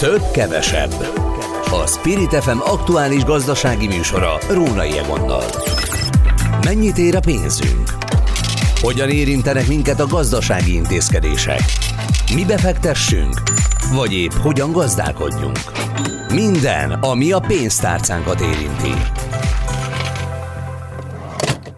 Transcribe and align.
Több 0.00 0.30
kevesebb. 0.32 0.90
A 1.70 1.86
Spirit 1.86 2.34
FM 2.34 2.58
aktuális 2.58 3.24
gazdasági 3.24 3.86
műsora 3.86 4.38
Rónai 4.50 4.98
Egonnal. 4.98 5.44
Mennyit 6.64 6.98
ér 6.98 7.16
a 7.16 7.20
pénzünk? 7.20 7.90
Hogyan 8.80 9.08
érintenek 9.08 9.68
minket 9.68 10.00
a 10.00 10.06
gazdasági 10.06 10.74
intézkedések? 10.74 11.60
Mi 12.34 12.44
befektessünk? 12.44 13.42
Vagy 13.94 14.12
épp 14.12 14.32
hogyan 14.32 14.72
gazdálkodjunk? 14.72 15.58
Minden, 16.32 16.92
ami 16.92 17.32
a 17.32 17.40
pénztárcánkat 17.40 18.40
érinti. 18.40 18.94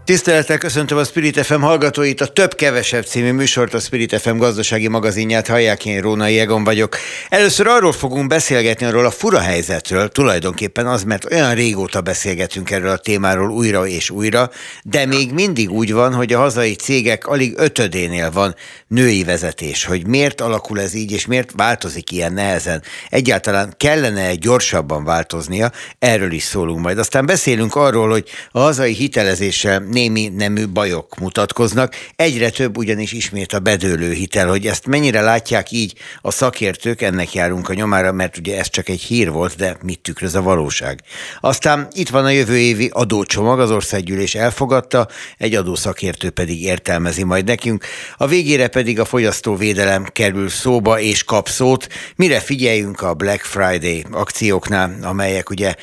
Tisztelettel 0.05 0.59
köszöntöm 0.59 0.98
a 0.98 1.05
Spirit 1.05 1.41
FM 1.41 1.61
hallgatóit, 1.61 2.21
a 2.21 2.27
Több-Kevesebb 2.27 3.05
című 3.05 3.32
műsort, 3.32 3.75
a 3.75 3.79
Spirit 3.79 4.21
FM 4.21 4.37
gazdasági 4.37 4.89
magazinját 4.89 5.48
hallják, 5.48 5.87
én 5.87 6.01
Rónai 6.01 6.39
Egon 6.39 6.64
vagyok. 6.64 6.96
Először 7.29 7.66
arról 7.66 7.93
fogunk 7.93 8.27
beszélgetni, 8.27 8.87
arról 8.87 9.05
a 9.05 9.10
fura 9.10 9.38
helyzetről, 9.38 10.09
tulajdonképpen 10.09 10.87
az, 10.87 11.02
mert 11.02 11.33
olyan 11.33 11.55
régóta 11.55 12.01
beszélgetünk 12.01 12.70
erről 12.70 12.91
a 12.91 12.96
témáról 12.96 13.51
újra 13.51 13.87
és 13.87 14.10
újra, 14.10 14.51
de 14.83 15.07
még 15.07 15.33
mindig 15.33 15.70
úgy 15.70 15.93
van, 15.93 16.15
hogy 16.15 16.32
a 16.32 16.38
hazai 16.38 16.74
cégek 16.74 17.27
alig 17.27 17.55
ötödénél 17.57 18.30
van 18.30 18.55
női 18.88 19.24
vezetés, 19.24 19.84
hogy 19.84 20.07
miért 20.07 20.41
alakul 20.41 20.80
ez 20.80 20.95
így, 20.95 21.12
és 21.12 21.27
miért 21.27 21.52
változik 21.57 22.10
ilyen 22.10 22.32
nehezen. 22.32 22.82
Egyáltalán 23.09 23.74
kellene 23.77 24.34
gyorsabban 24.34 25.05
változnia, 25.05 25.73
erről 25.98 26.32
is 26.32 26.43
szólunk 26.43 26.80
majd. 26.80 26.98
Aztán 26.98 27.27
beszélünk 27.27 27.74
arról, 27.74 28.10
hogy 28.10 28.29
a 28.51 28.60
hazai 28.60 28.93
hitelezéssel 28.93 29.91
némi 29.92 30.28
nemű 30.37 30.69
bajok 30.69 31.19
mutatkoznak. 31.19 31.95
Egyre 32.16 32.51
több 32.51 32.77
ugyanis 32.77 33.12
ismét 33.12 33.52
a 33.52 33.59
bedőlő 33.59 34.12
hitel, 34.12 34.48
hogy 34.48 34.66
ezt 34.66 34.87
mennyire 34.87 35.20
látják 35.20 35.70
így 35.70 35.95
a 36.20 36.30
szakértők, 36.30 37.02
ennek 37.02 37.34
járunk 37.34 37.68
a 37.68 37.74
nyomára, 37.74 38.12
mert 38.12 38.37
ugye 38.37 38.59
ez 38.59 38.70
csak 38.70 38.88
egy 38.88 39.01
hír 39.01 39.30
volt, 39.30 39.57
de 39.57 39.76
mit 39.82 40.01
tükröz 40.01 40.35
a 40.35 40.43
valóság. 40.43 41.01
Aztán 41.40 41.88
itt 41.93 42.09
van 42.09 42.24
a 42.24 42.30
jövő 42.30 42.59
évi 42.59 42.90
adócsomag, 42.93 43.60
az 43.60 43.70
országgyűlés 43.70 44.35
elfogadta, 44.35 45.09
egy 45.38 45.54
adószakértő 45.54 46.30
pedig 46.30 46.63
értelmezi 46.63 47.24
majd 47.24 47.45
nekünk. 47.45 47.85
A 48.16 48.26
végére 48.26 48.68
pedig 48.68 49.01
a 49.01 49.04
fogyasztóvédelem 49.04 50.04
kerül 50.04 50.48
szóba 50.48 51.01
és 51.01 51.24
kap 51.24 51.48
szót, 51.48 51.88
mire 52.16 52.40
figyeljünk 52.40 53.02
a 53.02 53.15
Black 53.15 53.43
Friday 53.43 54.04
akcióknál, 54.10 54.96
amelyek 55.02 55.51
ugye 55.51 55.74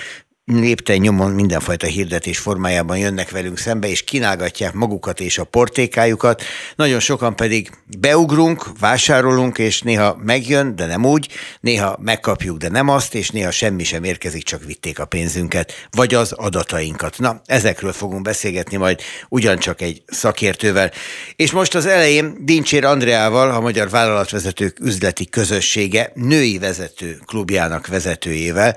lépten 0.58 0.98
nyomon 0.98 1.32
mindenfajta 1.32 1.88
hirdetés 1.88 2.38
formájában 2.38 2.98
jönnek 2.98 3.30
velünk 3.30 3.58
szembe, 3.58 3.88
és 3.90 4.04
kínálgatják 4.04 4.74
magukat 4.74 5.20
és 5.20 5.38
a 5.38 5.44
portékájukat. 5.44 6.44
Nagyon 6.76 7.00
sokan 7.00 7.36
pedig 7.36 7.70
beugrunk, 8.00 8.80
vásárolunk, 8.80 9.58
és 9.58 9.82
néha 9.82 10.18
megjön, 10.24 10.76
de 10.76 10.86
nem 10.86 11.06
úgy, 11.06 11.28
néha 11.62 11.98
megkapjuk, 12.02 12.58
de 12.58 12.70
nem 12.70 12.88
azt, 12.88 13.16
és 13.16 13.30
néha 13.30 13.52
semmi 13.52 13.84
sem 13.84 14.04
érkezik, 14.04 14.44
csak 14.44 14.64
vitték 14.64 15.00
a 15.00 15.06
pénzünket, 15.06 15.74
vagy 15.92 16.14
az 16.14 16.32
adatainkat. 16.32 17.18
Na, 17.18 17.42
ezekről 17.46 17.94
fogunk 17.94 18.22
beszélgetni 18.22 18.78
majd 18.78 19.02
ugyancsak 19.30 19.82
egy 19.82 20.02
szakértővel. 20.08 20.92
És 21.36 21.52
most 21.52 21.76
az 21.76 21.86
elején 21.86 22.36
Dincsér 22.40 22.86
Andreával, 22.86 23.52
a 23.52 23.60
Magyar 23.60 23.90
Vállalatvezetők 23.90 24.80
Üzleti 24.80 25.26
Közössége 25.26 26.12
női 26.14 26.58
vezető 26.58 27.20
klubjának 27.26 27.88
vezetőjével. 27.88 28.76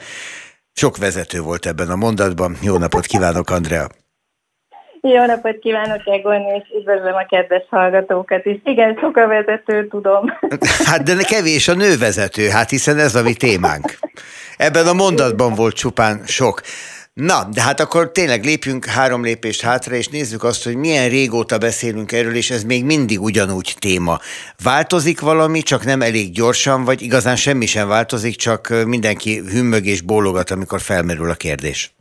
Sok 0.74 0.96
vezető 0.96 1.40
volt 1.40 1.66
ebben 1.66 1.90
a 1.90 1.96
mondatban. 1.96 2.56
Jó 2.62 2.78
napot 2.78 3.06
kívánok, 3.06 3.50
Andrea! 3.50 3.86
Jó 5.00 5.24
napot 5.24 5.58
kívánok, 5.58 6.00
Egon, 6.04 6.40
és 6.40 6.68
üdvözlöm 6.78 7.14
a 7.14 7.26
kedves 7.26 7.62
hallgatókat 7.70 8.46
is. 8.46 8.56
Igen, 8.64 8.98
sok 9.00 9.16
a 9.16 9.26
vezető, 9.26 9.86
tudom. 9.88 10.32
Hát 10.90 11.02
de 11.02 11.14
kevés 11.16 11.68
a 11.68 11.74
nővezető, 11.74 12.48
hát 12.48 12.70
hiszen 12.70 12.98
ez 12.98 13.14
a 13.14 13.22
mi 13.22 13.34
témánk. 13.34 13.98
Ebben 14.56 14.86
a 14.86 14.92
mondatban 14.92 15.54
volt 15.54 15.74
csupán 15.74 16.22
sok. 16.26 16.60
Na, 17.14 17.44
de 17.54 17.62
hát 17.62 17.80
akkor 17.80 18.10
tényleg 18.10 18.44
lépjünk 18.44 18.84
három 18.84 19.22
lépést 19.22 19.62
hátra, 19.62 19.94
és 19.94 20.08
nézzük 20.08 20.44
azt, 20.44 20.64
hogy 20.64 20.76
milyen 20.76 21.08
régóta 21.08 21.58
beszélünk 21.58 22.12
erről, 22.12 22.34
és 22.34 22.50
ez 22.50 22.64
még 22.64 22.84
mindig 22.84 23.20
ugyanúgy 23.20 23.74
téma. 23.78 24.16
Változik 24.64 25.20
valami, 25.20 25.60
csak 25.60 25.84
nem 25.84 26.00
elég 26.00 26.32
gyorsan, 26.32 26.84
vagy 26.84 27.02
igazán 27.02 27.36
semmi 27.36 27.66
sem 27.66 27.88
változik, 27.88 28.36
csak 28.36 28.68
mindenki 28.86 29.38
hümmög 29.38 29.86
és 29.86 30.00
bólogat, 30.00 30.50
amikor 30.50 30.80
felmerül 30.80 31.30
a 31.30 31.34
kérdés? 31.34 31.94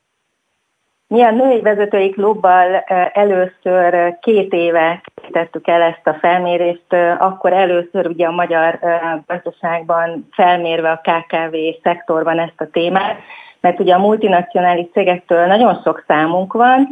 Mi 1.08 1.24
a 1.24 1.32
női 1.32 1.62
vezetői 1.62 2.10
klubbal 2.10 2.76
először 3.14 4.18
két 4.22 4.54
éve 4.54 5.04
tettük 5.32 5.68
el 5.68 5.82
ezt 5.82 6.08
a 6.08 6.18
felmérést, 6.22 6.94
akkor 7.20 7.54
először 7.54 8.08
ugye 8.08 8.26
a 8.26 8.32
magyar 8.32 8.80
gazdaságban 9.28 10.28
felmérve 10.32 10.92
a 10.92 11.02
KKV 11.04 11.56
szektorban 11.84 12.40
ezt 12.40 12.62
a 12.62 12.70
témát, 12.72 13.20
mert 13.62 13.80
ugye 13.80 13.94
a 13.94 14.00
multinacionális 14.00 14.86
cégektől 14.94 15.46
nagyon 15.46 15.82
sok 15.84 16.04
számunk 16.08 16.54
van, 16.54 16.88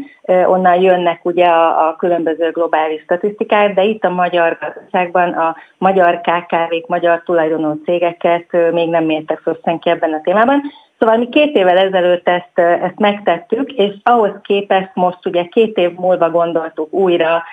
onnan 0.45 0.81
jönnek 0.81 1.25
ugye 1.25 1.45
a, 1.45 1.87
a 1.87 1.95
különböző 1.95 2.51
globális 2.51 3.01
statisztikák, 3.01 3.73
de 3.73 3.83
itt 3.83 4.03
a 4.03 4.09
magyar 4.09 4.57
gazdaságban 4.61 5.29
a 5.33 5.55
magyar 5.77 6.21
KKV-k, 6.21 6.87
magyar 6.87 7.21
tulajdonú 7.25 7.81
cégeket 7.85 8.45
még 8.71 8.89
nem 8.89 9.03
mértek 9.03 9.39
föl 9.39 9.59
senki 9.63 9.89
ebben 9.89 10.13
a 10.13 10.21
témában. 10.21 10.61
Szóval 10.99 11.17
mi 11.17 11.29
két 11.29 11.55
évvel 11.55 11.77
ezelőtt 11.77 12.27
ezt, 12.27 12.59
ezt 12.59 12.99
megtettük, 12.99 13.71
és 13.71 13.93
ahhoz 14.03 14.31
képest 14.41 14.89
most 14.93 15.25
ugye 15.25 15.43
két 15.43 15.77
év 15.77 15.91
múlva 15.93 16.29
gondoltuk 16.29 16.93
újra 16.93 17.43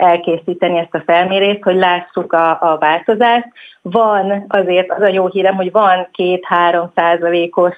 elkészíteni 0.00 0.78
ezt 0.78 0.94
a 0.94 1.02
felmérést, 1.06 1.62
hogy 1.62 1.76
lássuk 1.76 2.32
a, 2.32 2.50
a 2.50 2.76
változást. 2.80 3.48
Van 3.82 4.44
azért 4.48 4.90
az 4.90 5.02
a 5.02 5.08
jó 5.08 5.26
hírem, 5.26 5.54
hogy 5.54 5.72
van 5.72 6.08
két-három 6.12 6.90
százalékos 6.94 7.76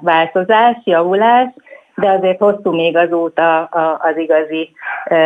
változás, 0.00 0.76
javulás, 0.84 1.46
de 1.94 2.08
azért 2.08 2.38
hosszú 2.38 2.72
még 2.72 2.96
azóta 2.96 3.62
az 4.00 4.16
igazi 4.16 4.72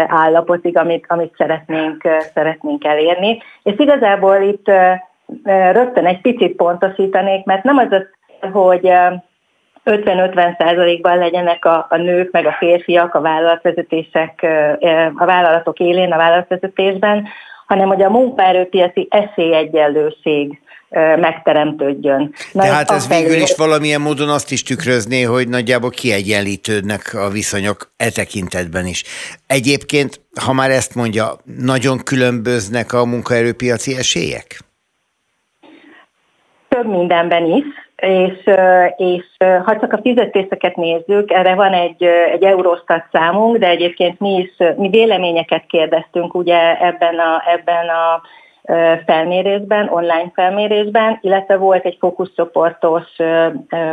állapotig, 0.06 0.76
amit, 0.76 1.04
amit 1.08 1.34
szeretnénk, 1.36 2.08
szeretnénk 2.34 2.84
elérni. 2.84 3.42
És 3.62 3.74
igazából 3.76 4.36
itt 4.36 4.70
rögtön 5.72 6.06
egy 6.06 6.20
picit 6.20 6.56
pontosítanék, 6.56 7.44
mert 7.44 7.62
nem 7.62 7.76
az 7.76 7.88
az, 7.90 8.06
hogy 8.52 8.92
50-50 9.84 10.58
százalékban 10.58 11.18
legyenek 11.18 11.64
a, 11.64 11.86
a 11.90 11.96
nők 11.96 12.30
meg 12.30 12.46
a 12.46 12.56
férfiak 12.58 13.14
a 13.14 13.20
vállalatvezetések, 13.20 14.46
a 15.14 15.24
vállalatok 15.24 15.78
élén, 15.78 16.12
a 16.12 16.16
vállalatvezetésben, 16.16 17.28
hanem 17.66 17.88
hogy 17.88 18.02
a 18.02 18.10
munkaerőpiaci 18.10 19.08
esélyegyenlőség 19.10 20.58
megteremtődjön. 21.16 22.34
Na 22.52 22.62
Tehát 22.62 22.90
ez 22.90 23.08
végül 23.08 23.36
is 23.36 23.56
valamilyen 23.56 24.00
módon 24.00 24.28
azt 24.28 24.52
is 24.52 24.62
tükrözné, 24.62 25.22
hogy 25.22 25.48
nagyjából 25.48 25.90
kiegyenlítődnek 25.90 27.14
a 27.14 27.28
viszonyok 27.28 27.92
e 27.96 28.10
tekintetben 28.10 28.86
is. 28.86 29.04
Egyébként, 29.46 30.20
ha 30.44 30.52
már 30.52 30.70
ezt 30.70 30.94
mondja, 30.94 31.24
nagyon 31.58 31.98
különböznek 32.04 32.92
a 32.92 33.04
munkaerőpiaci 33.04 33.96
esélyek? 33.96 34.60
Több 36.68 36.86
mindenben 36.86 37.44
is 37.44 37.64
és, 38.04 38.50
és 38.96 39.24
ha 39.38 39.78
csak 39.80 39.92
a 39.92 40.00
fizetéseket 40.02 40.76
nézzük, 40.76 41.30
erre 41.30 41.54
van 41.54 41.72
egy, 41.72 42.02
egy 42.32 42.42
Eurostat 42.42 43.04
számunk, 43.12 43.56
de 43.56 43.68
egyébként 43.68 44.20
mi 44.20 44.34
is 44.34 44.50
mi 44.76 44.88
véleményeket 44.88 45.66
kérdeztünk 45.66 46.34
ugye 46.34 46.80
ebben 46.80 47.18
a, 47.18 47.42
ebben 47.54 47.88
a 47.88 48.22
felmérésben, 49.06 49.88
online 49.88 50.30
felmérésben, 50.34 51.18
illetve 51.20 51.56
volt 51.56 51.84
egy 51.84 51.96
fókuszcsoportos 52.00 53.04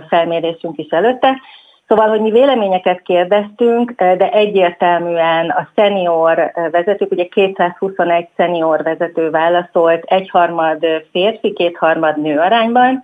felmérésünk 0.09 0.77
is 0.77 0.89
előtte. 0.89 1.41
Szóval, 1.87 2.09
hogy 2.09 2.21
mi 2.21 2.31
véleményeket 2.31 3.01
kérdeztünk, 3.01 3.91
de 3.91 4.29
egyértelműen 4.31 5.49
a 5.49 5.69
senior 5.75 6.51
vezetők, 6.71 7.11
ugye 7.11 7.25
221 7.25 8.27
senior 8.37 8.83
vezető 8.83 9.29
válaszolt, 9.29 10.03
egyharmad 10.03 10.85
férfi, 11.11 11.53
kétharmad 11.53 12.21
nő 12.21 12.37
arányban, 12.37 13.03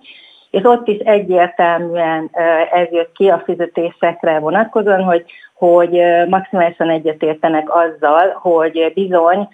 és 0.50 0.64
ott 0.64 0.88
is 0.88 0.98
egyértelműen 0.98 2.30
ez 2.72 2.86
jött 2.90 3.12
ki 3.12 3.28
a 3.28 3.42
fizetésekre 3.44 4.38
vonatkozóan, 4.38 5.02
hogy, 5.02 5.24
hogy 5.54 6.02
maximálisan 6.28 6.90
egyetértenek 6.90 7.68
azzal, 7.74 8.38
hogy 8.40 8.92
bizony 8.94 9.48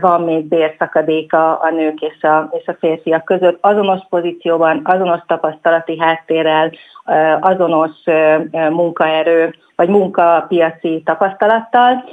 van 0.00 0.22
még 0.22 0.48
bérszakadéka 0.48 1.58
a 1.58 1.70
nők 1.70 2.00
és 2.00 2.22
a, 2.22 2.50
és 2.58 2.66
a 2.66 2.76
férfiak 2.78 3.24
között, 3.24 3.58
azonos 3.60 4.00
pozícióban, 4.08 4.80
azonos 4.84 5.20
tapasztalati 5.26 5.98
háttérrel, 5.98 6.70
azonos 7.40 7.90
munkaerő 8.70 9.54
vagy 9.76 9.88
munkapiaci 9.88 11.02
tapasztalattal, 11.04 12.04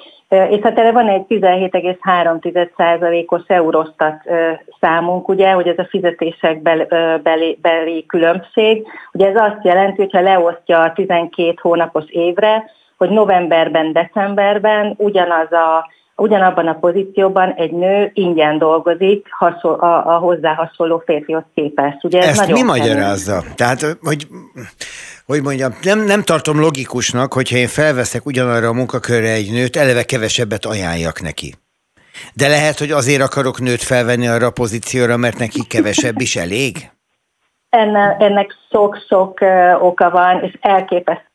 és 0.50 0.60
hát 0.62 0.80
erre 0.80 0.92
van 0.92 1.08
egy 1.08 1.26
17,3%-os 1.30 3.42
Eurostat 3.48 4.22
számunk, 4.80 5.28
ugye, 5.28 5.52
hogy 5.52 5.68
ez 5.68 5.78
a 5.78 5.88
fizetések 5.90 6.62
beli, 7.22 7.58
beli 7.62 8.06
különbség. 8.06 8.88
Ugye 9.14 9.28
ez 9.28 9.36
azt 9.36 9.64
jelenti, 9.64 10.02
hogyha 10.02 10.22
leosztja 10.22 10.80
a 10.80 10.94
12 10.94 11.54
hónapos 11.62 12.06
évre, 12.08 12.72
hogy 12.98 13.10
novemberben, 13.10 13.92
decemberben 13.92 14.94
ugyanaz 14.98 15.52
a 15.52 15.90
ugyanabban 16.16 16.68
a 16.68 16.74
pozícióban 16.74 17.54
egy 17.54 17.72
nő 17.72 18.12
ingyen 18.14 18.58
dolgozik 18.58 19.28
hasonl- 19.30 19.82
a, 19.82 20.16
a 20.16 20.18
hozzá 20.18 20.54
hasonló 20.54 21.04
férfihoz 21.06 21.44
képest. 21.54 22.04
Ugye 22.04 22.20
ez 22.20 22.28
Ezt 22.28 22.40
nagyon 22.40 22.54
mi 22.54 22.64
magyarázza? 22.64 23.44
Tehát, 23.56 23.98
hogy 24.02 24.28
hogy 25.26 25.42
mondjam, 25.42 25.72
nem, 25.82 26.00
nem 26.00 26.22
tartom 26.22 26.60
logikusnak, 26.60 27.34
hogyha 27.34 27.58
én 27.58 27.68
felveszek 27.68 28.26
ugyanarra 28.26 28.68
a 28.68 28.74
munkakörre 28.74 29.32
egy 29.32 29.52
nőt, 29.52 29.76
eleve 29.76 30.04
kevesebbet 30.04 30.66
ajánljak 30.66 31.22
neki. 31.22 31.54
De 32.34 32.48
lehet, 32.48 32.80
hogy 32.80 32.92
azért 32.92 33.22
akarok 33.22 33.60
nőt 33.60 33.82
felvenni 33.84 34.28
arra 34.28 34.46
a 34.46 34.52
pozícióra, 34.52 35.18
mert 35.18 35.38
neki 35.38 35.68
kevesebb 35.68 36.20
is 36.20 36.36
elég? 36.36 36.92
Ennek, 37.70 38.22
ennek 38.22 38.56
sok-sok 38.72 39.40
oka 39.80 40.10
van, 40.10 40.44
és 40.44 40.58
elképesztő 40.62 41.30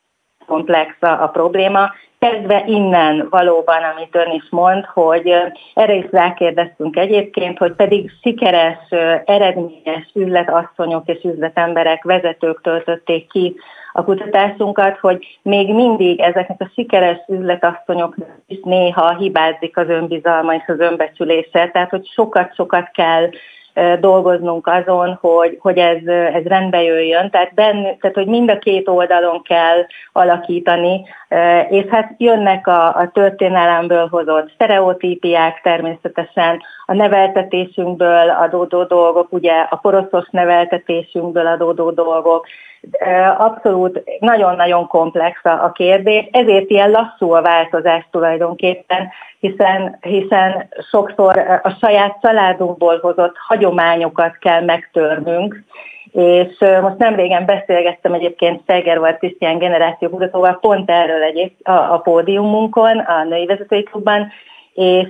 komplex 0.46 0.94
a, 1.00 1.22
a 1.22 1.26
probléma. 1.26 1.90
Kezdve 2.20 2.64
innen 2.66 3.26
valóban, 3.30 3.82
amit 3.82 4.14
ön 4.14 4.30
is 4.30 4.46
mond, 4.50 4.84
hogy 4.84 5.34
erre 5.74 5.94
is 5.94 6.04
rákérdeztünk 6.10 6.96
egyébként, 6.96 7.58
hogy 7.58 7.72
pedig 7.72 8.10
sikeres, 8.22 8.78
eredményes 9.24 10.10
üzletasszonyok 10.14 11.08
és 11.08 11.22
üzletemberek, 11.22 12.02
vezetők 12.02 12.60
töltötték 12.60 13.30
ki 13.30 13.56
a 13.92 14.04
kutatásunkat, 14.04 14.98
hogy 14.98 15.38
még 15.42 15.74
mindig 15.74 16.20
ezeknek 16.20 16.60
a 16.60 16.70
sikeres 16.74 17.18
üzletasszonyoknak 17.28 18.28
is 18.46 18.58
néha 18.62 19.16
hibázik 19.16 19.76
az 19.76 19.88
önbizalma 19.88 20.54
és 20.54 20.64
az 20.66 20.78
önbecsülése, 20.78 21.70
tehát 21.72 21.90
hogy 21.90 22.06
sokat-sokat 22.06 22.90
kell 22.90 23.30
dolgoznunk 24.00 24.66
azon, 24.66 25.18
hogy, 25.20 25.58
hogy 25.60 25.78
ez, 25.78 26.06
ez 26.06 26.44
rendbe 26.44 26.82
jöjjön. 26.82 27.30
Tehát, 27.30 27.54
benne, 27.54 27.96
tehát, 27.96 28.16
hogy 28.16 28.26
mind 28.26 28.50
a 28.50 28.58
két 28.58 28.88
oldalon 28.88 29.42
kell 29.42 29.86
alakítani, 30.12 31.04
és 31.68 31.84
hát 31.90 32.14
jönnek 32.16 32.66
a, 32.66 32.94
a 32.96 33.10
történelemből 33.12 34.08
hozott 34.08 34.50
sztereotípiák 34.54 35.60
természetesen, 35.62 36.62
a 36.86 36.94
neveltetésünkből 36.94 38.30
adódó 38.30 38.84
dolgok, 38.84 39.32
ugye 39.32 39.66
a 39.70 39.76
poroszos 39.76 40.28
neveltetésünkből 40.30 41.46
adódó 41.46 41.90
dolgok, 41.90 42.46
Abszolút 43.38 44.02
nagyon-nagyon 44.18 44.86
komplex 44.86 45.40
a 45.42 45.72
kérdés, 45.72 46.28
ezért 46.32 46.70
ilyen 46.70 46.90
lasszú 46.90 47.32
a 47.32 47.42
változás 47.42 48.06
tulajdonképpen, 48.10 49.08
hiszen, 49.40 49.98
hiszen 50.00 50.68
sokszor 50.90 51.38
a 51.62 51.70
saját 51.80 52.18
családunkból 52.22 52.98
hozott 53.02 53.36
hagyományokat 53.48 54.38
kell 54.38 54.64
megtörnünk, 54.64 55.64
és 56.12 56.58
most 56.82 56.98
nem 56.98 57.14
régen 57.14 57.44
beszélgettem 57.46 58.12
egyébként 58.12 58.60
Steger 58.62 59.16
Krisztián 59.18 59.58
generációkutatóval 59.58 60.58
pont 60.60 60.90
erről 60.90 61.22
egyéb 61.22 61.52
a, 61.62 61.70
a 61.70 62.00
pódiumunkon, 62.02 62.98
a 62.98 63.24
női 63.24 63.46
vezetői 63.46 63.82
klubban, 63.82 64.32
és, 64.74 65.08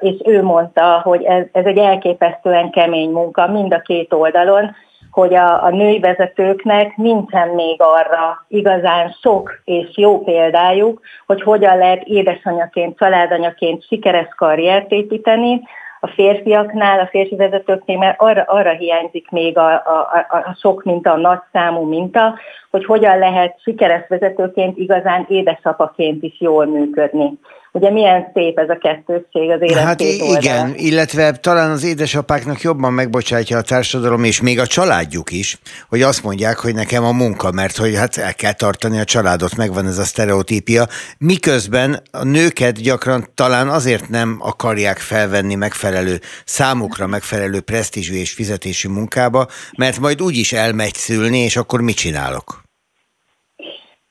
és 0.00 0.14
ő 0.24 0.42
mondta, 0.42 1.00
hogy 1.02 1.22
ez, 1.22 1.44
ez 1.52 1.64
egy 1.64 1.78
elképesztően 1.78 2.70
kemény 2.70 3.10
munka 3.10 3.46
mind 3.46 3.72
a 3.72 3.80
két 3.80 4.12
oldalon, 4.12 4.74
hogy 5.18 5.34
a, 5.34 5.64
a 5.64 5.70
női 5.70 5.98
vezetőknek 5.98 6.96
nincsen 6.96 7.48
még 7.48 7.82
arra 7.82 8.44
igazán 8.48 9.16
sok 9.22 9.60
és 9.64 9.88
jó 9.96 10.22
példájuk, 10.22 11.00
hogy 11.26 11.42
hogyan 11.42 11.78
lehet 11.78 12.02
édesanyaként, 12.02 12.98
családanyaként 12.98 13.86
sikeres 13.86 14.28
karriert 14.36 14.90
építeni, 14.90 15.60
a 16.00 16.06
férfiaknál, 16.06 17.00
a 17.00 17.06
férfi 17.06 17.36
vezetőknél, 17.36 17.98
mert 17.98 18.20
arra, 18.20 18.42
arra 18.46 18.70
hiányzik 18.70 19.30
még 19.30 19.58
a, 19.58 19.72
a, 19.72 20.26
a, 20.28 20.56
sok 20.60 20.82
minta, 20.82 21.12
a 21.12 21.16
nagy 21.16 21.40
számú 21.52 21.82
minta, 21.82 22.34
hogy 22.70 22.84
hogyan 22.84 23.18
lehet 23.18 23.60
sikeres 23.62 24.08
vezetőként 24.08 24.78
igazán 24.78 25.26
édesapaként 25.28 26.22
is 26.22 26.40
jól 26.40 26.66
működni. 26.66 27.38
Ugye 27.78 27.90
milyen 27.90 28.30
szép 28.34 28.58
ez 28.58 28.68
a 28.68 28.78
kettősség 28.80 29.50
az 29.50 29.60
élet 29.60 29.84
Hát 29.84 30.00
igen, 30.00 30.74
illetve 30.76 31.32
talán 31.32 31.70
az 31.70 31.84
édesapáknak 31.84 32.60
jobban 32.60 32.92
megbocsátja 32.92 33.58
a 33.58 33.62
társadalom, 33.62 34.24
és 34.24 34.40
még 34.40 34.58
a 34.58 34.66
családjuk 34.66 35.30
is, 35.30 35.58
hogy 35.88 36.02
azt 36.02 36.22
mondják, 36.22 36.58
hogy 36.58 36.74
nekem 36.74 37.04
a 37.04 37.12
munka, 37.12 37.52
mert 37.52 37.76
hogy 37.76 37.96
hát 37.96 38.16
el 38.16 38.34
kell 38.34 38.52
tartani 38.52 38.98
a 38.98 39.04
családot, 39.04 39.56
megvan 39.56 39.86
ez 39.86 39.98
a 39.98 40.02
sztereotípia, 40.02 40.86
miközben 41.18 42.02
a 42.10 42.24
nőket 42.24 42.82
gyakran 42.82 43.26
talán 43.34 43.68
azért 43.68 44.08
nem 44.08 44.36
akarják 44.40 44.98
felvenni 44.98 45.54
megfelelő 45.54 46.20
számukra 46.44 47.06
megfelelő 47.06 47.60
presztízsű 47.60 48.14
és 48.14 48.32
fizetési 48.32 48.88
munkába, 48.88 49.46
mert 49.76 49.98
majd 49.98 50.22
úgyis 50.22 50.52
elmegy 50.52 50.94
szülni, 50.94 51.38
és 51.38 51.56
akkor 51.56 51.80
mit 51.80 51.96
csinálok? 51.96 52.66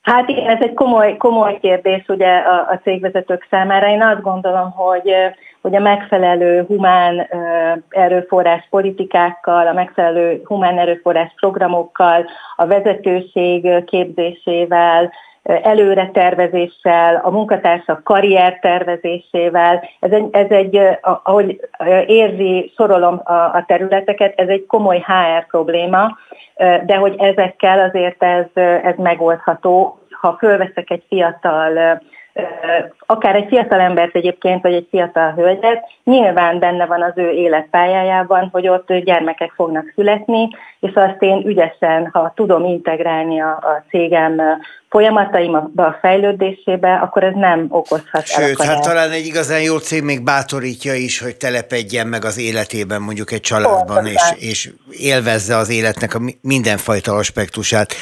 Hát 0.07 0.29
igen, 0.29 0.47
ez 0.49 0.61
egy 0.61 0.73
komoly, 0.73 1.17
komoly 1.17 1.59
kérdés 1.59 2.03
ugye 2.07 2.37
a, 2.37 2.67
a 2.69 2.79
cégvezetők 2.83 3.47
számára. 3.49 3.87
Én 3.87 4.01
azt 4.01 4.21
gondolom, 4.21 4.71
hogy, 4.71 5.13
hogy 5.61 5.75
a 5.75 5.79
megfelelő 5.79 6.63
humán 6.67 7.27
erőforrás 7.89 8.67
politikákkal, 8.69 9.67
a 9.67 9.73
megfelelő 9.73 10.41
humán 10.43 10.79
erőforrás 10.79 11.33
programokkal, 11.39 12.25
a 12.55 12.65
vezetőség 12.65 13.83
képzésével, 13.85 15.11
előre 15.47 16.09
tervezéssel, 16.13 17.21
a 17.23 17.29
munkatársak 17.29 18.03
karrier 18.03 18.59
tervezésével. 18.59 19.83
Ez 19.99 20.11
egy, 20.11 20.27
ez 20.31 20.49
egy 20.49 20.79
ahogy 21.01 21.59
érzi, 22.07 22.71
sorolom 22.75 23.21
a, 23.23 23.33
a 23.33 23.63
területeket, 23.67 24.39
ez 24.39 24.47
egy 24.47 24.65
komoly 24.65 24.97
HR 24.97 25.45
probléma, 25.47 26.17
de 26.85 26.95
hogy 26.95 27.15
ezekkel 27.17 27.79
azért 27.79 28.23
ez, 28.23 28.45
ez 28.83 28.95
megoldható. 28.97 29.99
Ha 30.21 30.35
fölveszek 30.39 30.89
egy 30.89 31.03
fiatal 31.07 31.99
akár 33.05 33.35
egy 33.35 33.47
fiatal 33.47 33.79
embert 33.79 34.15
egyébként, 34.15 34.61
vagy 34.61 34.73
egy 34.73 34.87
fiatal 34.89 35.31
hölgyet, 35.31 35.85
nyilván 36.03 36.59
benne 36.59 36.85
van 36.85 37.01
az 37.01 37.13
ő 37.15 37.29
életpályájában, 37.29 38.49
hogy 38.51 38.67
ott 38.67 38.93
gyermekek 38.93 39.51
fognak 39.55 39.91
születni, 39.95 40.49
és 40.79 40.91
azt 40.93 41.17
én 41.19 41.43
ügyesen, 41.45 42.09
ha 42.13 42.31
tudom 42.35 42.65
integrálni 42.65 43.41
a, 43.41 43.49
a 43.49 43.83
cégem 43.89 44.41
folyamataimba, 44.89 45.85
a 45.85 45.97
fejlődésébe, 46.01 46.93
akkor 46.93 47.23
ez 47.23 47.33
nem 47.35 47.65
okozhat 47.69 48.25
Sőt, 48.25 48.61
hát 48.61 48.81
talán 48.81 49.11
egy 49.11 49.25
igazán 49.25 49.61
jó 49.61 49.77
cég 49.77 50.03
még 50.03 50.23
bátorítja 50.23 50.93
is, 50.93 51.19
hogy 51.19 51.35
telepedjen 51.35 52.07
meg 52.07 52.25
az 52.25 52.37
életében 52.39 53.01
mondjuk 53.01 53.31
egy 53.31 53.39
családban, 53.39 54.05
és, 54.05 54.21
és 54.37 54.69
élvezze 54.89 55.55
az 55.55 55.69
életnek 55.69 56.15
a 56.15 56.19
mindenfajta 56.41 57.13
aspektusát. 57.13 57.93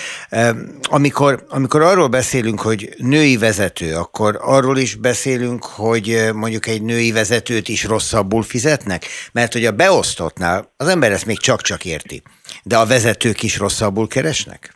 Amikor, 0.89 1.44
amikor 1.50 1.81
arról 1.81 2.07
beszélünk, 2.07 2.62
hogy 2.62 2.89
női 2.98 3.38
vezető, 3.38 3.95
akkor 3.95 4.39
arról 4.42 4.78
is 4.78 4.95
beszélünk, 4.95 5.66
hogy 5.66 6.30
mondjuk 6.33 6.68
egy 6.68 6.81
női 6.81 7.12
vezetőt 7.12 7.68
is 7.68 7.86
rosszabbul 7.86 8.44
fizetnek? 8.44 9.06
Mert 9.31 9.54
hogy 9.54 9.66
a 9.66 9.71
beosztottnál 9.71 10.74
az 10.78 10.88
ember 10.88 11.12
ezt 11.12 11.25
még 11.25 11.39
csak-csak 11.39 11.86
érti, 11.86 12.24
de 12.68 12.78
a 12.78 12.86
vezetők 12.86 13.44
is 13.44 13.60
rosszabbul 13.60 14.07
keresnek? 14.07 14.74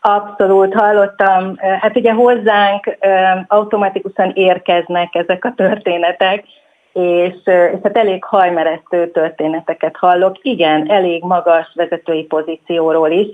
Abszolút, 0.00 0.74
hallottam. 0.74 1.56
Hát 1.56 1.96
ugye 1.96 2.12
hozzánk 2.12 2.96
automatikusan 3.46 4.30
érkeznek 4.34 5.14
ezek 5.14 5.44
a 5.44 5.52
történetek, 5.56 6.44
és, 6.92 7.34
és 7.44 7.78
hát 7.82 7.96
elég 7.96 8.24
hajmeresztő 8.24 9.10
történeteket 9.10 9.96
hallok. 9.96 10.38
Igen, 10.42 10.90
elég 10.90 11.22
magas 11.22 11.72
vezetői 11.74 12.22
pozícióról 12.24 13.10
is, 13.10 13.26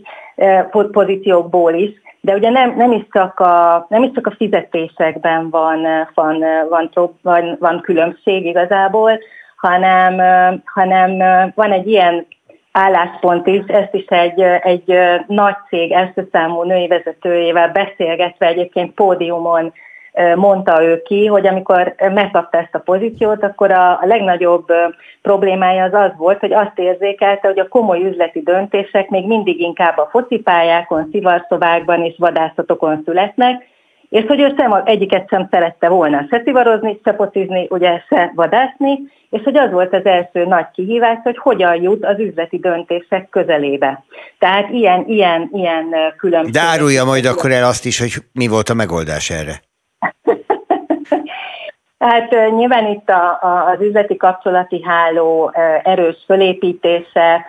pozíciókból 0.90 1.74
is, 1.74 1.90
de 2.20 2.34
ugye 2.34 2.50
nem, 2.50 2.76
nem, 2.76 2.92
is 2.92 3.06
csak 3.12 3.40
a, 3.40 3.86
nem 3.88 4.02
is 4.02 4.10
csak 4.14 4.26
a 4.26 4.34
fizetésekben 4.36 5.50
van, 5.50 6.08
van, 6.14 6.44
van, 6.68 6.90
van, 7.22 7.56
van 7.60 7.80
különbség 7.80 8.46
igazából, 8.46 9.18
hanem, 9.56 10.20
hanem 10.64 11.18
van 11.54 11.72
egy 11.72 11.86
ilyen 11.86 12.26
álláspont 12.76 13.46
is, 13.46 13.62
ezt 13.66 13.94
is 13.94 14.04
egy, 14.06 14.40
egy 14.40 14.98
nagy 15.26 15.54
cég 15.68 15.92
első 15.92 16.28
számú 16.32 16.62
női 16.62 16.86
vezetőjével 16.86 17.68
beszélgetve 17.72 18.46
egyébként 18.46 18.94
pódiumon 18.94 19.72
mondta 20.34 20.82
ő 20.82 21.02
ki, 21.02 21.26
hogy 21.26 21.46
amikor 21.46 21.94
megkapta 21.98 22.58
ezt 22.58 22.74
a 22.74 22.78
pozíciót, 22.78 23.42
akkor 23.42 23.70
a, 23.70 23.98
legnagyobb 24.02 24.66
problémája 25.22 25.84
az 25.84 25.92
az 25.92 26.10
volt, 26.16 26.40
hogy 26.40 26.52
azt 26.52 26.78
érzékelte, 26.78 27.48
hogy 27.48 27.58
a 27.58 27.68
komoly 27.68 28.02
üzleti 28.02 28.40
döntések 28.40 29.08
még 29.08 29.26
mindig 29.26 29.60
inkább 29.60 29.98
a 29.98 30.08
focipályákon, 30.10 31.08
szivarszobákban 31.12 32.04
és 32.04 32.14
vadászatokon 32.18 33.02
születnek, 33.04 33.66
és 34.08 34.24
hogy 34.26 34.40
ő 34.40 34.54
sem, 34.58 34.82
egyiket 34.84 35.28
sem 35.28 35.48
szerette 35.50 35.88
volna 35.88 36.26
se 36.30 36.42
szivarozni, 36.44 37.00
se 37.04 37.14
focizni, 37.14 37.66
ugye 37.70 38.02
se 38.08 38.32
vadászni, 38.34 38.98
és 39.30 39.42
hogy 39.42 39.56
az 39.56 39.70
volt 39.70 39.94
az 39.94 40.04
első 40.04 40.44
nagy 40.44 40.66
kihívás, 40.72 41.18
hogy 41.22 41.38
hogyan 41.38 41.82
jut 41.82 42.04
az 42.04 42.18
üzleti 42.18 42.58
döntések 42.58 43.28
közelébe. 43.28 44.04
Tehát 44.38 44.70
ilyen, 44.70 45.04
ilyen, 45.06 45.50
ilyen 45.52 45.94
különbség. 46.16 46.52
De 46.52 46.60
árulja 46.60 47.04
majd 47.04 47.24
akkor 47.24 47.50
el 47.50 47.64
azt 47.64 47.84
is, 47.84 47.98
hogy 47.98 48.12
mi 48.32 48.46
volt 48.46 48.68
a 48.68 48.74
megoldás 48.74 49.30
erre. 49.30 49.54
Hát 51.98 52.30
nyilván 52.30 52.86
itt 52.86 53.08
a, 53.08 53.38
a, 53.42 53.70
az 53.70 53.80
üzleti 53.80 54.16
kapcsolati 54.16 54.82
háló 54.82 55.52
erős 55.82 56.16
fölépítése, 56.26 57.46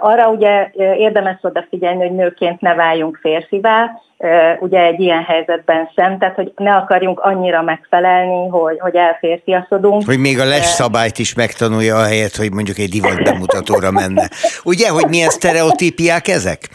Arra 0.00 0.28
ugye 0.28 0.70
érdemes 0.96 1.38
odafigyelni, 1.42 2.00
hogy 2.00 2.14
nőként 2.14 2.60
ne 2.60 2.74
váljunk 2.74 3.18
férfivá, 3.22 3.90
ugye 4.60 4.80
egy 4.80 5.00
ilyen 5.00 5.22
helyzetben 5.22 5.90
sem, 5.94 6.18
tehát 6.18 6.34
hogy 6.34 6.52
ne 6.56 6.74
akarjunk 6.74 7.20
annyira 7.20 7.62
megfelelni, 7.62 8.48
hogy, 8.48 8.78
hogy 8.78 8.94
elférfiasodunk. 8.94 10.04
Hogy 10.06 10.18
még 10.18 10.40
a 10.40 10.44
les 10.44 10.64
szabályt 10.64 11.18
is 11.18 11.34
megtanulja 11.34 11.96
a 11.96 12.04
helyet, 12.04 12.36
hogy 12.36 12.52
mondjuk 12.52 12.78
egy 12.78 12.88
divat 12.88 13.22
bemutatóra 13.22 13.90
menne. 13.90 14.28
Ugye, 14.64 14.88
hogy 14.88 15.08
milyen 15.08 15.28
sztereotípiák 15.28 16.28
ezek? 16.28 16.68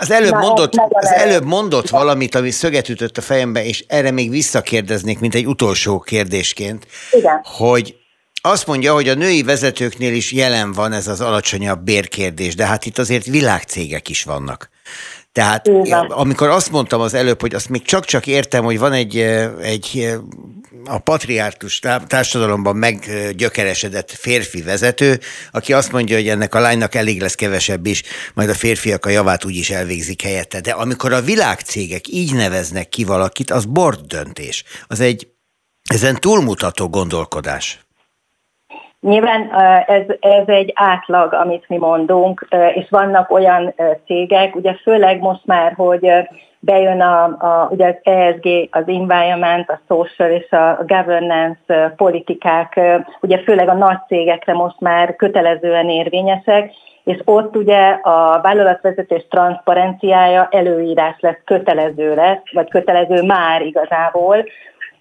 Az 0.00 0.10
előbb, 0.10 0.32
Na, 0.32 0.38
mondott, 0.38 0.72
az 0.88 1.12
előbb 1.12 1.44
mondott 1.44 1.88
valamit, 1.88 2.34
ami 2.34 2.50
szöget 2.50 2.88
ütött 2.88 3.16
a 3.16 3.20
fejembe, 3.20 3.64
és 3.64 3.84
erre 3.88 4.10
még 4.10 4.30
visszakérdeznék, 4.30 5.20
mint 5.20 5.34
egy 5.34 5.46
utolsó 5.46 5.98
kérdésként, 5.98 6.86
Igen. 7.10 7.40
hogy 7.58 7.96
azt 8.46 8.66
mondja, 8.66 8.92
hogy 8.92 9.08
a 9.08 9.14
női 9.14 9.42
vezetőknél 9.42 10.14
is 10.14 10.32
jelen 10.32 10.72
van 10.72 10.92
ez 10.92 11.08
az 11.08 11.20
alacsonyabb 11.20 11.84
bérkérdés, 11.84 12.54
de 12.54 12.66
hát 12.66 12.86
itt 12.86 12.98
azért 12.98 13.26
világcégek 13.26 14.08
is 14.08 14.22
vannak. 14.22 14.70
Tehát 15.32 15.66
Igen. 15.66 16.04
amikor 16.04 16.48
azt 16.48 16.70
mondtam 16.70 17.00
az 17.00 17.14
előbb, 17.14 17.40
hogy 17.40 17.54
azt 17.54 17.68
még 17.68 17.82
csak-csak 17.82 18.26
értem, 18.26 18.64
hogy 18.64 18.78
van 18.78 18.92
egy, 18.92 19.18
egy 19.60 20.16
a 20.84 20.98
patriárkus 20.98 21.80
társadalomban 22.06 22.76
meggyökeresedett 22.76 24.10
férfi 24.10 24.62
vezető, 24.62 25.20
aki 25.50 25.72
azt 25.72 25.92
mondja, 25.92 26.16
hogy 26.16 26.28
ennek 26.28 26.54
a 26.54 26.60
lánynak 26.60 26.94
elég 26.94 27.20
lesz 27.20 27.34
kevesebb 27.34 27.86
is, 27.86 28.02
majd 28.34 28.48
a 28.48 28.54
férfiak 28.54 29.06
a 29.06 29.10
javát 29.10 29.44
úgyis 29.44 29.70
elvégzik 29.70 30.22
helyette. 30.22 30.60
De 30.60 30.70
amikor 30.70 31.12
a 31.12 31.22
világcégek 31.22 32.08
így 32.08 32.34
neveznek 32.34 32.88
ki 32.88 33.04
valakit, 33.04 33.50
az 33.50 33.64
bord 33.64 34.00
döntés. 34.00 34.64
Az 34.86 35.00
egy 35.00 35.28
ezen 35.90 36.20
túlmutató 36.20 36.88
gondolkodás. 36.88 37.83
Nyilván 39.04 39.50
ez, 39.86 40.02
ez 40.20 40.42
egy 40.46 40.72
átlag, 40.74 41.32
amit 41.32 41.68
mi 41.68 41.76
mondunk, 41.76 42.46
és 42.74 42.86
vannak 42.90 43.30
olyan 43.30 43.74
cégek, 44.06 44.56
ugye 44.56 44.74
főleg 44.74 45.20
most 45.20 45.46
már, 45.46 45.72
hogy 45.76 46.10
bejön 46.58 47.00
a, 47.00 47.24
a, 47.24 47.68
ugye 47.70 47.86
az 47.86 47.94
ESG, 48.02 48.68
az 48.70 48.82
environment, 48.86 49.70
a 49.70 49.80
social 49.88 50.30
és 50.30 50.50
a 50.50 50.84
governance 50.86 51.94
politikák, 51.96 52.80
ugye 53.20 53.38
főleg 53.38 53.68
a 53.68 53.74
nagy 53.74 53.98
cégekre 54.06 54.52
most 54.52 54.80
már 54.80 55.16
kötelezően 55.16 55.88
érvényesek, 55.88 56.72
és 57.04 57.20
ott 57.24 57.56
ugye 57.56 57.98
a 58.02 58.40
vállalatvezetés 58.42 59.26
transzparenciája 59.30 60.48
előírás 60.50 61.16
lesz, 61.20 61.40
kötelező 61.44 62.14
lesz, 62.14 62.52
vagy 62.52 62.68
kötelező 62.68 63.22
már 63.22 63.62
igazából, 63.62 64.44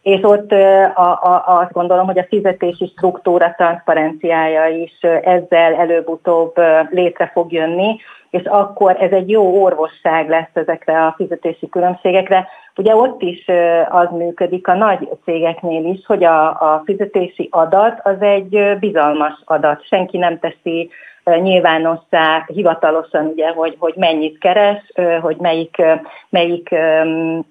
és 0.04 0.20
ott 0.22 0.52
a, 0.96 1.12
a, 1.12 1.44
azt 1.46 1.72
gondolom, 1.72 2.06
hogy 2.06 2.18
a 2.18 2.26
fizetési 2.30 2.92
struktúra 2.96 3.54
transzparenciája 3.58 4.68
is 4.68 5.00
ezzel 5.02 5.74
előbb-utóbb 5.74 6.54
létre 6.90 7.30
fog 7.34 7.52
jönni, 7.52 8.00
és 8.30 8.44
akkor 8.44 8.96
ez 9.00 9.12
egy 9.12 9.30
jó 9.30 9.64
orvosság 9.64 10.30
lesz 10.30 10.50
ezekre 10.54 11.06
a 11.06 11.14
fizetési 11.18 11.70
különbségekre. 11.70 12.48
Ugye 12.76 12.96
ott 12.96 13.22
is 13.22 13.46
az 13.90 14.08
működik 14.12 14.68
a 14.68 14.74
nagy 14.74 15.10
cégeknél 15.24 15.86
is, 15.86 16.06
hogy 16.06 16.24
a, 16.24 16.50
a 16.50 16.82
fizetési 16.86 17.48
adat 17.52 18.00
az 18.04 18.22
egy 18.22 18.78
bizalmas 18.80 19.42
adat. 19.46 19.88
Senki 19.88 20.18
nem 20.18 20.40
teszi 20.40 20.90
nyilvánossá 21.26 22.46
hivatalosan, 22.48 23.26
ugye, 23.26 23.50
hogy, 23.50 23.76
hogy 23.80 23.94
mennyit 23.96 24.38
keres, 24.38 24.92
hogy 25.22 25.36
melyik, 25.38 25.82
melyik 26.30 26.76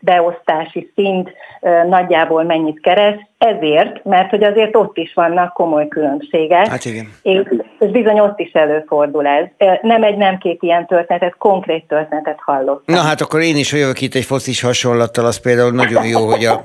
beosztási 0.01 0.93
szint 0.95 1.33
nagyjából 1.89 2.43
mennyit 2.43 2.81
keres, 2.81 3.27
ezért, 3.39 4.05
mert 4.05 4.31
hogy 4.31 4.45
azért 4.45 4.77
ott 4.77 4.97
is 4.97 5.15
vannak 5.15 5.53
komoly 5.53 5.89
különbségek. 5.89 6.67
Hát 6.67 6.85
igen. 6.85 7.13
És, 7.23 7.41
és 7.79 7.91
bizony 7.91 8.21
ott 8.21 8.39
is 8.39 8.53
előfordul 8.53 9.27
ez. 9.27 9.45
Nem 9.83 10.03
egy, 10.03 10.17
nem 10.17 10.39
két 10.39 10.63
ilyen 10.63 10.87
történetet, 10.87 11.37
konkrét 11.39 11.85
történetet 11.85 12.39
hallottam. 12.41 12.95
Na 12.95 13.01
hát 13.01 13.21
akkor 13.21 13.41
én 13.41 13.57
is 13.57 13.73
jövök 13.73 14.01
itt 14.01 14.15
egy 14.15 14.25
focis 14.25 14.63
hasonlattal, 14.63 15.25
az 15.25 15.41
például 15.41 15.71
nagyon 15.73 16.07
jó, 16.07 16.27
hogy 16.27 16.45
a 16.45 16.65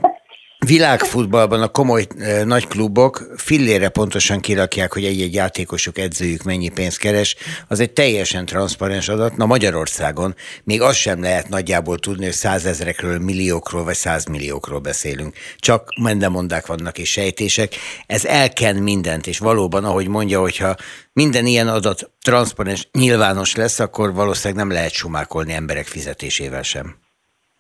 világfutballban 0.66 1.62
a 1.62 1.68
komoly 1.68 2.08
e, 2.20 2.44
nagy 2.44 2.68
klubok 2.68 3.34
fillére 3.36 3.90
pontosan 3.90 4.40
kirakják, 4.40 4.94
hogy 4.94 5.06
egy-egy 5.06 5.34
játékosuk, 5.34 5.98
edzőjük 5.98 6.44
mennyi 6.44 6.70
pénzt 6.70 6.98
keres, 6.98 7.36
az 7.68 7.80
egy 7.80 7.92
teljesen 7.92 8.46
transzparens 8.46 9.10
adat. 9.10 9.38
Na 9.38 9.46
Magyarországon 9.46 10.36
még 10.64 10.82
azt 10.82 10.98
sem 10.98 11.22
lehet 11.22 11.50
nagyjából 11.50 12.00
tudni, 12.00 12.24
hogy 12.24 12.34
százezrekről, 12.34 13.20
milliókról 13.20 13.84
vagy 13.84 13.96
százmilliókról 13.96 14.80
beszélünk. 14.80 15.36
Csak 15.58 15.90
mendemondák 16.02 16.66
vannak 16.66 16.98
és 16.98 17.12
sejtések. 17.12 17.76
Ez 18.06 18.26
elken 18.26 18.76
mindent, 18.76 19.28
és 19.28 19.40
valóban, 19.40 19.86
ahogy 19.86 20.08
mondja, 20.08 20.40
hogyha 20.40 20.76
minden 21.14 21.46
ilyen 21.46 21.68
adat 21.68 22.12
transzparens, 22.22 22.90
nyilvános 22.92 23.56
lesz, 23.56 23.80
akkor 23.80 24.14
valószínűleg 24.14 24.66
nem 24.66 24.72
lehet 24.72 24.92
sumákolni 24.92 25.54
emberek 25.54 25.88
fizetésével 25.88 26.64
sem. 26.64 27.07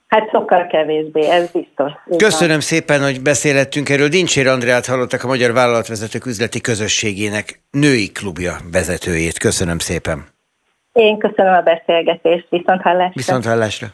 Hát 0.08 0.30
sokkal 0.32 0.68
kevésbé, 0.68 1.30
ez 1.30 1.52
biztos. 1.52 1.92
Köszönöm 2.18 2.60
szépen, 2.60 3.04
hogy 3.04 3.22
beszélettünk 3.22 3.90
erről. 3.90 4.08
Dincsér 4.08 4.48
Andrát 4.48 4.86
hallottak 4.86 5.24
a 5.24 5.28
Magyar 5.28 5.54
Vállalatvezetők 5.54 6.26
Üzleti 6.26 6.62
Közösségének 6.62 7.62
női 7.72 8.12
klubja 8.12 8.56
vezetőjét. 8.72 9.38
Köszönöm 9.38 9.80
szépen. 9.80 10.26
Én 10.94 11.18
köszönöm 11.18 11.54
a 11.54 11.62
beszélgetést. 11.62 12.48
Viszont 12.50 12.82
hallásra. 12.82 13.12
Viszont 13.14 13.46
hallásra. 13.46 13.88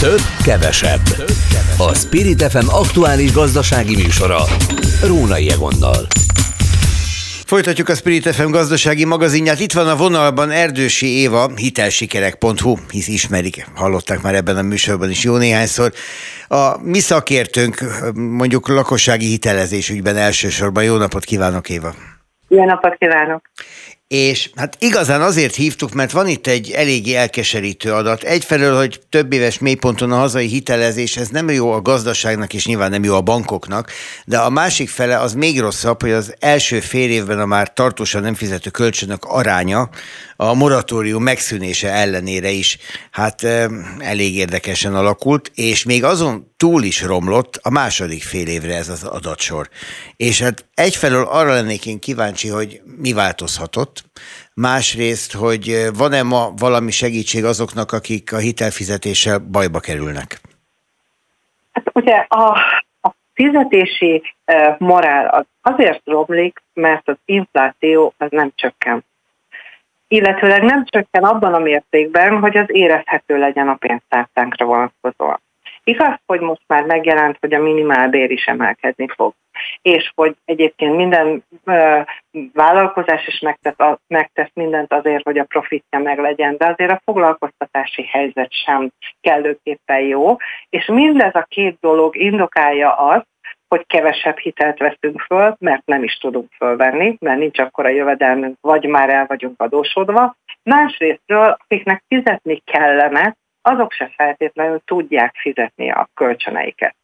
Több, 0.00 0.20
kevesebb. 0.44 1.02
Több, 1.16 1.36
kevesebb. 1.52 1.88
A 1.90 1.94
Spirit 1.94 2.42
FM 2.42 2.68
aktuális 2.68 3.32
gazdasági 3.32 3.94
műsora. 3.94 4.38
Rónai 5.06 5.50
Egonnal. 5.50 6.06
Folytatjuk 7.48 7.88
a 7.88 7.94
Spirit 7.94 8.34
FM 8.34 8.50
gazdasági 8.50 9.04
magazinját. 9.04 9.60
Itt 9.60 9.72
van 9.72 9.88
a 9.88 9.96
vonalban 9.96 10.50
Erdősi 10.50 11.06
Éva, 11.06 11.50
hitelsikerek.hu, 11.56 12.76
hisz 12.90 13.08
ismerik, 13.08 13.66
hallották 13.74 14.22
már 14.22 14.34
ebben 14.34 14.56
a 14.56 14.62
műsorban 14.62 15.10
is 15.10 15.24
jó 15.24 15.36
néhányszor. 15.36 15.92
A 16.48 16.82
mi 16.82 16.98
szakértőnk 16.98 17.84
mondjuk 18.14 18.68
lakossági 18.68 19.26
hitelezés 19.26 19.90
ügyben 19.90 20.16
elsősorban. 20.16 20.84
Jó 20.84 20.96
napot 20.96 21.24
kívánok, 21.24 21.68
Éva! 21.68 21.94
Jó 22.48 22.64
napot 22.64 22.94
kívánok! 22.98 23.42
És 24.08 24.50
hát 24.56 24.76
igazán 24.78 25.22
azért 25.22 25.54
hívtuk, 25.54 25.92
mert 25.92 26.10
van 26.10 26.28
itt 26.28 26.46
egy 26.46 26.70
eléggé 26.70 27.14
elkeserítő 27.14 27.92
adat. 27.92 28.22
Egyfelől, 28.22 28.76
hogy 28.76 29.00
több 29.08 29.32
éves 29.32 29.58
mélyponton 29.58 30.12
a 30.12 30.16
hazai 30.16 30.46
hitelezés, 30.46 31.16
ez 31.16 31.28
nem 31.28 31.50
jó 31.50 31.72
a 31.72 31.82
gazdaságnak, 31.82 32.54
és 32.54 32.66
nyilván 32.66 32.90
nem 32.90 33.04
jó 33.04 33.14
a 33.14 33.20
bankoknak, 33.20 33.90
de 34.24 34.38
a 34.38 34.50
másik 34.50 34.88
fele 34.88 35.18
az 35.18 35.32
még 35.32 35.60
rosszabb, 35.60 36.00
hogy 36.00 36.10
az 36.10 36.34
első 36.38 36.80
fél 36.80 37.10
évben 37.10 37.38
a 37.38 37.46
már 37.46 37.72
tartósan 37.72 38.22
nem 38.22 38.34
fizető 38.34 38.70
kölcsönök 38.70 39.24
aránya 39.24 39.88
a 40.36 40.54
moratórium 40.54 41.22
megszűnése 41.22 41.92
ellenére 41.92 42.50
is 42.50 42.78
hát 43.10 43.42
elég 43.98 44.36
érdekesen 44.36 44.94
alakult, 44.94 45.50
és 45.54 45.84
még 45.84 46.04
azon 46.04 46.47
túl 46.58 46.82
is 46.82 47.02
romlott 47.02 47.60
a 47.62 47.70
második 47.70 48.22
fél 48.22 48.46
évre 48.46 48.74
ez 48.74 48.88
az 48.88 49.04
adatsor. 49.04 49.68
És 50.16 50.42
hát 50.42 50.64
egyfelől 50.74 51.26
arra 51.30 51.52
lennék 51.52 51.86
én 51.86 51.98
kíváncsi, 51.98 52.48
hogy 52.48 52.80
mi 53.02 53.12
változhatott, 53.12 54.02
másrészt, 54.54 55.32
hogy 55.32 55.88
van-e 55.96 56.22
ma 56.22 56.50
valami 56.56 56.90
segítség 56.90 57.44
azoknak, 57.44 57.92
akik 57.92 58.32
a 58.32 58.38
hitelfizetéssel 58.38 59.38
bajba 59.38 59.80
kerülnek? 59.80 60.40
Hát 61.72 61.90
ugye 61.92 62.26
a, 62.28 62.48
a 63.00 63.10
fizetési 63.34 64.22
morál 64.78 65.26
az 65.26 65.44
azért 65.62 66.02
romlik, 66.04 66.62
mert 66.74 67.08
az 67.08 67.16
infláció 67.24 68.14
az 68.18 68.28
nem 68.30 68.52
csökken 68.54 69.04
illetőleg 70.08 70.62
nem 70.62 70.84
csökken 70.84 71.24
abban 71.24 71.54
a 71.54 71.58
mértékben, 71.58 72.38
hogy 72.38 72.56
az 72.56 72.66
érezhető 72.68 73.38
legyen 73.38 73.68
a 73.68 73.74
pénztárcánkra 73.74 74.64
vonatkozóan. 74.64 75.40
Igaz, 75.88 76.18
hogy 76.26 76.40
most 76.40 76.62
már 76.66 76.84
megjelent, 76.84 77.36
hogy 77.40 77.54
a 77.54 77.62
minimálbér 77.62 78.30
is 78.30 78.44
emelkedni 78.46 79.08
fog, 79.16 79.32
és 79.82 80.12
hogy 80.14 80.36
egyébként 80.44 80.96
minden 80.96 81.42
ö, 81.64 82.00
vállalkozás 82.52 83.26
is 83.26 83.40
megtesz, 83.40 83.78
a, 83.78 83.98
megtesz 84.06 84.50
mindent 84.54 84.92
azért, 84.92 85.24
hogy 85.24 85.38
a 85.38 85.44
profitja 85.44 85.98
meglegyen, 85.98 86.56
de 86.56 86.66
azért 86.66 86.90
a 86.90 87.00
foglalkoztatási 87.04 88.02
helyzet 88.02 88.52
sem 88.52 88.90
kellőképpen 89.20 90.00
jó, 90.00 90.36
és 90.68 90.86
mindez 90.86 91.34
a 91.34 91.46
két 91.48 91.76
dolog 91.80 92.16
indokálja 92.16 92.92
azt, 92.92 93.26
hogy 93.68 93.86
kevesebb 93.86 94.38
hitelt 94.38 94.78
veszünk 94.78 95.20
föl, 95.20 95.56
mert 95.58 95.86
nem 95.86 96.02
is 96.02 96.18
tudunk 96.18 96.52
fölvenni, 96.56 97.16
mert 97.20 97.38
nincs 97.38 97.58
akkora 97.58 97.88
jövedelmünk, 97.88 98.56
vagy 98.60 98.84
már 98.84 99.10
el 99.10 99.26
vagyunk 99.26 99.60
adósodva. 99.60 100.36
Másrésztről, 100.62 101.56
akiknek 101.58 102.02
fizetni 102.08 102.62
kellene, 102.64 103.36
azok 103.62 103.92
se 103.92 104.12
feltétlenül 104.16 104.80
tudják 104.84 105.34
fizetni 105.36 105.90
a 105.90 106.08
kölcsöneiket. 106.14 106.94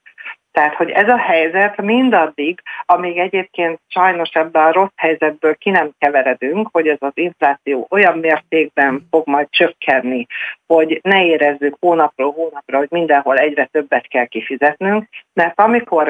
Tehát, 0.54 0.74
hogy 0.74 0.90
ez 0.90 1.08
a 1.08 1.16
helyzet 1.16 1.76
mindaddig, 1.82 2.60
amíg 2.84 3.18
egyébként 3.18 3.80
sajnos 3.88 4.30
ebben 4.32 4.64
a 4.64 4.72
rossz 4.72 4.96
helyzetből 4.96 5.54
ki 5.54 5.70
nem 5.70 5.90
keveredünk, 5.98 6.68
hogy 6.72 6.88
ez 6.88 6.96
az 7.00 7.12
infláció 7.14 7.86
olyan 7.90 8.18
mértékben 8.18 9.06
fog 9.10 9.26
majd 9.26 9.46
csökkenni, 9.50 10.26
hogy 10.66 11.00
ne 11.02 11.24
érezzük 11.24 11.76
hónapról 11.80 12.32
hónapra, 12.32 12.78
hogy 12.78 12.88
mindenhol 12.90 13.36
egyre 13.36 13.64
többet 13.64 14.06
kell 14.06 14.26
kifizetnünk, 14.26 15.08
mert 15.32 15.60
amikor 15.60 16.08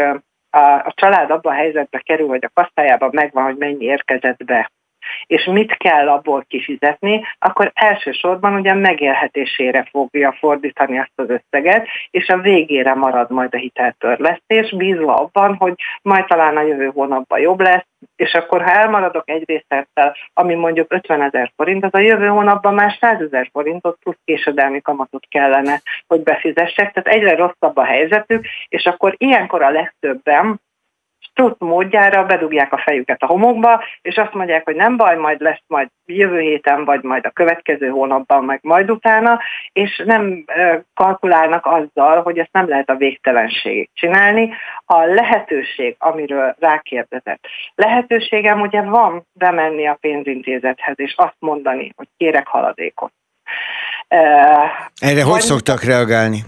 a, 0.51 0.59
a 0.61 0.93
család 0.95 1.31
abban 1.31 1.53
a 1.53 1.57
helyzetbe 1.57 1.99
kerül, 1.99 2.29
hogy 2.29 2.45
a 2.45 2.61
kasztájában 2.61 3.11
megvan, 3.13 3.45
hogy 3.45 3.57
mennyi 3.57 3.85
érkezett 3.85 4.45
be, 4.45 4.71
és 5.27 5.45
mit 5.45 5.77
kell 5.77 6.09
abból 6.09 6.45
kifizetni, 6.49 7.23
akkor 7.39 7.71
elsősorban 7.75 8.55
ugye 8.55 8.75
megélhetésére 8.75 9.89
fogja 9.91 10.37
fordítani 10.39 10.99
azt 10.99 11.13
az 11.15 11.29
összeget, 11.29 11.87
és 12.11 12.29
a 12.29 12.39
végére 12.39 12.95
marad 12.95 13.31
majd 13.31 13.55
a 13.55 13.59
hiteltörlesztés, 13.59 14.75
bízva 14.77 15.15
abban, 15.15 15.55
hogy 15.55 15.75
majd 16.03 16.27
talán 16.27 16.57
a 16.57 16.63
jövő 16.63 16.91
hónapban 16.95 17.41
jobb 17.41 17.61
lesz, 17.61 17.87
és 18.17 18.33
akkor 18.35 18.63
ha 18.63 18.71
elmaradok 18.71 19.31
egy 19.31 19.43
részlettel, 19.47 20.17
ami 20.35 20.55
mondjuk 20.55 20.93
50 20.93 21.23
ezer 21.23 21.53
forint, 21.57 21.85
az 21.85 21.95
a 21.95 21.99
jövő 21.99 22.27
hónapban 22.27 22.75
már 22.75 22.97
100 23.01 23.21
ezer 23.21 23.49
forintot 23.53 23.99
plusz 24.03 24.19
késedelmi 24.25 24.81
kamatot 24.81 25.27
kellene, 25.29 25.81
hogy 26.07 26.23
befizessek, 26.23 26.93
tehát 26.93 27.19
egyre 27.19 27.35
rosszabb 27.35 27.77
a 27.77 27.85
helyzetük, 27.85 28.47
és 28.69 28.85
akkor 28.85 29.15
ilyenkor 29.17 29.63
a 29.63 29.71
legtöbben 29.71 30.61
struc 31.31 31.59
módjára 31.59 32.25
bedugják 32.25 32.73
a 32.73 32.83
fejüket 32.85 33.23
a 33.23 33.27
homokba, 33.27 33.85
és 34.03 34.17
azt 34.17 34.35
mondják, 34.35 34.65
hogy 34.65 34.75
nem 34.77 34.97
baj, 34.97 35.17
majd 35.17 35.41
lesz 35.41 35.63
majd 35.67 35.89
jövő 36.07 36.41
héten, 36.41 36.85
vagy 36.85 37.03
majd 37.03 37.27
a 37.27 37.31
következő 37.31 37.89
hónapban, 37.89 38.45
meg 38.45 38.59
majd 38.63 38.91
utána, 38.91 39.41
és 39.73 40.03
nem 40.05 40.45
kalkulálnak 40.95 41.67
azzal, 41.67 42.23
hogy 42.23 42.39
ezt 42.39 42.53
nem 42.53 42.69
lehet 42.69 42.91
a 42.91 42.97
végtelenségig 42.97 43.91
csinálni. 43.93 44.53
A 44.85 45.05
lehetőség, 45.05 45.97
amiről 45.99 46.55
rákérdezett, 46.59 47.47
lehetőségem 47.75 48.61
ugye 48.61 48.83
van 48.83 49.27
bemenni 49.33 49.87
a 49.87 49.99
pénzintézethez, 50.01 50.95
és 50.97 51.15
azt 51.17 51.37
mondani, 51.39 51.93
hogy 51.97 52.09
kérek 52.17 52.47
haladékot. 52.47 53.13
Erre 55.01 55.23
hogy 55.23 55.41
szoktak 55.41 55.83
reagálni? 55.83 56.39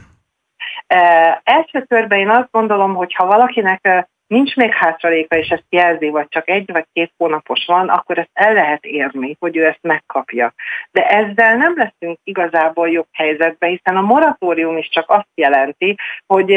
Első 1.44 1.84
körben 1.88 2.18
én 2.18 2.28
azt 2.28 2.48
gondolom, 2.50 2.94
hogy 2.94 3.14
ha 3.14 3.26
valakinek 3.26 4.06
nincs 4.26 4.56
még 4.56 4.72
hátraléka, 4.72 5.36
és 5.36 5.48
ezt 5.48 5.66
jelzi, 5.68 6.08
vagy 6.08 6.28
csak 6.28 6.48
egy 6.48 6.72
vagy 6.72 6.86
két 6.92 7.12
hónapos 7.16 7.64
van, 7.66 7.88
akkor 7.88 8.18
ezt 8.18 8.30
el 8.32 8.52
lehet 8.52 8.84
érni, 8.84 9.36
hogy 9.38 9.56
ő 9.56 9.66
ezt 9.66 9.82
megkapja. 9.82 10.54
De 10.90 11.06
ezzel 11.08 11.56
nem 11.56 11.74
leszünk 11.76 12.18
igazából 12.24 12.88
jobb 12.88 13.08
helyzetben, 13.12 13.70
hiszen 13.70 13.96
a 13.96 14.00
moratórium 14.00 14.76
is 14.76 14.88
csak 14.88 15.10
azt 15.10 15.28
jelenti, 15.34 15.96
hogy 16.26 16.50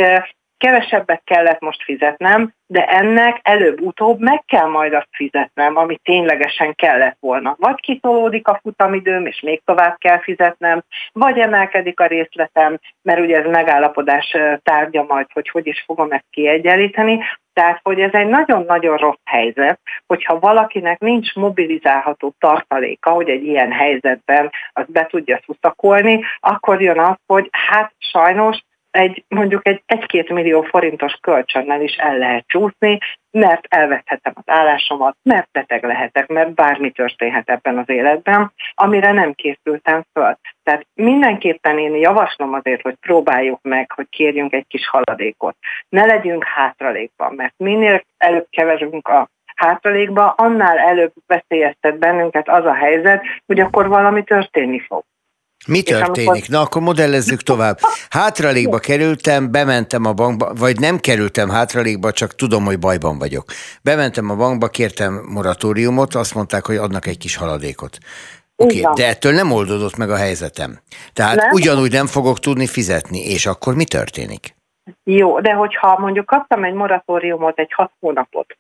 kevesebbet 0.60 1.22
kellett 1.24 1.60
most 1.60 1.84
fizetnem, 1.84 2.54
de 2.68 2.86
ennek 2.86 3.40
előbb-utóbb 3.42 4.20
meg 4.20 4.44
kell 4.46 4.68
majd 4.68 4.94
azt 4.94 5.10
fizetnem, 5.12 5.78
ami 5.78 5.98
ténylegesen 6.04 6.76
kellett 6.76 7.18
volna. 7.20 7.56
Vagy 7.60 7.80
kitolódik 7.80 8.48
a 8.48 8.60
futamidőm, 8.62 9.26
és 9.26 9.42
még 9.42 9.62
tovább 9.66 9.98
kell 9.98 10.20
fizetnem, 10.20 10.84
vagy 11.12 11.40
emelkedik 11.40 12.00
a 12.00 12.06
részletem, 12.06 12.80
mert 13.02 13.20
ugye 13.20 13.38
ez 13.38 13.46
megállapodás 13.46 14.38
tárgya 14.64 15.04
majd, 15.08 15.26
hogy 15.34 15.50
hogy 15.50 15.68
is 15.68 15.84
fogom 15.86 16.12
ezt 16.12 16.26
kiegyenlíteni. 16.30 17.20
Tehát, 17.54 17.80
hogy 17.84 18.00
ez 18.00 18.14
egy 18.14 18.28
nagyon-nagyon 18.28 18.98
rossz 18.98 19.24
helyzet, 19.26 19.80
hogyha 20.08 20.40
valakinek 20.40 21.00
nincs 21.00 21.34
mobilizálható 21.36 22.36
tartaléka, 22.40 23.10
hogy 23.10 23.30
egy 23.30 23.44
ilyen 23.44 23.72
helyzetben 23.72 24.50
azt 24.74 24.92
be 24.92 25.06
tudja 25.06 25.40
szuszakolni, 25.46 26.24
akkor 26.40 26.82
jön 26.82 27.00
az, 27.00 27.16
hogy 27.26 27.50
hát 27.52 27.94
sajnos 27.98 28.58
egy 28.92 29.24
mondjuk 29.28 29.68
egy 29.68 29.84
1-2 29.88 30.34
millió 30.34 30.62
forintos 30.62 31.14
kölcsönnel 31.22 31.82
is 31.82 31.96
el 31.96 32.18
lehet 32.18 32.48
csúszni, 32.48 32.98
mert 33.32 33.66
elveszthetem 33.70 34.34
az 34.36 34.44
állásomat, 34.46 35.18
mert 35.24 35.50
beteg 35.52 35.84
lehetek, 35.84 36.28
mert 36.28 36.54
bármi 36.54 36.92
történhet 36.92 37.50
ebben 37.50 37.78
az 37.78 37.90
életben, 37.90 38.54
amire 38.74 39.12
nem 39.12 39.34
készültem 39.34 40.06
föl. 40.14 40.38
Tehát 40.64 40.86
mindenképpen 40.94 41.80
én 41.80 41.96
javaslom 41.96 42.54
azért, 42.54 42.82
hogy 42.82 42.96
próbáljuk 42.96 43.60
meg, 43.62 43.92
hogy 43.92 44.08
kérjünk 44.10 44.54
egy 44.54 44.68
kis 44.68 44.88
haladékot. 44.88 45.56
Ne 45.90 46.06
legyünk 46.06 46.44
hátralékban, 46.44 47.34
mert 47.34 47.54
minél 47.58 48.04
előbb 48.18 48.48
keverünk 48.50 49.08
a 49.08 49.30
hátralékba, 49.56 50.30
annál 50.30 50.78
előbb 50.78 51.14
veszélyeztet 51.28 52.00
bennünket 52.00 52.50
az 52.50 52.66
a 52.66 52.74
helyzet, 52.74 53.24
hogy 53.46 53.60
akkor 53.60 53.88
valami 53.88 54.24
történni 54.24 54.80
fog. 54.80 55.04
Mi 55.68 55.82
történik? 55.82 56.30
Amikor... 56.30 56.50
Na, 56.50 56.62
akkor 56.62 56.82
modellezzük 56.82 57.42
tovább. 57.42 57.80
Hátralékba 58.10 58.78
kerültem, 58.78 59.52
bementem 59.52 60.06
a 60.06 60.14
bankba, 60.14 60.54
vagy 60.54 60.80
nem 60.80 60.98
kerültem 60.98 61.50
hátralékba, 61.50 62.12
csak 62.12 62.36
tudom, 62.36 62.66
hogy 62.66 62.80
bajban 62.80 63.18
vagyok. 63.18 63.44
Bementem 63.82 64.30
a 64.30 64.36
bankba, 64.36 64.68
kértem 64.68 65.26
moratóriumot, 65.30 66.16
azt 66.16 66.36
mondták, 66.36 66.66
hogy 66.66 66.76
adnak 66.76 67.06
egy 67.06 67.18
kis 67.18 67.36
haladékot. 67.36 67.98
Oké, 68.56 68.80
okay, 68.80 68.94
de 68.94 69.08
ettől 69.08 69.34
nem 69.34 69.52
oldódott 69.52 69.98
meg 69.98 70.10
a 70.10 70.16
helyzetem. 70.16 70.80
Tehát 71.14 71.36
nem? 71.36 71.52
ugyanúgy 71.52 71.92
nem 71.92 72.08
fogok 72.08 72.40
tudni 72.40 72.68
fizetni, 72.68 73.20
és 73.20 73.46
akkor 73.46 73.76
mi 73.76 73.86
történik? 73.86 74.56
Jó, 75.04 75.40
de 75.40 75.52
hogyha 75.52 76.00
mondjuk 76.00 76.26
kaptam 76.26 76.64
egy 76.64 76.74
moratóriumot, 76.74 77.60
egy 77.60 77.74
hat 77.74 77.92
hónapot, 78.00 78.58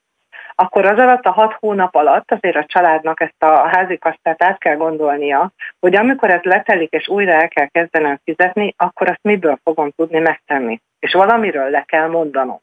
akkor 0.62 0.86
az 0.86 0.98
alatt 0.98 1.26
a 1.26 1.32
hat 1.32 1.54
hónap 1.54 1.95
alatt 1.95 2.32
azért 2.32 2.56
a 2.56 2.65
családnak 2.65 3.22
ezt 3.22 3.43
a 3.43 3.67
házikasztát 3.67 4.43
át 4.43 4.58
kell 4.58 4.76
gondolnia, 4.76 5.52
hogy 5.80 5.95
amikor 5.95 6.30
ez 6.30 6.41
letelik 6.41 6.91
és 6.91 7.08
újra 7.08 7.32
el 7.32 7.48
kell 7.48 7.67
kezdenem 7.67 8.19
fizetni, 8.24 8.74
akkor 8.78 9.10
azt 9.10 9.19
miből 9.22 9.60
fogom 9.63 9.91
tudni 9.95 10.19
megtenni. 10.19 10.82
És 11.00 11.13
valamiről 11.13 11.69
le 11.69 11.84
kell 11.88 12.08
mondanom. 12.08 12.60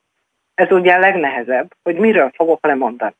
Ez 0.55 0.71
ugye 0.71 0.95
a 0.95 0.99
legnehezebb, 0.99 1.71
hogy 1.83 1.97
miről 1.97 2.31
fogok 2.35 2.67
lemondani. 2.67 3.15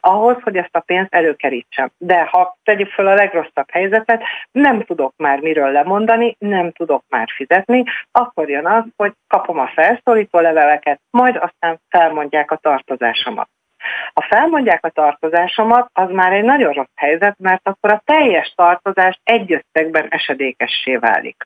Ahhoz, 0.00 0.36
hogy 0.42 0.56
ezt 0.56 0.76
a 0.76 0.80
pénzt 0.80 1.14
előkerítsem. 1.14 1.90
De 1.98 2.28
ha 2.30 2.56
tegyük 2.64 2.90
fel 2.90 3.06
a 3.06 3.14
legrosszabb 3.14 3.70
helyzetet, 3.70 4.22
nem 4.52 4.82
tudok 4.82 5.14
már 5.16 5.40
miről 5.40 5.70
lemondani, 5.70 6.36
nem 6.38 6.72
tudok 6.72 7.04
már 7.08 7.28
fizetni, 7.34 7.84
akkor 8.12 8.48
jön 8.48 8.66
az, 8.66 8.84
hogy 8.96 9.12
kapom 9.28 9.58
a 9.58 9.70
felszólító 9.74 10.38
leveleket, 10.38 11.00
majd 11.10 11.36
aztán 11.36 11.80
felmondják 11.88 12.50
a 12.50 12.56
tartozásomat. 12.56 13.48
Ha 14.14 14.26
felmondják 14.28 14.84
a 14.84 14.90
tartozásomat, 14.90 15.90
az 15.92 16.10
már 16.10 16.32
egy 16.32 16.44
nagyon 16.44 16.72
rossz 16.72 16.94
helyzet, 16.94 17.34
mert 17.38 17.68
akkor 17.68 17.90
a 17.90 18.02
teljes 18.04 18.52
tartozás 18.56 19.20
egy 19.24 19.52
összegben 19.52 20.06
esedékessé 20.08 20.96
válik. 20.96 21.36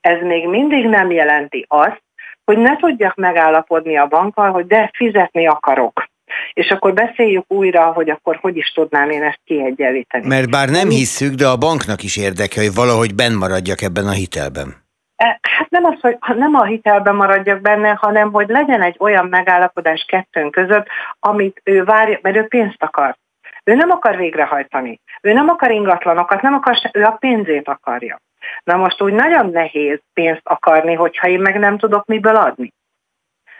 Ez 0.00 0.20
még 0.20 0.48
mindig 0.48 0.86
nem 0.86 1.10
jelenti 1.10 1.64
azt, 1.68 2.02
hogy 2.44 2.58
ne 2.58 2.76
tudjak 2.76 3.14
megállapodni 3.14 3.96
a 3.96 4.06
bankkal, 4.06 4.50
hogy 4.50 4.66
de 4.66 4.90
fizetni 4.94 5.46
akarok. 5.46 6.08
És 6.52 6.68
akkor 6.70 6.94
beszéljük 6.94 7.44
újra, 7.48 7.92
hogy 7.92 8.10
akkor 8.10 8.38
hogy 8.40 8.56
is 8.56 8.72
tudnám 8.72 9.10
én 9.10 9.22
ezt 9.22 9.40
kiegyenlíteni. 9.44 10.26
Mert 10.26 10.50
bár 10.50 10.68
nem 10.68 10.88
hisszük, 10.88 11.34
de 11.34 11.46
a 11.46 11.56
banknak 11.56 12.02
is 12.02 12.16
érdeke, 12.16 12.60
hogy 12.60 12.74
valahogy 12.74 13.14
benn 13.14 13.34
maradjak 13.34 13.82
ebben 13.82 14.06
a 14.06 14.10
hitelben. 14.10 14.85
E, 15.16 15.38
hát 15.42 15.70
nem 15.70 15.84
az, 15.84 16.00
hogy 16.00 16.18
nem 16.36 16.54
a 16.54 16.64
hitelben 16.64 17.14
maradjak 17.14 17.60
benne, 17.60 17.96
hanem 18.00 18.32
hogy 18.32 18.48
legyen 18.48 18.82
egy 18.82 18.96
olyan 18.98 19.26
megállapodás 19.26 20.04
kettőnk 20.08 20.50
között, 20.50 20.86
amit 21.20 21.60
ő 21.64 21.84
várja, 21.84 22.18
mert 22.22 22.36
ő 22.36 22.46
pénzt 22.46 22.82
akar. 22.82 23.16
Ő 23.64 23.74
nem 23.74 23.90
akar 23.90 24.16
végrehajtani. 24.16 25.00
Ő 25.22 25.32
nem 25.32 25.48
akar 25.48 25.70
ingatlanokat, 25.70 26.42
nem 26.42 26.54
akar, 26.54 26.76
ő 26.92 27.02
a 27.02 27.10
pénzét 27.10 27.68
akarja. 27.68 28.20
Na 28.64 28.76
most 28.76 29.02
úgy 29.02 29.12
nagyon 29.12 29.50
nehéz 29.50 30.00
pénzt 30.14 30.40
akarni, 30.44 30.94
hogyha 30.94 31.28
én 31.28 31.40
meg 31.40 31.58
nem 31.58 31.78
tudok 31.78 32.06
miből 32.06 32.36
adni. 32.36 32.72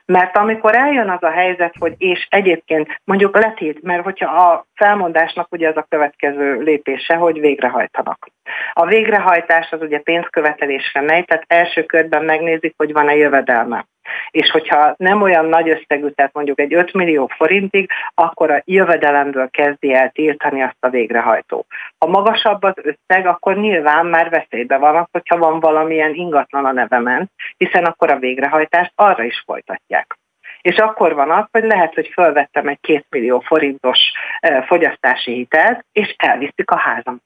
Mert 0.06 0.36
amikor 0.36 0.76
eljön 0.76 1.08
az 1.08 1.22
a 1.22 1.30
helyzet, 1.30 1.74
hogy 1.78 1.94
és 1.98 2.26
egyébként 2.30 3.00
mondjuk 3.04 3.38
letét, 3.38 3.82
mert 3.82 4.02
hogyha 4.02 4.42
a 4.42 4.66
felmondásnak 4.74 5.52
ugye 5.52 5.68
az 5.68 5.76
a 5.76 5.86
következő 5.88 6.60
lépése, 6.60 7.14
hogy 7.14 7.40
végrehajtanak. 7.40 8.28
A 8.72 8.86
végrehajtás 8.86 9.70
az 9.70 9.80
ugye 9.80 9.98
pénzkövetelésre 9.98 11.00
megy, 11.00 11.24
tehát 11.24 11.44
első 11.46 11.82
körben 11.82 12.24
megnézik, 12.24 12.74
hogy 12.76 12.92
van-e 12.92 13.14
jövedelme 13.16 13.86
és 14.30 14.50
hogyha 14.50 14.94
nem 14.96 15.22
olyan 15.22 15.46
nagy 15.46 15.68
összegű, 15.68 16.08
tehát 16.08 16.32
mondjuk 16.32 16.60
egy 16.60 16.74
5 16.74 16.92
millió 16.92 17.26
forintig, 17.36 17.90
akkor 18.14 18.50
a 18.50 18.62
jövedelemből 18.64 19.50
kezdi 19.50 19.94
el 19.94 20.10
tiltani 20.10 20.62
azt 20.62 20.76
a 20.80 20.88
végrehajtó. 20.88 21.66
Ha 21.98 22.06
magasabb 22.06 22.62
az 22.62 22.74
összeg, 22.76 23.26
akkor 23.26 23.56
nyilván 23.56 24.06
már 24.06 24.30
veszélybe 24.30 24.76
van, 24.76 25.08
hogyha 25.12 25.38
van 25.38 25.60
valamilyen 25.60 26.14
ingatlan 26.14 26.64
a 26.64 26.72
nevemen, 26.72 27.30
hiszen 27.56 27.84
akkor 27.84 28.10
a 28.10 28.18
végrehajtást 28.18 28.92
arra 28.94 29.22
is 29.22 29.42
folytatják. 29.46 30.18
És 30.60 30.76
akkor 30.76 31.14
van 31.14 31.30
az, 31.30 31.44
hogy 31.50 31.64
lehet, 31.64 31.94
hogy 31.94 32.10
felvettem 32.12 32.68
egy 32.68 32.80
két 32.80 33.06
millió 33.10 33.40
forintos 33.40 33.98
eh, 34.40 34.64
fogyasztási 34.66 35.32
hitelt, 35.32 35.84
és 35.92 36.14
elviszik 36.16 36.70
a 36.70 36.78
házam. 36.78 37.20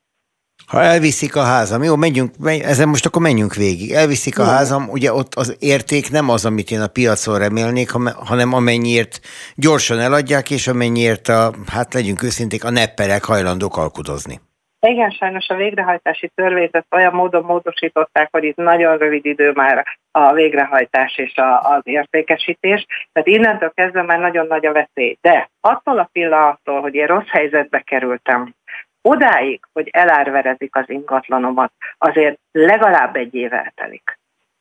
Ha 0.71 0.83
elviszik 0.83 1.37
a 1.37 1.43
házam, 1.43 1.83
jó, 1.83 1.97
menjünk, 1.97 2.31
menj, 2.39 2.61
ezen 2.63 2.89
most 2.89 3.07
akkor 3.07 3.23
menjünk 3.23 3.55
végig. 3.55 3.91
Elviszik 3.93 4.39
a 4.39 4.45
házam, 4.45 4.89
ugye 4.89 5.13
ott 5.13 5.35
az 5.35 5.57
érték 5.61 6.11
nem 6.11 6.29
az, 6.29 6.45
amit 6.45 6.71
én 6.71 6.81
a 6.81 6.87
piacon 6.87 7.39
remélnék, 7.39 7.91
hanem 8.27 8.53
amennyiért 8.53 9.21
gyorsan 9.55 9.99
eladják, 9.99 10.51
és 10.51 10.67
amennyiért 10.67 11.29
a, 11.29 11.53
hát 11.73 11.95
legyünk 11.95 12.23
őszinték, 12.23 12.65
a 12.65 12.71
nepperek 12.71 13.25
hajlandók 13.25 13.77
alkudozni. 13.77 14.41
Igen, 14.87 15.11
sajnos 15.11 15.49
a 15.49 15.55
végrehajtási 15.55 16.31
törvényt 16.35 16.85
olyan 16.91 17.15
módon 17.15 17.45
módosították, 17.45 18.29
hogy 18.31 18.45
itt 18.45 18.57
nagyon 18.57 18.97
rövid 18.97 19.27
idő 19.27 19.53
már 19.55 19.87
a 20.11 20.33
végrehajtás 20.33 21.19
és 21.19 21.37
a, 21.37 21.61
az 21.61 21.81
értékesítés. 21.83 22.87
Tehát 23.13 23.29
innentől 23.29 23.73
kezdve 23.75 24.03
már 24.03 24.19
nagyon 24.19 24.47
nagy 24.47 24.67
a 24.67 24.73
veszély. 24.73 25.19
De 25.21 25.51
attól 25.61 25.99
a 25.99 26.09
pillanattól, 26.13 26.81
hogy 26.81 26.95
én 26.95 27.07
rossz 27.07 27.29
helyzetbe 27.29 27.81
kerültem, 27.81 28.55
odáig, 29.03 29.61
hogy 29.73 29.89
elárverezik 29.93 30.77
az 30.77 30.85
ingatlanomat, 30.87 31.73
azért 31.99 32.39
legalább 32.53 33.17
egy 33.17 33.35
év 33.35 33.53
eltelik. 33.53 34.19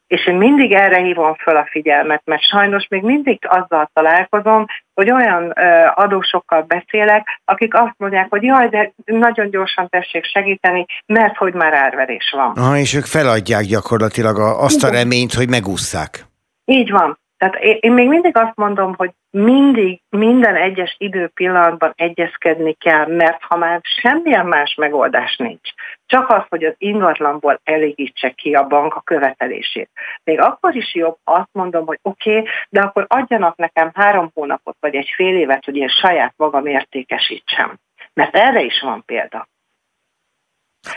És 0.07 0.27
én 0.27 0.35
mindig 0.35 0.71
erre 0.71 0.97
hívom 0.97 1.35
fel 1.35 1.57
a 1.57 1.67
figyelmet, 1.71 2.21
mert 2.25 2.41
sajnos 2.41 2.87
még 2.87 3.01
mindig 3.01 3.39
azzal 3.41 3.89
találkozom, 3.93 4.65
hogy 4.93 5.11
olyan 5.11 5.49
adósokkal 5.93 6.61
beszélek, 6.61 7.41
akik 7.45 7.73
azt 7.73 7.93
mondják, 7.97 8.29
hogy 8.29 8.43
jaj, 8.43 8.69
de 8.69 8.91
nagyon 9.05 9.49
gyorsan 9.49 9.89
tessék 9.89 10.25
segíteni, 10.25 10.85
mert 11.05 11.37
hogy 11.37 11.53
már 11.53 11.73
árverés 11.73 12.31
van. 12.35 12.51
Aha, 12.55 12.77
és 12.77 12.95
ők 12.95 13.05
feladják 13.05 13.63
gyakorlatilag 13.63 14.37
azt 14.39 14.83
a 14.83 14.89
reményt, 14.89 15.33
hogy 15.33 15.49
megúszszák. 15.49 16.25
Így 16.65 16.91
van. 16.91 17.19
Tehát 17.39 17.55
én 17.55 17.91
még 17.91 18.07
mindig 18.07 18.37
azt 18.37 18.55
mondom, 18.55 18.95
hogy 18.95 19.11
mindig, 19.31 20.01
minden 20.09 20.55
egyes 20.55 20.95
időpillanatban 20.97 21.93
egyezkedni 21.95 22.73
kell, 22.73 23.07
mert 23.07 23.43
ha 23.43 23.57
már 23.57 23.81
semmilyen 24.01 24.45
más 24.45 24.75
megoldás 24.75 25.35
nincs, 25.35 25.69
csak 26.05 26.29
az, 26.29 26.43
hogy 26.49 26.63
az 26.63 26.73
ingatlanból 26.77 27.59
elégítse 27.63 28.29
ki 28.29 28.53
a 28.53 28.67
bank 28.67 28.95
a 28.95 29.01
követelését. 29.01 29.89
Még 30.23 30.39
akkor 30.39 30.75
is 30.75 30.95
jobb 30.95 31.17
azt 31.23 31.49
mondom, 31.51 31.85
hogy 31.85 31.99
oké, 32.01 32.37
okay, 32.37 32.49
de 32.69 32.81
akkor 32.81 33.05
adjanak 33.07 33.55
nekem 33.57 33.91
három 33.93 34.31
hónapot, 34.33 34.77
vagy 34.79 34.95
egy 34.95 35.11
fél 35.15 35.37
évet, 35.37 35.65
hogy 35.65 35.75
én 35.75 35.87
saját 35.87 36.33
magam 36.37 36.65
értékesítsem. 36.65 37.77
Mert 38.13 38.35
erre 38.35 38.61
is 38.61 38.81
van 38.81 39.03
példa. 39.05 39.47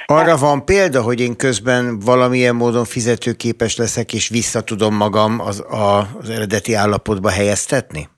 Arra 0.07 0.37
van 0.37 0.65
példa, 0.65 1.03
hogy 1.03 1.21
én 1.21 1.37
közben 1.37 1.99
valamilyen 1.99 2.55
módon 2.55 2.85
fizetőképes 2.85 3.77
leszek, 3.77 4.13
és 4.13 4.29
vissza 4.29 4.65
tudom 4.65 4.95
magam 4.95 5.41
az, 5.41 5.61
a, 5.61 5.99
az 6.19 6.31
eredeti 6.31 6.75
állapotba 6.75 7.31
helyeztetni? 7.31 8.09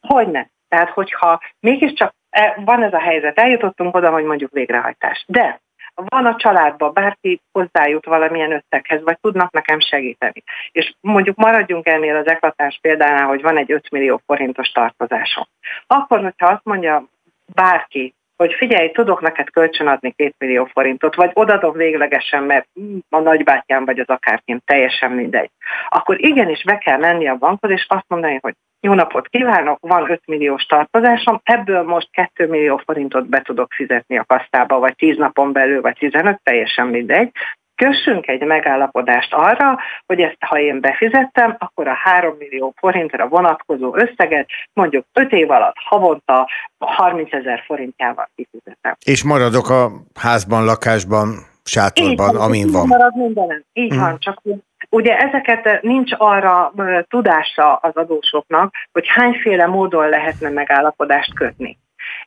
Hogyne. 0.00 0.50
Tehát, 0.68 0.90
hogyha 0.90 1.40
mégiscsak 1.60 2.14
e, 2.30 2.54
van 2.64 2.82
ez 2.82 2.92
a 2.92 3.00
helyzet, 3.00 3.38
eljutottunk 3.38 3.94
oda, 3.94 4.10
hogy 4.10 4.24
mondjuk 4.24 4.52
végrehajtás. 4.52 5.24
De 5.26 5.62
van 5.94 6.26
a 6.26 6.36
családban, 6.36 6.92
bárki 6.92 7.40
hozzájut 7.52 8.04
valamilyen 8.04 8.52
összeghez, 8.52 9.02
vagy 9.02 9.18
tudnak 9.20 9.52
nekem 9.52 9.80
segíteni. 9.80 10.42
És 10.72 10.94
mondjuk 11.00 11.36
maradjunk 11.36 11.86
ennél 11.86 12.16
az 12.16 12.26
eklatás 12.26 12.78
példánál, 12.82 13.26
hogy 13.26 13.42
van 13.42 13.58
egy 13.58 13.72
5 13.72 13.90
millió 13.90 14.20
forintos 14.26 14.68
tartozásom. 14.68 15.44
Akkor, 15.86 16.20
hogyha 16.20 16.46
azt 16.46 16.64
mondja 16.64 17.08
bárki, 17.46 18.14
hogy 18.36 18.54
figyelj, 18.54 18.90
tudok 18.90 19.20
neked 19.20 19.50
kölcsönadni 19.50 20.10
két 20.10 20.34
millió 20.38 20.64
forintot, 20.64 21.14
vagy 21.14 21.30
odadom 21.34 21.72
véglegesen, 21.72 22.42
mert 22.42 22.66
a 23.08 23.18
nagybátyám 23.18 23.84
vagy 23.84 23.98
az 23.98 24.08
akárkém, 24.08 24.60
teljesen 24.64 25.10
mindegy. 25.10 25.50
Akkor 25.88 26.24
igenis 26.24 26.64
be 26.64 26.78
kell 26.78 26.98
menni 26.98 27.28
a 27.28 27.36
bankhoz, 27.36 27.70
és 27.70 27.86
azt 27.88 28.08
mondani, 28.08 28.38
hogy 28.40 28.54
jó 28.80 28.94
napot 28.94 29.28
kívánok, 29.28 29.78
van 29.80 30.10
5 30.10 30.22
milliós 30.26 30.64
tartozásom, 30.64 31.40
ebből 31.42 31.82
most 31.82 32.08
2 32.12 32.48
millió 32.48 32.76
forintot 32.76 33.28
be 33.28 33.40
tudok 33.40 33.72
fizetni 33.72 34.18
a 34.18 34.24
kasztába, 34.24 34.78
vagy 34.78 34.94
10 34.96 35.16
napon 35.16 35.52
belül, 35.52 35.80
vagy 35.80 35.96
15, 35.98 36.40
teljesen 36.42 36.86
mindegy, 36.86 37.30
kössünk 37.76 38.26
egy 38.26 38.42
megállapodást 38.42 39.32
arra, 39.32 39.78
hogy 40.06 40.20
ezt 40.20 40.36
ha 40.40 40.58
én 40.58 40.80
befizettem, 40.80 41.56
akkor 41.58 41.88
a 41.88 41.94
3 41.94 42.36
millió 42.38 42.74
forintra 42.76 43.28
vonatkozó 43.28 43.96
összeget 43.96 44.48
mondjuk 44.72 45.04
5 45.12 45.32
év 45.32 45.50
alatt 45.50 45.74
havonta 45.74 46.48
30 46.78 47.32
ezer 47.32 47.62
forintjával 47.66 48.30
kifizetem. 48.34 48.96
És 49.04 49.24
maradok 49.24 49.70
a 49.70 49.90
házban, 50.14 50.64
lakásban, 50.64 51.26
sátorban, 51.64 52.36
amin 52.36 52.70
van. 52.72 52.86
Marad 52.86 53.16
mindenem. 53.16 53.62
Így 53.72 53.90
hmm. 53.90 54.00
van, 54.00 54.18
csak 54.18 54.42
Ugye 54.88 55.16
ezeket 55.16 55.82
nincs 55.82 56.12
arra 56.16 56.72
tudása 57.08 57.74
az 57.74 57.96
adósoknak, 57.96 58.74
hogy 58.92 59.04
hányféle 59.08 59.66
módon 59.66 60.08
lehetne 60.08 60.48
megállapodást 60.48 61.34
kötni 61.34 61.78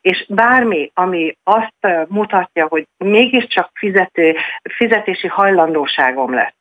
és 0.08 0.26
bármi, 0.30 0.92
ami 0.94 1.38
azt 1.44 2.08
mutatja, 2.08 2.68
hogy 2.68 2.88
mégiscsak 2.98 3.70
fizető, 3.74 4.36
fizetési 4.78 5.28
hajlandóságom 5.28 6.34
lesz, 6.34 6.56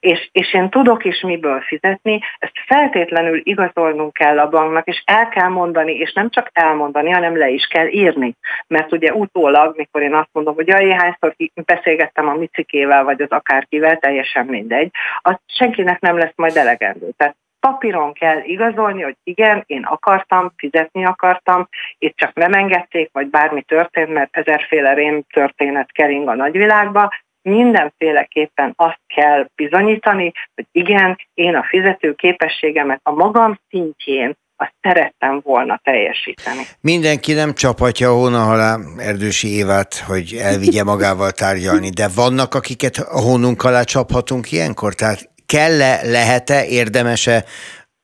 és, 0.00 0.28
és 0.32 0.54
én 0.54 0.70
tudok 0.70 1.04
is 1.04 1.20
miből 1.20 1.60
fizetni, 1.60 2.20
ezt 2.38 2.52
feltétlenül 2.66 3.40
igazolnunk 3.42 4.12
kell 4.12 4.38
a 4.38 4.48
banknak, 4.48 4.86
és 4.86 5.02
el 5.04 5.28
kell 5.28 5.48
mondani, 5.48 5.92
és 5.92 6.12
nem 6.12 6.30
csak 6.30 6.50
elmondani, 6.52 7.10
hanem 7.10 7.36
le 7.36 7.48
is 7.48 7.66
kell 7.66 7.86
írni. 7.86 8.34
Mert 8.66 8.92
ugye 8.92 9.12
utólag, 9.12 9.76
mikor 9.76 10.02
én 10.02 10.14
azt 10.14 10.32
mondom, 10.32 10.54
hogy 10.54 10.66
jaj, 10.66 10.88
hányszor 10.88 11.34
beszélgettem 11.64 12.28
a 12.28 12.34
micikével, 12.34 13.04
vagy 13.04 13.22
az 13.22 13.30
akárkivel, 13.30 13.98
teljesen 13.98 14.46
mindegy, 14.46 14.90
az 15.20 15.36
senkinek 15.46 16.00
nem 16.00 16.18
lesz 16.18 16.36
majd 16.36 16.56
elegendő. 16.56 17.10
Tehát 17.16 17.36
papíron 17.68 18.12
kell 18.12 18.40
igazolni, 18.42 19.02
hogy 19.02 19.16
igen, 19.22 19.64
én 19.66 19.82
akartam, 19.82 20.52
fizetni 20.56 21.04
akartam, 21.04 21.68
itt 21.98 22.16
csak 22.16 22.34
nem 22.34 22.52
engedték, 22.52 23.08
vagy 23.12 23.26
bármi 23.26 23.62
történt, 23.62 24.12
mert 24.12 24.36
ezerféle 24.36 24.94
rém 24.94 25.22
történet 25.32 25.92
kering 25.92 26.28
a 26.28 26.34
nagyvilágba, 26.34 27.12
mindenféleképpen 27.42 28.72
azt 28.76 29.00
kell 29.14 29.46
bizonyítani, 29.54 30.32
hogy 30.54 30.66
igen, 30.72 31.18
én 31.34 31.54
a 31.54 31.66
fizető 31.68 32.14
képességemet 32.14 33.00
a 33.02 33.12
magam 33.12 33.58
szintjén 33.68 34.36
azt 34.56 34.74
szerettem 34.80 35.40
volna 35.44 35.80
teljesíteni. 35.82 36.62
Mindenki 36.80 37.32
nem 37.32 37.52
a 37.66 38.08
hóna 38.08 38.50
alá 38.50 38.78
Erdősi 38.98 39.48
Évát, 39.48 39.94
hogy 40.06 40.34
elvigye 40.42 40.84
magával 40.84 41.30
tárgyalni, 41.30 41.90
de 41.90 42.08
vannak, 42.14 42.54
akiket 42.54 42.96
a 42.96 43.20
hónunk 43.20 43.62
alá 43.62 43.82
csaphatunk 43.82 44.52
ilyenkor? 44.52 44.94
Tehát 44.94 45.32
kell-e, 45.54 45.92
lehet-e, 46.16 46.64
érdemese 46.80 47.36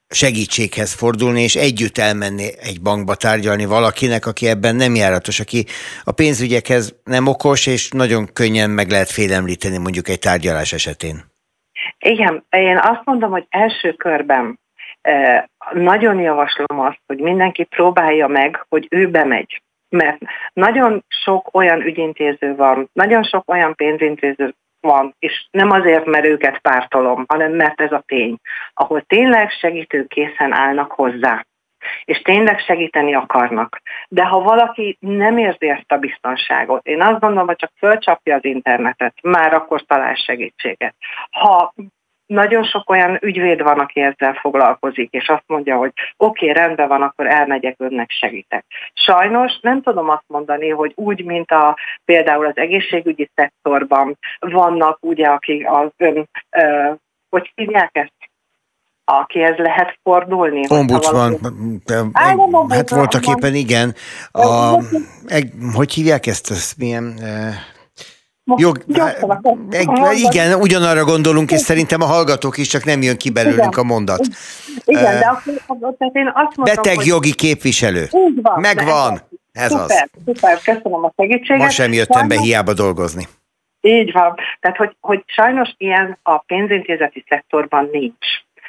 segítséghez 0.08 0.92
fordulni, 0.92 1.42
és 1.42 1.54
együtt 1.54 1.98
elmenni 1.98 2.46
egy 2.68 2.80
bankba 2.82 3.14
tárgyalni 3.14 3.66
valakinek, 3.66 4.26
aki 4.26 4.48
ebben 4.48 4.76
nem 4.76 4.94
járatos, 4.94 5.40
aki 5.40 5.64
a 6.04 6.12
pénzügyekhez 6.12 7.00
nem 7.04 7.26
okos, 7.26 7.66
és 7.66 7.90
nagyon 7.90 8.22
könnyen 8.32 8.70
meg 8.70 8.88
lehet 8.90 9.10
félemlíteni 9.10 9.78
mondjuk 9.78 10.08
egy 10.08 10.18
tárgyalás 10.18 10.72
esetén. 10.72 11.16
Igen, 11.98 12.44
én 12.50 12.78
azt 12.82 13.04
mondom, 13.04 13.30
hogy 13.30 13.46
első 13.48 13.92
körben 13.92 14.58
eh, 15.00 15.44
nagyon 15.72 16.20
javaslom 16.20 16.80
azt, 16.80 17.00
hogy 17.06 17.18
mindenki 17.18 17.64
próbálja 17.64 18.26
meg, 18.26 18.64
hogy 18.68 18.86
ő 18.90 19.08
bemegy. 19.08 19.62
Mert 19.88 20.18
nagyon 20.52 21.04
sok 21.24 21.54
olyan 21.54 21.80
ügyintéző 21.80 22.54
van, 22.56 22.88
nagyon 22.92 23.22
sok 23.22 23.50
olyan 23.50 23.74
pénzintéző 23.74 24.54
van, 24.80 25.14
és 25.18 25.46
nem 25.50 25.70
azért, 25.70 26.04
mert 26.04 26.24
őket 26.24 26.58
pártolom, 26.58 27.24
hanem 27.28 27.52
mert 27.52 27.80
ez 27.80 27.92
a 27.92 28.02
tény, 28.06 28.36
ahol 28.74 29.02
tényleg 29.02 29.50
segítők 29.50 30.08
készen 30.08 30.52
állnak 30.52 30.92
hozzá, 30.92 31.44
és 32.04 32.22
tényleg 32.22 32.58
segíteni 32.58 33.14
akarnak. 33.14 33.82
De 34.08 34.24
ha 34.24 34.40
valaki 34.40 34.96
nem 35.00 35.38
érzi 35.38 35.68
ezt 35.68 35.92
a 35.92 35.96
biztonságot, 35.96 36.86
én 36.86 37.02
azt 37.02 37.20
gondolom, 37.20 37.46
hogy 37.46 37.56
csak 37.56 37.72
fölcsapja 37.78 38.34
az 38.34 38.44
internetet, 38.44 39.14
már 39.22 39.54
akkor 39.54 39.84
talál 39.86 40.14
segítséget. 40.14 40.94
Ha 41.30 41.74
nagyon 42.30 42.64
sok 42.64 42.90
olyan 42.90 43.18
ügyvéd 43.20 43.62
van, 43.62 43.78
aki 43.78 44.00
ezzel 44.00 44.34
foglalkozik, 44.40 45.12
és 45.12 45.28
azt 45.28 45.44
mondja, 45.46 45.76
hogy 45.76 45.92
oké, 46.16 46.50
okay, 46.50 46.62
rendben 46.62 46.88
van, 46.88 47.02
akkor 47.02 47.26
elmegyek, 47.26 47.74
önnek 47.78 48.10
segítek. 48.10 48.64
Sajnos 48.94 49.58
nem 49.60 49.82
tudom 49.82 50.08
azt 50.08 50.24
mondani, 50.26 50.68
hogy 50.68 50.92
úgy, 50.94 51.24
mint 51.24 51.50
a 51.50 51.76
például 52.04 52.46
az 52.46 52.56
egészségügyi 52.56 53.30
szektorban 53.34 54.18
vannak 54.38 54.98
ugye, 55.00 55.26
akik 55.26 55.70
az 55.70 55.88
ön, 55.96 56.28
ö, 56.50 56.92
hogy 57.28 57.52
hívják 57.54 57.90
ezt? 57.92 58.12
akihez 59.04 59.56
lehet 59.56 59.98
fordulni. 60.02 60.64
Ombudsman, 60.68 61.38
valami... 62.36 62.74
hát 62.74 62.90
voltak 62.90 63.26
éppen 63.26 63.54
igen. 63.54 63.94
A, 64.30 64.76
hogy 65.74 65.92
hívják 65.92 66.26
ezt? 66.26 66.50
ezt 66.50 66.78
milyen, 66.78 67.14
Jog, 68.56 68.84
igen, 70.14 70.60
ugyanarra 70.60 71.04
gondolunk, 71.04 71.50
és 71.50 71.60
szerintem 71.60 72.00
a 72.02 72.04
hallgatók 72.04 72.56
is, 72.58 72.68
csak 72.68 72.84
nem 72.84 73.02
jön 73.02 73.16
ki 73.16 73.30
belőlünk 73.30 73.72
igen. 73.72 73.78
a 73.78 73.82
mondat. 73.82 74.20
Igen, 74.84 75.18
de 75.18 75.26
akkor 75.26 75.94
tehát 75.98 76.14
én 76.14 76.32
azt 76.34 76.56
mondom, 76.56 76.74
Beteg 76.74 76.96
hogy... 76.96 77.06
jogi 77.06 77.34
képviselő. 77.34 78.02
Így 78.02 78.42
van. 78.42 78.60
Megvan. 78.60 79.20
Ez 79.52 79.70
szuper, 79.70 79.84
az. 79.84 80.22
Szuper, 80.24 80.58
köszönöm 80.58 81.04
a 81.04 81.12
segítséget. 81.16 81.62
Ma 81.62 81.70
sem 81.70 81.92
jöttem 81.92 82.28
be 82.28 82.38
hiába 82.40 82.72
dolgozni. 82.72 83.28
Így 83.80 84.12
van. 84.12 84.34
Tehát, 84.60 84.76
hogy, 84.76 84.96
hogy 85.00 85.22
sajnos 85.26 85.74
ilyen 85.76 86.18
a 86.22 86.38
pénzintézeti 86.38 87.24
szektorban 87.28 87.88
nincs. 87.92 88.26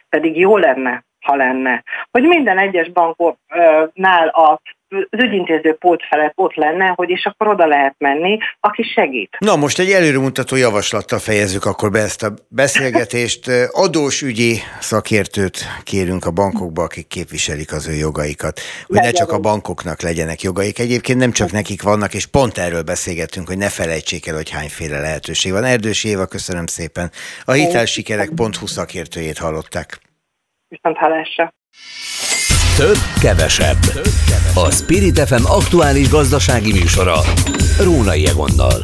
Pedig 0.09 0.37
jó 0.37 0.57
lenne, 0.57 1.03
ha 1.19 1.35
lenne. 1.35 1.83
Hogy 2.11 2.23
minden 2.23 2.57
egyes 2.57 2.91
banknál 2.91 4.27
a 4.27 4.61
az 4.91 5.23
ügyintéző 5.23 5.73
pót 5.73 6.03
felett 6.09 6.33
ott 6.35 6.55
lenne, 6.55 6.93
hogy 6.95 7.09
és 7.09 7.25
akkor 7.25 7.47
oda 7.47 7.65
lehet 7.65 7.95
menni, 7.97 8.37
aki 8.59 8.83
segít. 8.83 9.37
Na 9.39 9.55
most 9.55 9.79
egy 9.79 9.91
előremutató 9.91 10.55
javaslattal 10.55 11.19
fejezzük 11.19 11.65
akkor 11.65 11.91
be 11.91 11.99
ezt 11.99 12.23
a 12.23 12.33
beszélgetést. 12.47 13.47
Adósügyi 13.85 14.55
szakértőt 14.79 15.57
kérünk 15.83 16.25
a 16.25 16.31
bankokba, 16.31 16.83
akik 16.83 17.07
képviselik 17.07 17.71
az 17.73 17.87
ő 17.87 17.93
jogaikat, 17.93 18.59
hogy 18.87 18.99
ne 18.99 19.11
csak 19.11 19.31
a 19.31 19.39
bankoknak 19.39 20.01
legyenek 20.01 20.41
jogaik. 20.41 20.79
Egyébként 20.79 21.19
nem 21.19 21.31
csak 21.31 21.51
nekik 21.51 21.81
vannak, 21.81 22.13
és 22.13 22.25
pont 22.25 22.57
erről 22.57 22.83
beszélgettünk, 22.83 23.47
hogy 23.47 23.57
ne 23.57 23.69
felejtsék 23.69 24.27
el, 24.27 24.35
hogy 24.35 24.49
hányféle 24.49 24.99
lehetőség 24.99 25.51
van. 25.51 25.63
Erdős 25.63 26.03
Éva, 26.03 26.25
köszönöm 26.25 26.65
szépen. 26.65 27.09
A 27.45 27.51
hitelsikerek.hu 27.51 28.67
szakértőjét 28.67 29.37
hallották. 29.37 29.99
Viszont 30.67 30.97
hallásra. 30.97 31.53
Több, 32.81 32.97
kevesebb. 33.21 33.77
A 34.53 34.71
Spirit 34.71 35.19
FM 35.19 35.45
aktuális 35.45 36.09
gazdasági 36.09 36.71
műsora 36.71 37.19
Rónai 37.79 38.27
Egonnal. 38.27 38.83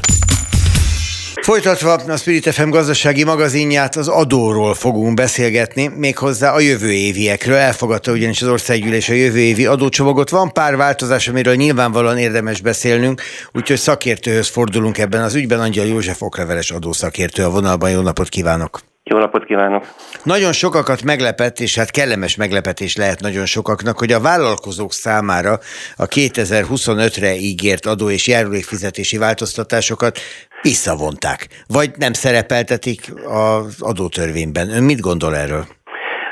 Folytatva 1.41 1.93
a 1.93 2.17
Spirit 2.17 2.53
FM 2.53 2.69
gazdasági 2.69 3.23
magazinját 3.23 3.95
az 3.95 4.07
adóról 4.07 4.73
fogunk 4.73 5.13
beszélgetni, 5.13 5.87
méghozzá 5.87 6.53
a 6.53 6.59
jövő 6.59 6.91
éviekről. 6.91 7.55
Elfogadta 7.55 8.11
ugyanis 8.11 8.41
az 8.41 8.47
országgyűlés 8.47 9.09
a 9.09 9.13
jövő 9.13 9.39
évi 9.39 9.65
adócsomagot. 9.65 10.29
Van 10.29 10.53
pár 10.53 10.75
változás, 10.75 11.27
amiről 11.27 11.55
nyilvánvalóan 11.55 12.17
érdemes 12.17 12.61
beszélnünk, 12.61 13.21
úgyhogy 13.51 13.77
szakértőhöz 13.77 14.47
fordulunk 14.47 14.97
ebben 14.97 15.23
az 15.23 15.35
ügyben. 15.35 15.59
Angyal 15.59 15.85
József 15.85 16.21
okleveles 16.21 16.71
adószakértő 16.71 17.43
a 17.43 17.49
vonalban. 17.49 17.89
Jó 17.89 18.01
napot 18.01 18.29
kívánok! 18.29 18.79
Jó 19.09 19.17
napot 19.17 19.45
kívánok! 19.45 19.85
Nagyon 20.23 20.51
sokakat 20.51 21.03
meglepett, 21.03 21.59
és 21.59 21.77
hát 21.77 21.91
kellemes 21.91 22.35
meglepetés 22.35 22.95
lehet 22.95 23.19
nagyon 23.19 23.45
sokaknak, 23.45 23.97
hogy 23.97 24.11
a 24.11 24.19
vállalkozók 24.21 24.91
számára 24.91 25.57
a 25.97 26.05
2025-re 26.05 27.35
ígért 27.35 27.85
adó 27.85 28.09
és 28.09 28.27
járulékfizetési 28.27 29.17
változtatásokat 29.17 30.19
visszavonták, 30.61 31.47
vagy 31.67 31.89
nem 31.97 32.13
szerepeltetik 32.13 33.13
az 33.25 33.81
adótörvényben. 33.81 34.69
Ön 34.69 34.83
mit 34.83 34.99
gondol 34.99 35.35
erről? 35.35 35.65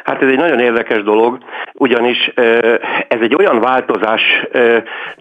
Hát 0.04 0.22
ez 0.22 0.30
egy 0.30 0.38
nagyon 0.38 0.60
érdekes 0.60 1.04
dolog, 1.04 1.38
ugyanis 1.78 2.32
ez 3.08 3.20
egy 3.22 3.36
olyan 3.36 3.60
változás 3.60 4.22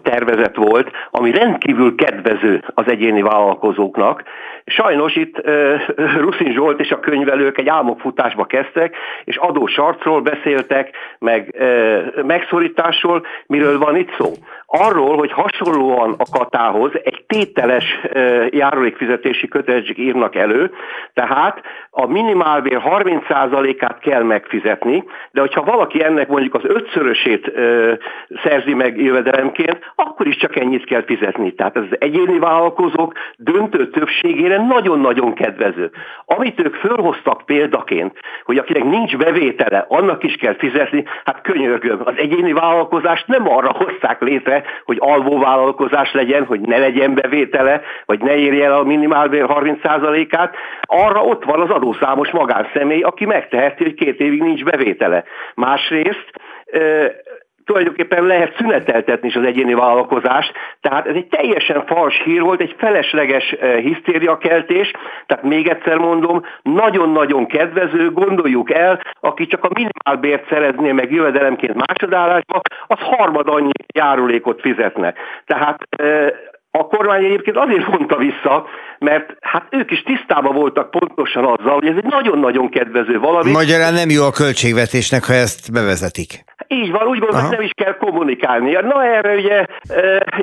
tervezet 0.01 0.55
volt, 0.55 0.91
ami 1.11 1.31
rendkívül 1.31 1.95
kedvező 1.95 2.63
az 2.73 2.87
egyéni 2.87 3.21
vállalkozóknak. 3.21 4.23
Sajnos 4.65 5.15
itt 5.15 5.41
Ruszin 6.17 6.53
Zsolt 6.53 6.79
és 6.79 6.91
a 6.91 6.99
könyvelők 6.99 7.57
egy 7.57 7.67
álmokfutásba 7.67 8.45
kezdtek, 8.45 8.95
és 9.23 9.37
adósarcról 9.37 10.21
beszéltek, 10.21 10.95
meg 11.19 11.55
megszorításról, 12.25 13.25
miről 13.47 13.77
van 13.77 13.95
itt 13.95 14.15
szó 14.17 14.31
arról, 14.65 15.17
hogy 15.17 15.31
hasonlóan 15.31 16.15
a 16.17 16.37
katához 16.37 16.91
egy 17.03 17.23
tételes 17.27 17.99
járulékfizetési 18.49 19.47
kötelezettség 19.47 19.97
írnak 19.97 20.35
elő, 20.35 20.71
tehát 21.13 21.61
a 21.89 22.05
minimálbér 22.05 22.81
30%-át 22.85 23.99
kell 23.99 24.23
megfizetni, 24.23 25.03
de 25.31 25.39
hogyha 25.41 25.63
valaki 25.63 26.03
ennek 26.03 26.27
mondjuk 26.27 26.44
az 26.53 26.63
ötszörösét 26.63 27.51
szerzi 28.43 28.73
meg 28.73 29.01
jövedelemként, 29.01 29.91
akkor 29.95 30.27
is 30.27 30.35
csak 30.35 30.55
ennyit 30.55 30.85
kell 30.85 31.03
fizetni. 31.03 31.53
Tehát 31.53 31.77
az 31.77 31.85
egyéni 31.99 32.39
vállalkozók 32.39 33.13
döntő 33.37 33.89
többségére 33.89 34.57
nagyon-nagyon 34.57 35.33
kedvező. 35.33 35.91
Amit 36.25 36.59
ők 36.59 36.75
fölhoztak 36.75 37.45
példaként, 37.45 38.19
hogy 38.43 38.57
akinek 38.57 38.83
nincs 38.83 39.17
bevétele, 39.17 39.85
annak 39.89 40.23
is 40.23 40.35
kell 40.35 40.55
fizetni, 40.55 41.03
hát 41.25 41.41
könyörgöm, 41.41 42.01
az 42.03 42.13
egyéni 42.17 42.53
vállalkozást 42.53 43.27
nem 43.27 43.49
arra 43.49 43.71
hozták 43.71 44.21
létre, 44.21 44.63
hogy 44.85 44.97
alvó 44.99 45.39
vállalkozás 45.39 46.13
legyen, 46.13 46.45
hogy 46.45 46.59
ne 46.59 46.77
legyen 46.77 47.13
bevétele, 47.13 47.81
vagy 48.05 48.21
ne 48.21 48.35
érje 48.35 48.65
el 48.65 48.73
a 48.73 48.83
minimálbér 48.83 49.45
30%-át, 49.47 50.55
arra 50.81 51.21
ott 51.21 51.43
van 51.43 51.61
az 51.61 51.69
adószámos 51.69 52.29
magánszemély, 52.29 53.01
aki 53.01 53.25
megteheti, 53.25 53.83
hogy 53.83 53.93
két 53.93 54.19
évig 54.19 54.41
nincs 54.41 54.63
bevétele. 54.63 55.23
Másrészt 55.55 56.29
tulajdonképpen 57.65 58.23
lehet 58.23 58.55
szüneteltetni 58.57 59.27
is 59.27 59.35
az 59.35 59.43
egyéni 59.43 59.73
vállalkozást, 59.73 60.51
tehát 60.81 61.07
ez 61.07 61.15
egy 61.15 61.27
teljesen 61.27 61.85
fals 61.85 62.21
hír 62.23 62.41
volt, 62.41 62.61
egy 62.61 62.75
felesleges 62.77 63.55
hisztériakeltés, 63.81 64.91
tehát 65.25 65.43
még 65.43 65.67
egyszer 65.67 65.97
mondom, 65.97 66.43
nagyon-nagyon 66.61 67.47
kedvező, 67.47 68.11
gondoljuk 68.11 68.73
el, 68.73 69.01
aki 69.19 69.47
csak 69.47 69.63
a 69.63 69.69
minimálbért 69.73 70.49
szerezné 70.49 70.91
meg 70.91 71.11
jövedelemként 71.11 71.85
másodállásba, 71.87 72.61
az 72.87 72.99
harmad 72.99 73.47
annyi 73.47 73.71
járulékot 73.93 74.61
fizetne. 74.61 75.13
Tehát 75.45 75.77
a 76.71 76.87
kormány 76.87 77.23
egyébként 77.23 77.57
azért 77.57 77.87
mondta 77.87 78.17
vissza, 78.17 78.65
mert 78.99 79.33
hát 79.41 79.67
ők 79.69 79.91
is 79.91 80.03
tisztában 80.03 80.55
voltak 80.55 80.91
pontosan 80.91 81.45
azzal, 81.45 81.73
hogy 81.73 81.87
ez 81.87 81.95
egy 81.97 82.03
nagyon-nagyon 82.03 82.69
kedvező 82.69 83.19
valami. 83.19 83.51
Magyarán 83.51 83.93
nem 83.93 84.09
jó 84.09 84.23
a 84.23 84.31
költségvetésnek, 84.31 85.23
ha 85.23 85.33
ezt 85.33 85.71
bevezetik. 85.71 86.43
Így 86.67 86.91
van, 86.91 87.07
úgy 87.07 87.19
gondolom, 87.19 87.49
nem 87.49 87.61
is 87.61 87.71
kell 87.73 87.97
kommunikálni. 87.97 88.71
Na 88.71 89.03
erre 89.05 89.33
ugye 89.35 89.65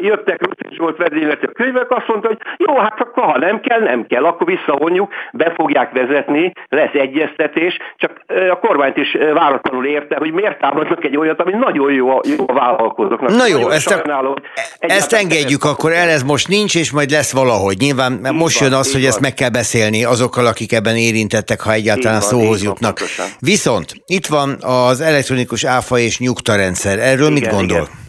jöttek 0.00 0.42
Rutin 0.42 0.70
Zsolt 0.76 0.96
vezényleti 0.96 1.46
a 1.46 1.52
könyvek, 1.52 1.90
azt 1.90 2.06
mondta, 2.06 2.28
hogy 2.28 2.38
jó, 2.56 2.78
hát 2.78 3.00
akkor 3.00 3.24
ha 3.24 3.38
nem 3.38 3.60
kell, 3.60 3.80
nem 3.80 4.06
kell, 4.06 4.24
akkor 4.24 4.46
visszavonjuk, 4.46 5.12
be 5.32 5.52
fogják 5.56 5.92
vezetni, 5.92 6.52
lesz 6.68 6.92
egyeztetés, 6.92 7.76
csak 7.96 8.10
a 8.50 8.58
kormányt 8.58 8.96
is 8.96 9.16
váratlanul 9.34 9.86
érte, 9.86 10.16
hogy 10.16 10.32
miért 10.32 10.58
támadnak 10.58 11.04
egy 11.04 11.16
olyat, 11.16 11.40
ami 11.40 11.52
nagyon 11.52 11.92
jó 11.92 12.10
a, 12.10 12.20
jó 12.36 12.44
a 12.46 12.52
vállalkozóknak. 12.52 13.30
Na 13.30 13.46
jó, 13.46 13.68
ezt, 13.68 13.90
a, 13.90 14.34
ezt 14.78 15.12
engedjük 15.12 15.64
akkor 15.64 15.92
el, 15.92 16.08
ez 16.08 16.22
most 16.22 16.48
nincs, 16.48 16.76
és 16.76 16.92
majd 16.92 17.10
lesz 17.10 17.32
valahogy. 17.32 17.76
Nyilván 17.78 18.12
így 18.12 18.32
most 18.32 18.58
van, 18.58 18.68
jön 18.68 18.78
az, 18.78 18.92
hogy 18.92 19.00
van. 19.00 19.10
ezt 19.10 19.20
meg 19.20 19.34
kell 19.34 19.48
beszélni 19.50 20.04
azokkal, 20.04 20.46
akik 20.46 20.72
ebben 20.72 20.96
érintettek, 20.96 21.60
ha 21.60 21.72
egyáltalán 21.72 22.20
van, 22.20 22.28
szóhoz 22.28 22.62
jutnak. 22.62 22.98
Van, 22.98 23.26
Viszont 23.38 23.92
itt 24.06 24.26
van 24.26 24.56
az 24.60 25.00
elektronikus 25.00 25.64
áfa 25.64 25.98
és 25.98 26.11
nyugtarendszer. 26.18 26.98
Erről 26.98 27.30
igen, 27.30 27.32
mit 27.32 27.48
gondol? 27.48 27.76
Igen. 27.76 28.01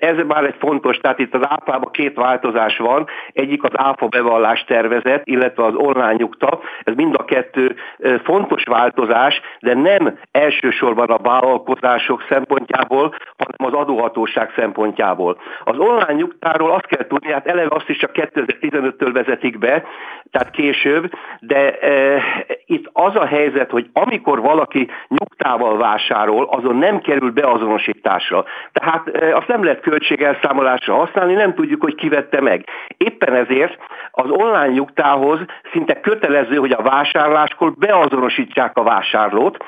Ez 0.00 0.16
már 0.26 0.44
egy 0.44 0.54
fontos, 0.58 0.96
tehát 0.96 1.18
itt 1.18 1.34
az 1.34 1.46
áfában 1.48 1.90
két 1.90 2.14
változás 2.14 2.78
van. 2.78 3.06
Egyik 3.32 3.62
az 3.62 3.70
áfa 3.72 4.06
bevallás 4.06 4.64
tervezet, 4.64 5.22
illetve 5.24 5.64
az 5.64 5.74
online 5.74 6.12
nyugta. 6.12 6.60
Ez 6.82 6.94
mind 6.94 7.14
a 7.18 7.24
kettő 7.24 7.76
fontos 8.24 8.64
változás, 8.64 9.40
de 9.60 9.74
nem 9.74 10.18
elsősorban 10.32 11.10
a 11.10 11.18
vállalkozások 11.22 12.24
szempontjából, 12.28 13.14
hanem 13.36 13.74
az 13.74 13.80
adóhatóság 13.80 14.52
szempontjából. 14.56 15.40
Az 15.64 15.78
online 15.78 16.12
nyugtáról 16.12 16.70
azt 16.70 16.86
kell 16.86 17.06
tudni, 17.06 17.32
hát 17.32 17.46
eleve 17.46 17.74
azt 17.74 17.88
is 17.88 17.96
csak 17.96 18.10
2015-től 18.14 19.10
vezetik 19.12 19.58
be, 19.58 19.84
tehát 20.30 20.50
később, 20.50 21.10
de 21.40 21.78
e, 21.78 22.22
itt 22.66 22.90
az 22.92 23.16
a 23.16 23.26
helyzet, 23.26 23.70
hogy 23.70 23.90
amikor 23.92 24.40
valaki 24.40 24.88
nyugtával 25.08 25.76
vásárol, 25.76 26.48
azon 26.50 26.76
nem 26.76 27.00
kerül 27.00 27.30
beazonosításra. 27.30 28.44
Tehát 28.72 29.08
e, 29.08 29.36
azt 29.36 29.46
nem 29.48 29.59
lehet 29.64 29.80
költségelszámolásra 29.80 30.94
használni, 30.94 31.34
nem 31.34 31.54
tudjuk, 31.54 31.82
hogy 31.82 31.94
kivette 31.94 32.40
meg. 32.40 32.64
Éppen 32.96 33.34
ezért 33.34 33.78
az 34.10 34.30
online 34.30 34.72
nyugtához 34.72 35.38
szinte 35.72 36.00
kötelező, 36.00 36.56
hogy 36.56 36.72
a 36.72 36.82
vásárláskor 36.82 37.72
beazonosítsák 37.72 38.76
a 38.76 38.82
vásárlót, 38.82 39.64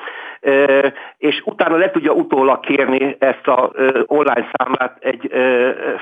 és 1.17 1.41
utána 1.45 1.77
le 1.77 1.91
tudja 1.91 2.11
utólag 2.11 2.59
kérni 2.59 3.15
ezt 3.19 3.47
a 3.47 3.71
online 4.05 4.47
számlát 4.51 4.97
egy 4.99 5.31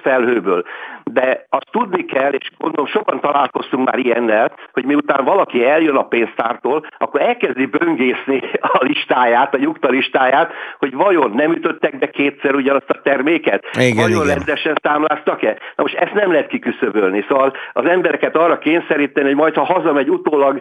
felhőből. 0.02 0.64
De 1.04 1.46
azt 1.50 1.68
tudni 1.72 2.06
kell, 2.06 2.32
és 2.32 2.52
gondolom 2.58 2.88
sokan 2.88 3.20
találkoztunk 3.20 3.86
már 3.86 4.00
ilyennel, 4.00 4.52
hogy 4.74 4.86
miután 4.86 5.26
valaki 5.26 5.66
eljön 5.66 5.96
a 5.96 6.08
pénztártól, 6.08 6.86
akkor 6.98 7.22
elkezdi 7.22 7.66
böngészni 7.66 8.42
a 8.60 8.80
listáját, 8.80 9.54
a 9.54 9.58
nyugta 9.58 9.90
listáját, 9.90 10.52
hogy 10.80 10.94
vajon 10.94 11.32
nem 11.32 11.52
ütöttek 11.52 11.98
be 11.98 12.10
kétszer 12.10 12.56
ugyanazt 12.56 12.90
a 12.90 13.02
terméket? 13.04 13.66
Igen, 13.80 13.96
vajon 13.96 14.24
igen. 14.24 14.36
rendesen 14.36 14.76
számláztak-e? 14.84 15.58
Na 15.76 15.84
most 15.84 15.96
ezt 15.96 16.14
nem 16.14 16.32
lehet 16.32 16.48
kiküszöbölni. 16.48 17.26
Szóval 17.28 17.54
az 17.74 17.86
embereket 17.86 18.36
arra 18.36 18.58
kényszeríteni, 18.58 19.28
hogy 19.28 19.36
majd 19.36 19.56
ha 19.56 19.64
hazamegy 19.64 20.10
utólag 20.10 20.60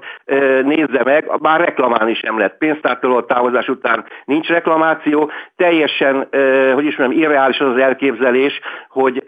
nézze 0.63 1.03
meg, 1.05 1.31
már 1.41 1.61
reklamálni 1.61 2.15
sem 2.15 2.37
lehet. 2.37 2.59
Pénztártól 2.59 3.27
távozás 3.27 3.69
után 3.71 4.05
nincs 4.25 4.49
reklamáció, 4.49 5.31
teljesen, 5.57 6.29
hogy 6.75 6.85
is 6.85 6.97
mondjam, 6.97 7.23
irreális 7.23 7.59
az 7.59 7.69
az 7.69 7.77
elképzelés, 7.77 8.61
hogy 8.89 9.25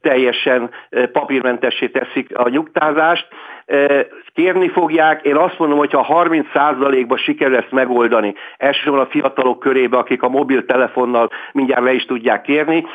teljesen 0.00 0.70
papírmentessé 1.12 1.88
teszik 1.88 2.38
a 2.38 2.48
nyugtázást, 2.48 3.28
kérni 4.34 4.68
fogják. 4.68 5.24
Én 5.24 5.36
azt 5.36 5.58
mondom, 5.58 5.78
hogy 5.78 5.92
ha 5.92 6.24
30%-ba 6.24 7.16
sikerül 7.16 7.56
ezt 7.56 7.70
megoldani, 7.70 8.34
elsősorban 8.56 9.00
a 9.00 9.10
fiatalok 9.10 9.58
körébe, 9.58 9.96
akik 9.96 10.22
a 10.22 10.28
mobiltelefonnal 10.28 11.30
mindjárt 11.52 11.82
le 11.82 11.92
is 11.92 12.04
tudják 12.04 12.42
kérni, 12.42 12.86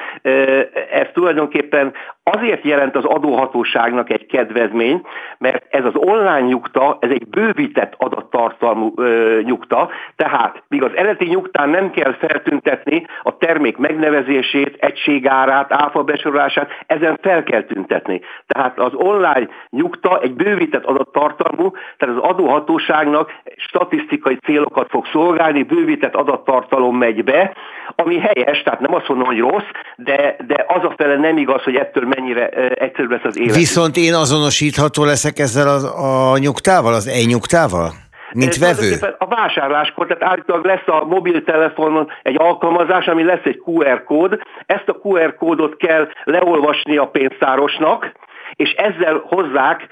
ez 0.92 1.08
tulajdonképpen 1.14 1.94
azért 2.24 2.64
jelent 2.64 2.96
az 2.96 3.04
adóhatóságnak 3.04 4.10
egy 4.10 4.26
kedvezmény, 4.26 5.02
mert 5.38 5.66
ez 5.70 5.86
az 5.86 5.96
online 5.96 6.40
nyugta, 6.42 6.98
ez 7.02 7.10
egy 7.10 7.28
bővített 7.28 7.94
adattartalmú 7.98 8.94
ö, 8.96 9.40
nyugta, 9.44 9.90
tehát 10.16 10.64
míg 10.68 10.84
az 10.84 10.92
eredeti 10.96 11.26
nyugtán 11.26 11.70
nem 11.70 11.92
kell 11.92 12.14
feltüntetni 12.14 13.06
a 13.24 13.38
termék 13.38 13.78
megnevezését, 13.78 14.76
egységárát, 14.80 15.74
áfa 15.74 16.04
besorolását, 16.04 16.70
ezen 16.88 17.18
fel 17.22 17.44
kell 17.44 17.64
tüntetni. 17.64 18.22
Tehát 18.48 18.80
az 18.80 18.94
online 18.94 19.48
nyugta 19.70 20.20
egy 20.22 20.34
bővített 20.34 20.57
adattartalmú, 20.84 21.72
tehát 21.98 22.16
az 22.16 22.30
adóhatóságnak 22.30 23.32
statisztikai 23.58 24.38
célokat 24.46 24.90
fog 24.90 25.06
szolgálni, 25.12 25.64
bővített 25.64 26.16
adattartalom 26.16 26.98
megy 26.98 27.24
be, 27.24 27.54
ami 27.96 28.20
helyes, 28.20 28.64
tehát 28.64 28.80
nem 28.80 28.94
azt 28.94 29.08
mondom, 29.08 29.28
hogy 29.28 29.40
rossz, 29.40 29.70
de, 29.96 30.36
de 30.48 30.66
az 30.68 30.84
a 30.84 30.94
fele 30.98 31.16
nem 31.16 31.38
igaz, 31.38 31.64
hogy 31.64 31.76
ettől 31.76 32.06
mennyire 32.08 32.50
egyszerűbb 32.74 33.12
lesz 33.12 33.24
az 33.24 33.40
élet. 33.40 33.56
Viszont 33.56 33.98
én 33.98 34.14
azonosítható 34.14 35.04
leszek 35.04 35.40
ezzel 35.40 35.68
az, 35.68 35.84
a 35.84 36.38
nyugtával, 36.38 36.94
az 36.94 37.08
e-nyugtával? 37.08 37.92
Mint 38.34 38.58
vevő? 38.58 39.16
A 39.18 39.26
vásárláskor, 39.26 40.08
tehát 40.08 40.24
állítólag 40.24 40.66
lesz 40.66 40.88
a 40.88 41.06
mobiltelefonon 41.06 42.08
egy 42.24 42.36
alkalmazás, 42.40 43.06
ami 43.06 43.24
lesz 43.24 43.44
egy 43.44 43.62
QR 43.66 44.04
kód, 44.04 44.40
ezt 44.66 44.90
a 44.90 45.00
QR 45.04 45.36
kódot 45.36 45.78
kell 45.78 46.08
leolvasni 46.24 46.98
a 46.98 47.08
pénztárosnak, 47.08 48.12
és 48.54 48.70
ezzel 48.70 49.24
hozzák 49.26 49.88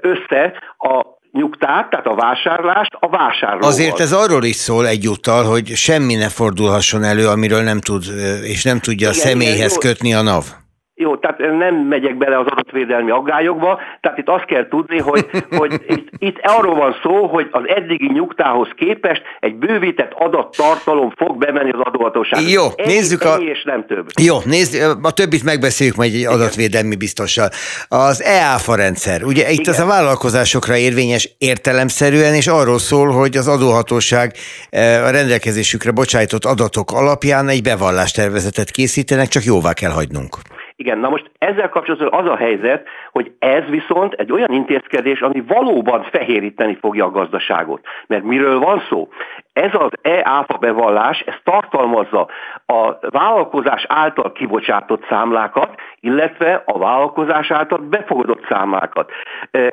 össze 0.00 0.52
a 0.78 1.20
nyugtát, 1.32 1.90
tehát 1.90 2.06
a 2.06 2.14
vásárlást 2.14 2.96
a 3.00 3.08
vásárlóval. 3.08 3.68
Azért 3.68 4.00
ez 4.00 4.12
arról 4.12 4.44
is 4.44 4.56
szól 4.56 4.86
egyúttal, 4.86 5.44
hogy 5.44 5.66
semmi 5.66 6.14
ne 6.14 6.28
fordulhasson 6.28 7.02
elő, 7.02 7.26
amiről 7.26 7.62
nem 7.62 7.80
tud, 7.80 8.04
és 8.42 8.64
nem 8.64 8.78
tudja 8.78 9.10
igen, 9.10 9.20
a 9.20 9.26
személyhez 9.28 9.76
igen, 9.76 9.90
kötni 9.90 10.14
a 10.14 10.22
NAV. 10.22 10.44
Jó, 11.02 11.16
tehát 11.16 11.38
nem 11.38 11.74
megyek 11.74 12.16
bele 12.16 12.38
az 12.38 12.46
adatvédelmi 12.46 13.10
aggályokba, 13.10 13.80
tehát 14.00 14.18
itt 14.18 14.28
azt 14.28 14.44
kell 14.44 14.68
tudni, 14.68 14.98
hogy, 14.98 15.26
hogy 15.60 15.72
itt, 15.86 16.08
itt 16.18 16.38
arról 16.42 16.74
van 16.74 16.96
szó, 17.02 17.26
hogy 17.26 17.48
az 17.50 17.62
eddigi 17.66 18.10
nyugtához 18.12 18.68
képest 18.76 19.22
egy 19.40 19.54
bővített 19.54 20.12
adattartalom 20.14 21.12
fog 21.16 21.38
bemenni 21.38 21.70
az 21.70 21.80
adóhatóságba. 21.82 22.48
Jó, 22.48 22.62
ennyi, 22.76 22.92
nézzük 22.92 23.22
a... 23.22 23.34
és 23.34 23.62
nem 23.64 23.86
több. 23.86 24.06
Jó, 24.22 24.36
nézd, 24.44 24.98
a 25.02 25.10
többit 25.10 25.44
megbeszéljük 25.44 25.96
majd 25.96 26.14
egy 26.14 26.24
adatvédelmi 26.24 26.96
biztossal. 26.96 27.48
Az 27.88 28.22
EÁFA 28.22 28.74
rendszer, 28.74 29.22
ugye 29.22 29.50
itt 29.50 29.60
Igen. 29.60 29.72
az 29.72 29.80
a 29.80 29.86
vállalkozásokra 29.86 30.76
érvényes 30.76 31.34
értelemszerűen, 31.38 32.34
és 32.34 32.46
arról 32.46 32.78
szól, 32.78 33.08
hogy 33.10 33.36
az 33.36 33.48
adóhatóság 33.48 34.32
eh, 34.70 35.06
a 35.06 35.10
rendelkezésükre 35.10 35.90
bocsájtott 35.90 36.44
adatok 36.44 36.92
alapján 36.92 37.48
egy 37.48 37.62
bevallástervezetet 37.62 38.70
készítenek, 38.70 39.28
csak 39.28 39.44
jóvá 39.44 39.72
kell 39.72 39.90
hagynunk. 39.90 40.36
Igen, 40.76 40.98
na 40.98 41.08
most 41.08 41.30
ezzel 41.38 41.68
kapcsolatban 41.68 42.20
az 42.20 42.30
a 42.30 42.36
helyzet, 42.36 42.88
hogy 43.10 43.32
ez 43.38 43.64
viszont 43.64 44.12
egy 44.12 44.32
olyan 44.32 44.52
intézkedés, 44.52 45.20
ami 45.20 45.40
valóban 45.46 46.02
fehéríteni 46.02 46.74
fogja 46.80 47.04
a 47.04 47.10
gazdaságot. 47.10 47.86
Mert 48.06 48.22
miről 48.22 48.58
van 48.58 48.82
szó? 48.88 49.08
Ez 49.52 49.70
az 49.72 49.90
e-áfa 50.02 50.56
bevallás, 50.56 51.20
ez 51.20 51.34
tartalmazza 51.44 52.28
a 52.66 52.92
vállalkozás 53.00 53.84
által 53.88 54.32
kibocsátott 54.32 55.06
számlákat, 55.08 55.80
illetve 56.00 56.62
a 56.66 56.78
vállalkozás 56.78 57.50
által 57.50 57.78
befogadott 57.78 58.46
számlákat. 58.48 59.10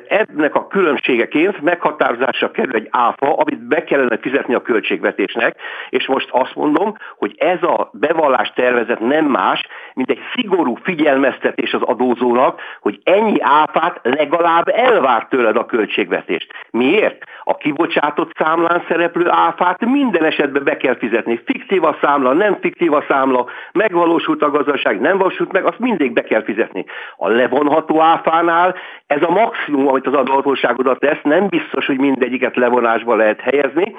Ennek 0.08 0.56
a 0.56 0.68
különbségeként 0.68 1.62
meghatározásra 1.62 2.52
kerül 2.52 2.76
egy 2.76 2.88
áfa, 2.92 3.36
amit 3.36 3.68
be 3.68 3.84
kellene 3.84 4.18
fizetni 4.18 4.54
a 4.54 4.62
költségvetésnek, 4.62 5.56
és 5.90 6.08
most 6.08 6.30
azt 6.32 6.56
mondom, 6.56 6.94
hogy 7.18 7.36
ez 7.38 7.64
a 7.64 7.90
bevallás 7.94 8.52
tervezet 8.56 9.00
nem 9.00 9.26
más, 9.26 9.68
mint 9.94 10.10
egy 10.10 10.22
szigorú 10.34 10.76
figyelmeztetés 10.76 11.74
az 11.74 11.82
adózónak, 11.82 12.62
hogy 12.82 13.00
ennyi 13.04 13.42
áfát 13.42 14.00
legalább 14.04 14.68
elvár 14.68 15.28
tőled 15.30 15.58
a 15.58 15.66
költségvetést. 15.66 16.54
Miért? 16.72 17.24
A 17.44 17.58
kibocsátott 17.58 18.32
számlán 18.38 18.84
szereplő 18.88 19.30
áfát 19.30 19.68
minden 19.78 20.24
esetben 20.24 20.64
be 20.64 20.78
kell 20.78 20.98
fizetni. 20.98 21.42
Fiktív 21.46 21.84
a 21.84 21.98
számla, 22.02 22.34
nem 22.34 22.58
fiktív 22.62 22.94
a 22.94 23.04
számla, 23.08 23.46
megvalósult 23.72 24.42
a 24.42 24.50
gazdaság, 24.50 25.00
nem 25.00 25.18
valósult 25.18 25.52
meg, 25.52 25.66
azt 25.66 25.80
mindig 25.80 26.14
be 26.14 26.22
kell 26.22 26.44
fizetni. 26.44 26.86
A 27.18 27.28
levonható 27.28 28.02
áfánál 28.02 28.76
ez 29.08 29.22
a 29.22 29.32
maximum, 29.32 29.88
amit 29.88 30.08
az 30.08 30.14
adóhatóság 30.14 30.80
oda 30.80 30.96
tesz, 30.96 31.22
nem 31.24 31.48
biztos, 31.48 31.86
hogy 31.86 32.00
mindegyiket 32.00 32.56
levonásba 32.56 33.16
lehet 33.16 33.42
helyezni. 33.42 33.96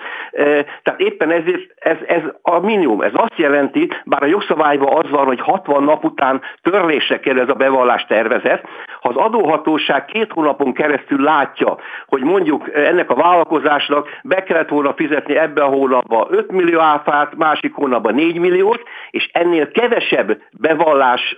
Tehát 0.83 1.01
éppen 1.01 1.31
ezért 1.31 1.71
ez, 1.75 1.97
ez 2.07 2.23
a 2.43 2.59
minimum. 2.59 3.01
Ez 3.01 3.13
azt 3.15 3.37
jelenti, 3.37 3.91
bár 4.05 4.23
a 4.23 4.27
jogszabályban 4.27 4.97
az 5.05 5.11
van, 5.11 5.25
hogy 5.25 5.41
60 5.41 5.83
nap 5.83 6.05
után 6.05 6.41
törlésre 6.63 7.21
kerül 7.21 7.41
ez 7.41 7.49
a 7.49 7.55
bevallás 7.55 8.05
tervezet, 8.05 8.65
ha 9.01 9.09
az 9.09 9.17
adóhatóság 9.17 10.05
két 10.05 10.33
hónapon 10.33 10.73
keresztül 10.73 11.23
látja, 11.23 11.77
hogy 12.07 12.23
mondjuk 12.23 12.75
ennek 12.75 13.11
a 13.11 13.15
vállalkozásnak 13.15 14.09
be 14.23 14.43
kellett 14.43 14.69
volna 14.69 14.95
fizetni 14.95 15.37
ebbe 15.37 15.60
a 15.63 15.67
hónapban 15.67 16.27
5 16.31 16.51
millió 16.53 16.81
áfát, 16.81 17.37
másik 17.37 17.75
hónapban 17.75 18.15
4 18.15 18.39
milliót, 18.39 18.83
és 19.11 19.29
ennél 19.33 19.71
kevesebb 19.71 20.39
bevallás 20.59 21.37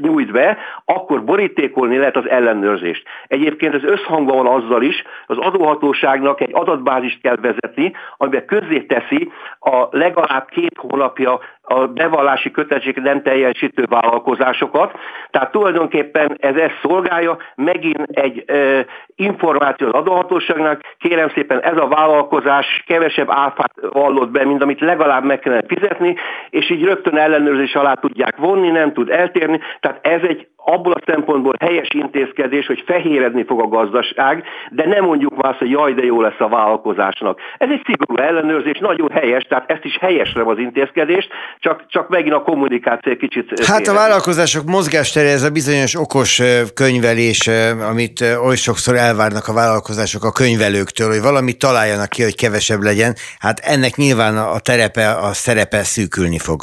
nyújt 0.00 0.32
be, 0.32 0.58
akkor 0.84 1.24
borítékolni 1.24 1.96
lehet 1.96 2.16
az 2.16 2.28
ellenőrzést. 2.28 3.02
Egyébként 3.26 3.74
ez 3.74 3.84
összhangban 3.84 4.36
van 4.36 4.62
azzal 4.62 4.82
is, 4.82 5.02
az 5.26 5.38
adóhatóságnak 5.38 6.40
egy 6.40 6.54
adatbázist 6.54 7.20
kell 7.20 7.36
vezetni, 7.36 7.92
amiben 8.16 8.46
közzé 8.46 8.80
teszi 8.80 9.32
a 9.60 9.86
legalább 9.90 10.48
két 10.48 10.76
hónapja 10.76 11.40
a 11.68 11.86
bevallási 11.86 12.50
kötelezettséget 12.50 13.04
nem 13.04 13.22
teljesítő 13.22 13.84
vállalkozásokat. 13.88 14.98
Tehát 15.30 15.50
tulajdonképpen 15.50 16.36
ez 16.40 16.56
ezt 16.56 16.78
szolgálja, 16.82 17.36
megint 17.54 18.08
egy 18.10 18.44
e, 18.46 18.86
információ 19.14 19.86
az 19.86 19.92
adóhatóságnak, 19.92 20.80
kérem 20.98 21.28
szépen 21.34 21.60
ez 21.60 21.76
a 21.76 21.88
vállalkozás 21.88 22.84
kevesebb 22.86 23.30
áfát 23.30 23.72
vallott 23.92 24.30
be, 24.30 24.44
mint 24.44 24.62
amit 24.62 24.80
legalább 24.80 25.24
meg 25.24 25.38
kellene 25.38 25.62
fizetni, 25.66 26.14
és 26.50 26.70
így 26.70 26.84
rögtön 26.84 27.16
ellenőrzés 27.16 27.74
alá 27.74 27.92
tudják 27.94 28.36
vonni, 28.36 28.70
nem 28.70 28.92
tud 28.92 29.10
eltérni. 29.10 29.60
Tehát 29.80 30.06
ez 30.06 30.20
egy 30.22 30.48
abból 30.70 30.92
a 30.92 31.02
szempontból 31.06 31.54
helyes 31.60 31.88
intézkedés, 31.90 32.66
hogy 32.66 32.82
fehéredni 32.86 33.44
fog 33.44 33.60
a 33.60 33.68
gazdaság, 33.68 34.44
de 34.70 34.86
nem 34.86 35.04
mondjuk 35.04 35.36
már 35.36 35.50
azt, 35.50 35.58
hogy 35.58 35.70
jaj, 35.70 35.92
de 35.92 36.04
jó 36.04 36.20
lesz 36.20 36.40
a 36.40 36.48
vállalkozásnak. 36.48 37.40
Ez 37.58 37.70
egy 37.70 37.82
szigorú 37.84 38.16
ellenőrzés, 38.16 38.78
nagyon 38.78 39.10
helyes, 39.10 39.42
tehát 39.42 39.70
ezt 39.70 39.84
is 39.84 39.98
helyesre 39.98 40.42
az 40.42 40.58
intézkedést, 40.58 41.30
csak, 41.60 41.84
csak 41.88 42.08
megint 42.08 42.34
a 42.34 42.42
kommunikáció 42.42 43.16
kicsit... 43.16 43.66
Hát 43.66 43.86
a 43.86 43.94
vállalkozások 43.94 44.64
mozgástere, 44.64 45.28
ez 45.28 45.42
a 45.42 45.50
bizonyos 45.50 45.94
okos 45.94 46.42
könyvelés, 46.74 47.48
amit 47.90 48.20
oly 48.20 48.56
sokszor 48.56 48.96
elvárnak 48.96 49.48
a 49.48 49.52
vállalkozások 49.52 50.24
a 50.24 50.32
könyvelőktől, 50.32 51.08
hogy 51.08 51.22
valamit 51.22 51.58
találjanak 51.58 52.08
ki, 52.08 52.22
hogy 52.22 52.36
kevesebb 52.36 52.82
legyen. 52.82 53.14
Hát 53.38 53.58
ennek 53.58 53.94
nyilván 53.96 54.36
a 54.36 54.58
terepe, 54.58 55.10
a 55.10 55.32
szerepe 55.32 55.82
szűkülni 55.82 56.38
fog. 56.38 56.62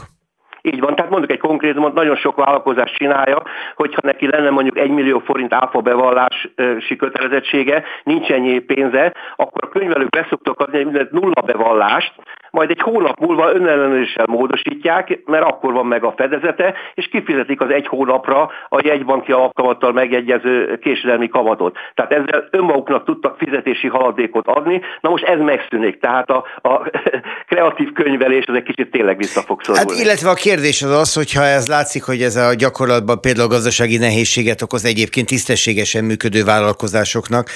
Így 0.62 0.80
van, 0.80 0.96
tehát 0.96 1.12
mondok 1.12 1.32
egy 1.32 1.40
konkrétumot, 1.40 1.94
nagyon 1.94 2.16
sok 2.16 2.36
vállalkozás 2.36 2.92
csinálja, 2.92 3.44
hogyha 3.76 4.00
neki 4.04 4.28
lenne 4.28 4.50
mondjuk 4.50 4.78
1 4.78 4.90
millió 4.90 5.20
forint 5.20 5.54
áfa 5.54 5.82
bevallási 5.82 6.96
kötelezettsége, 6.98 7.84
nincs 8.04 8.30
ennyi 8.30 8.60
pénze, 8.60 9.14
akkor 9.36 9.64
a 9.64 9.70
könyvelők 9.70 10.10
beszoktak 10.10 10.60
adni 10.60 10.78
egy 10.78 11.08
nulla 11.12 11.42
bevallást, 11.42 12.14
majd 12.56 12.70
egy 12.70 12.82
hónap 12.82 13.20
múlva 13.20 13.54
önellenőrzéssel 13.54 14.26
módosítják, 14.30 15.20
mert 15.26 15.44
akkor 15.44 15.74
van 15.74 15.86
meg 15.86 16.04
a 16.04 16.14
fedezete, 16.18 16.74
és 16.94 17.08
kifizetik 17.08 17.62
az 17.62 17.70
egy 17.70 17.88
hónapra 17.88 18.50
a 18.70 18.82
jegybanki 18.84 19.32
alkalmattal 19.32 19.92
megegyező 19.92 20.80
késedelmi 20.82 21.28
kamatot. 21.28 21.78
Tehát 21.94 22.12
ezzel 22.12 22.48
önmaguknak 22.52 23.06
tudtak 23.06 23.38
fizetési 23.38 23.88
haladékot 23.88 24.48
adni, 24.48 24.82
na 25.02 25.10
most 25.10 25.24
ez 25.24 25.40
megszűnik, 25.40 26.00
tehát 26.00 26.30
a, 26.30 26.44
a 26.62 26.90
kreatív 27.50 27.92
könyvelés 27.92 28.46
az 28.46 28.56
egy 28.56 28.64
kicsit 28.64 28.92
tényleg 28.92 29.18
vissza 29.18 29.42
fog 29.42 29.64
szorulni. 29.64 29.90
Hát 29.90 30.06
illetve 30.06 30.30
a 30.30 30.34
kérdés 30.34 30.82
az 30.82 30.92
az, 30.92 31.14
hogyha 31.14 31.44
ez 31.44 31.68
látszik, 31.68 32.04
hogy 32.04 32.22
ez 32.22 32.36
a 32.36 32.54
gyakorlatban 32.54 33.22
például 33.22 33.48
gazdasági 33.48 33.98
nehézséget 33.98 34.62
okoz 34.62 34.86
egyébként 34.86 35.28
tisztességesen 35.28 36.04
működő 36.04 36.44
vállalkozásoknak, 36.44 37.50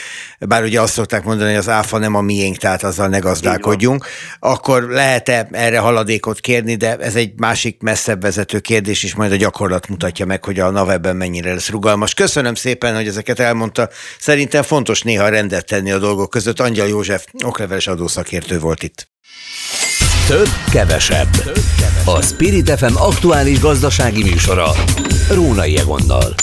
bár 0.48 0.64
ugye 0.64 0.82
azt 0.82 0.94
szokták 0.94 1.24
mondani, 1.24 1.50
hogy 1.50 1.60
az 1.60 1.70
áfa 1.70 1.98
nem 1.98 2.16
a 2.16 2.22
miénk, 2.22 2.56
tehát 2.56 2.84
azzal 2.84 3.08
ne 3.08 3.20
gazdálkodjunk, 3.20 4.06
akkor 4.40 4.88
lehet-e 4.89 5.47
erre 5.52 5.80
haladékot 5.80 6.39
kérni, 6.39 6.75
de 6.75 6.95
ez 6.95 7.15
egy 7.15 7.32
másik 7.38 7.82
messzebb 7.82 8.21
vezető 8.21 8.60
kérdés, 8.60 9.04
és 9.04 9.15
majd 9.15 9.32
a 9.32 9.36
gyakorlat 9.36 9.88
mutatja 9.88 10.25
meg, 10.25 10.43
hogy 10.43 10.60
a 10.60 10.69
NAV 10.69 10.89
ebben 10.89 11.15
mennyire 11.15 11.54
lesz 11.54 11.69
rugalmas. 11.69 12.13
Köszönöm 12.13 12.56
szépen, 12.56 12.95
hogy 12.95 13.08
ezeket 13.08 13.39
elmondta. 13.39 13.89
Szerintem 14.19 14.63
fontos 14.63 15.02
néha 15.02 15.30
rendet 15.30 15.65
tenni 15.65 15.91
a 15.91 15.97
dolgok 15.97 16.30
között. 16.30 16.60
Angyal 16.60 16.88
József, 16.88 17.25
okleveles 17.45 17.88
adószakértő 17.88 18.60
volt 18.60 18.84
itt. 18.84 19.08
Több, 20.28 20.47
kevesebb. 20.71 21.32
Több, 21.32 21.63
kevesebb. 21.80 22.08
A 22.08 22.21
Spirit 22.21 22.69
FM 22.69 22.95
aktuális 22.95 23.60
gazdasági 23.60 24.23
műsora. 24.23 24.71
Rónai 25.30 25.78
Egonnal. 25.78 26.36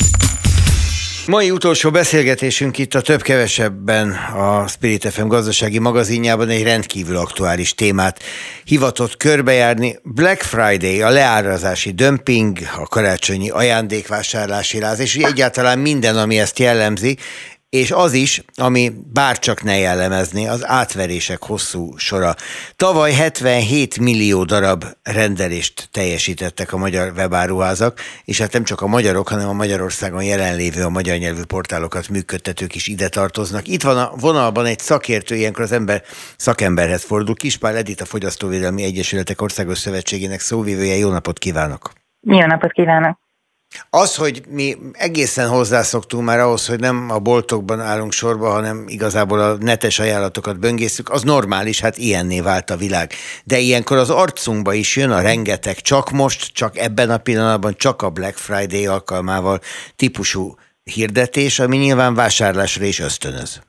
Mai 1.27 1.51
utolsó 1.51 1.91
beszélgetésünk 1.91 2.79
itt 2.79 2.95
a 2.95 3.01
több-kevesebben 3.01 4.11
a 4.37 4.67
Spirit 4.67 5.09
FM 5.09 5.27
gazdasági 5.27 5.79
magazinjában 5.79 6.49
egy 6.49 6.63
rendkívül 6.63 7.17
aktuális 7.17 7.75
témát 7.75 8.23
hivatott 8.65 9.17
körbejárni. 9.17 9.99
Black 10.03 10.43
Friday, 10.43 11.03
a 11.03 11.11
leárazási 11.11 11.91
dömping, 11.91 12.59
a 12.77 12.87
karácsonyi 12.87 13.51
ajándékvásárlási 13.51 14.81
láz, 14.81 14.99
és 14.99 15.17
egyáltalán 15.17 15.79
minden, 15.79 16.17
ami 16.17 16.39
ezt 16.39 16.59
jellemzi, 16.59 17.17
és 17.77 17.91
az 17.91 18.13
is, 18.13 18.43
ami 18.55 18.93
bárcsak 19.13 19.63
ne 19.63 19.77
jellemezni, 19.79 20.49
az 20.49 20.67
átverések 20.67 21.43
hosszú 21.43 21.97
sora. 21.97 22.35
Tavaly 22.77 23.13
77 23.13 23.99
millió 23.99 24.45
darab 24.45 24.85
rendelést 25.03 25.89
teljesítettek 25.93 26.73
a 26.73 26.77
magyar 26.77 27.13
webáruházak, 27.17 28.01
és 28.25 28.41
hát 28.41 28.53
nem 28.53 28.65
csak 28.65 28.81
a 28.81 28.87
magyarok, 28.87 29.29
hanem 29.29 29.49
a 29.49 29.53
Magyarországon 29.53 30.23
jelenlévő 30.23 30.83
a 30.83 30.89
magyar 30.89 31.19
nyelvű 31.19 31.43
portálokat 31.43 32.09
működtetők 32.09 32.75
is 32.75 32.87
ide 32.87 33.09
tartoznak. 33.09 33.69
Itt 33.69 33.83
van 33.83 33.99
a 33.99 34.11
vonalban 34.17 34.67
egy 34.67 34.79
szakértő, 34.79 35.35
ilyenkor 35.35 35.63
az 35.63 35.73
ember 35.73 36.03
szakemberhez 36.37 37.05
fordul. 37.05 37.35
Kispál 37.35 37.77
Edith, 37.77 38.03
a 38.03 38.05
Fogyasztóvédelmi 38.05 38.83
Egyesületek 38.83 39.43
Országos 39.43 39.79
Szövetségének 39.79 40.41
szóvivője. 40.41 40.97
Jó 40.97 41.11
napot 41.11 41.39
kívánok! 41.39 41.91
Jó 42.21 42.47
napot 42.47 42.73
kívánok! 42.73 43.26
Az, 43.91 44.15
hogy 44.15 44.43
mi 44.49 44.77
egészen 44.93 45.49
hozzászoktunk 45.49 46.25
már 46.25 46.39
ahhoz, 46.39 46.67
hogy 46.67 46.81
nem 46.81 47.11
a 47.11 47.19
boltokban 47.19 47.81
állunk 47.81 48.13
sorba, 48.13 48.51
hanem 48.51 48.85
igazából 48.89 49.41
a 49.41 49.57
netes 49.57 49.99
ajánlatokat 49.99 50.59
böngészünk, 50.59 51.11
az 51.11 51.23
normális, 51.23 51.81
hát 51.81 51.97
ilyenné 51.97 52.41
vált 52.41 52.71
a 52.71 52.77
világ. 52.77 53.13
De 53.45 53.59
ilyenkor 53.59 53.97
az 53.97 54.11
arcunkba 54.11 54.73
is 54.73 54.97
jön 54.97 55.11
a 55.11 55.21
rengeteg, 55.21 55.81
csak 55.81 56.11
most, 56.11 56.53
csak 56.53 56.79
ebben 56.79 57.11
a 57.11 57.19
pillanatban, 57.19 57.75
csak 57.77 58.03
a 58.03 58.11
Black 58.11 58.37
Friday 58.37 58.87
alkalmával 58.87 59.61
típusú 59.97 60.55
hirdetés, 60.83 61.59
ami 61.59 61.77
nyilván 61.77 62.15
vásárlásra 62.15 62.85
is 62.85 62.99
ösztönöz 62.99 63.61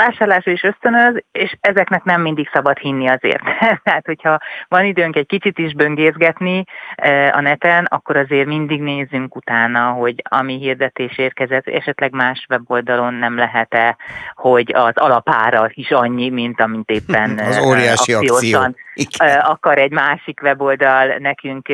vásárlásra 0.00 0.52
is 0.52 0.62
ösztönöz, 0.62 1.22
és 1.32 1.56
ezeknek 1.60 2.04
nem 2.04 2.20
mindig 2.20 2.50
szabad 2.52 2.78
hinni 2.78 3.08
azért. 3.08 3.42
Tehát, 3.84 4.06
hogyha 4.06 4.38
van 4.68 4.84
időnk 4.84 5.16
egy 5.16 5.26
kicsit 5.26 5.58
is 5.58 5.74
böngészgetni 5.74 6.64
eh, 6.94 7.36
a 7.36 7.40
neten, 7.40 7.84
akkor 7.84 8.16
azért 8.16 8.46
mindig 8.46 8.80
nézzünk 8.80 9.36
utána, 9.36 9.90
hogy 9.90 10.22
ami 10.28 10.58
hirdetés 10.58 11.18
érkezett, 11.18 11.68
esetleg 11.68 12.12
más 12.12 12.46
weboldalon 12.48 13.14
nem 13.14 13.36
lehet-e, 13.36 13.96
hogy 14.34 14.72
az 14.74 14.92
alapára 14.94 15.68
is 15.72 15.90
annyi, 15.90 16.30
mint 16.30 16.60
amit 16.60 16.90
éppen 16.90 17.38
az 17.48 17.56
eh, 17.56 17.66
óriási 17.66 18.12
akció. 18.12 18.60
Eh, 19.18 19.50
akar 19.50 19.78
egy 19.78 19.92
másik 19.92 20.40
weboldal 20.42 21.16
nekünk 21.18 21.68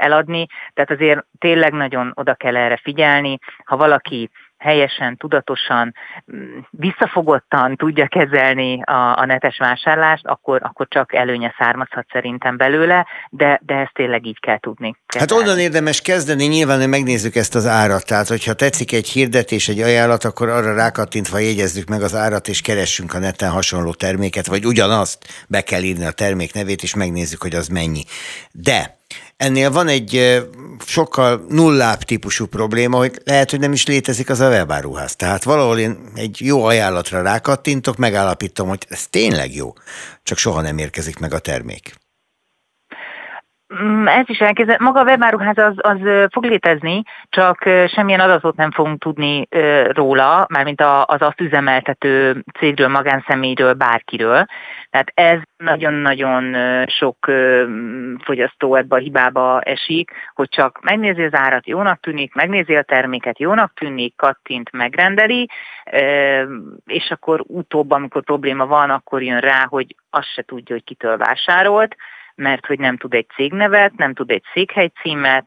eladni. 0.00 0.46
Tehát 0.74 0.90
azért 0.90 1.24
tényleg 1.38 1.72
nagyon 1.72 2.12
oda 2.14 2.34
kell 2.34 2.56
erre 2.56 2.76
figyelni. 2.82 3.38
Ha 3.64 3.76
valaki 3.76 4.30
helyesen, 4.60 5.16
tudatosan, 5.16 5.94
mm, 6.32 6.58
visszafogottan 6.70 7.76
tudja 7.76 8.06
kezelni 8.06 8.82
a, 8.82 9.18
a 9.18 9.24
netes 9.26 9.58
vásárlást, 9.58 10.26
akkor, 10.26 10.60
akkor 10.62 10.86
csak 10.88 11.14
előnye 11.14 11.54
származhat 11.58 12.06
szerintem 12.12 12.56
belőle, 12.56 13.06
de, 13.30 13.60
de 13.64 13.74
ezt 13.74 13.94
tényleg 13.94 14.26
így 14.26 14.40
kell 14.40 14.58
tudni. 14.58 14.94
Kezelni. 15.06 15.32
Hát 15.32 15.42
onnan 15.42 15.58
érdemes 15.58 16.00
kezdeni, 16.00 16.46
nyilván, 16.46 16.78
hogy 16.78 16.88
megnézzük 16.88 17.34
ezt 17.34 17.54
az 17.54 17.66
árat. 17.66 18.06
Tehát, 18.06 18.28
hogyha 18.28 18.54
tetszik 18.54 18.92
egy 18.92 19.08
hirdetés, 19.08 19.68
egy 19.68 19.80
ajánlat, 19.80 20.24
akkor 20.24 20.48
arra 20.48 20.74
rákattintva 20.74 21.38
jegyezzük 21.38 21.88
meg 21.88 22.02
az 22.02 22.14
árat, 22.14 22.48
és 22.48 22.60
keressünk 22.60 23.14
a 23.14 23.18
neten 23.18 23.50
hasonló 23.50 23.92
terméket, 23.92 24.46
vagy 24.46 24.64
ugyanazt 24.64 25.46
be 25.48 25.60
kell 25.60 25.82
írni 25.82 26.04
a 26.04 26.10
termék 26.10 26.54
nevét, 26.54 26.82
és 26.82 26.94
megnézzük, 26.94 27.42
hogy 27.42 27.54
az 27.54 27.68
mennyi. 27.68 28.04
De 28.52 28.99
Ennél 29.40 29.70
van 29.70 29.88
egy 29.88 30.42
sokkal 30.86 31.44
nullább 31.48 32.02
típusú 32.02 32.46
probléma, 32.46 32.96
hogy 32.96 33.20
lehet, 33.24 33.50
hogy 33.50 33.60
nem 33.60 33.72
is 33.72 33.86
létezik 33.86 34.30
az 34.30 34.40
a 34.40 34.48
webáruház. 34.48 35.16
Tehát 35.16 35.44
valahol 35.44 35.78
én 35.78 35.98
egy 36.14 36.36
jó 36.40 36.64
ajánlatra 36.64 37.22
rákattintok, 37.22 37.96
megállapítom, 37.96 38.68
hogy 38.68 38.86
ez 38.88 39.06
tényleg 39.10 39.54
jó, 39.54 39.72
csak 40.22 40.38
soha 40.38 40.60
nem 40.60 40.78
érkezik 40.78 41.18
meg 41.18 41.34
a 41.34 41.38
termék. 41.38 41.94
Mm, 43.74 44.06
ez 44.06 44.28
is 44.28 44.38
elkezdett. 44.38 44.78
Maga 44.78 45.00
a 45.00 45.04
webáruház 45.04 45.58
az, 45.58 45.74
az 45.76 45.98
fog 46.32 46.44
létezni, 46.44 47.02
csak 47.28 47.62
semmilyen 47.86 48.20
adatot 48.20 48.56
nem 48.56 48.70
fogunk 48.70 49.00
tudni 49.00 49.48
róla, 49.90 50.46
mármint 50.48 50.80
az 50.80 51.22
azt 51.22 51.40
üzemeltető 51.40 52.44
cégről, 52.58 52.88
magánszemélyről, 52.88 53.72
bárkiről. 53.72 54.46
Tehát 54.90 55.12
ez 55.14 55.38
nagyon-nagyon 55.56 56.56
sok 56.86 57.16
fogyasztó 58.24 58.74
ebbe 58.74 58.96
a 58.96 58.98
hibába 58.98 59.60
esik, 59.60 60.10
hogy 60.34 60.48
csak 60.48 60.80
megnézi 60.82 61.22
az 61.22 61.34
árat, 61.34 61.66
jónak 61.66 62.00
tűnik, 62.00 62.34
megnézi 62.34 62.76
a 62.76 62.82
terméket, 62.82 63.38
jónak 63.38 63.72
tűnik, 63.74 64.16
kattint, 64.16 64.72
megrendeli, 64.72 65.48
és 66.86 67.10
akkor 67.10 67.44
utóbb, 67.46 67.90
amikor 67.90 68.22
probléma 68.22 68.66
van, 68.66 68.90
akkor 68.90 69.22
jön 69.22 69.40
rá, 69.40 69.66
hogy 69.68 69.96
azt 70.10 70.32
se 70.34 70.42
tudja, 70.42 70.74
hogy 70.74 70.84
kitől 70.84 71.16
vásárolt, 71.16 71.96
mert 72.40 72.66
hogy 72.66 72.78
nem 72.78 72.96
tud 72.96 73.14
egy 73.14 73.26
cégnevet, 73.34 73.96
nem 73.96 74.14
tud 74.14 74.30
egy 74.30 74.42
székhely 74.52 74.90
címet, 75.02 75.46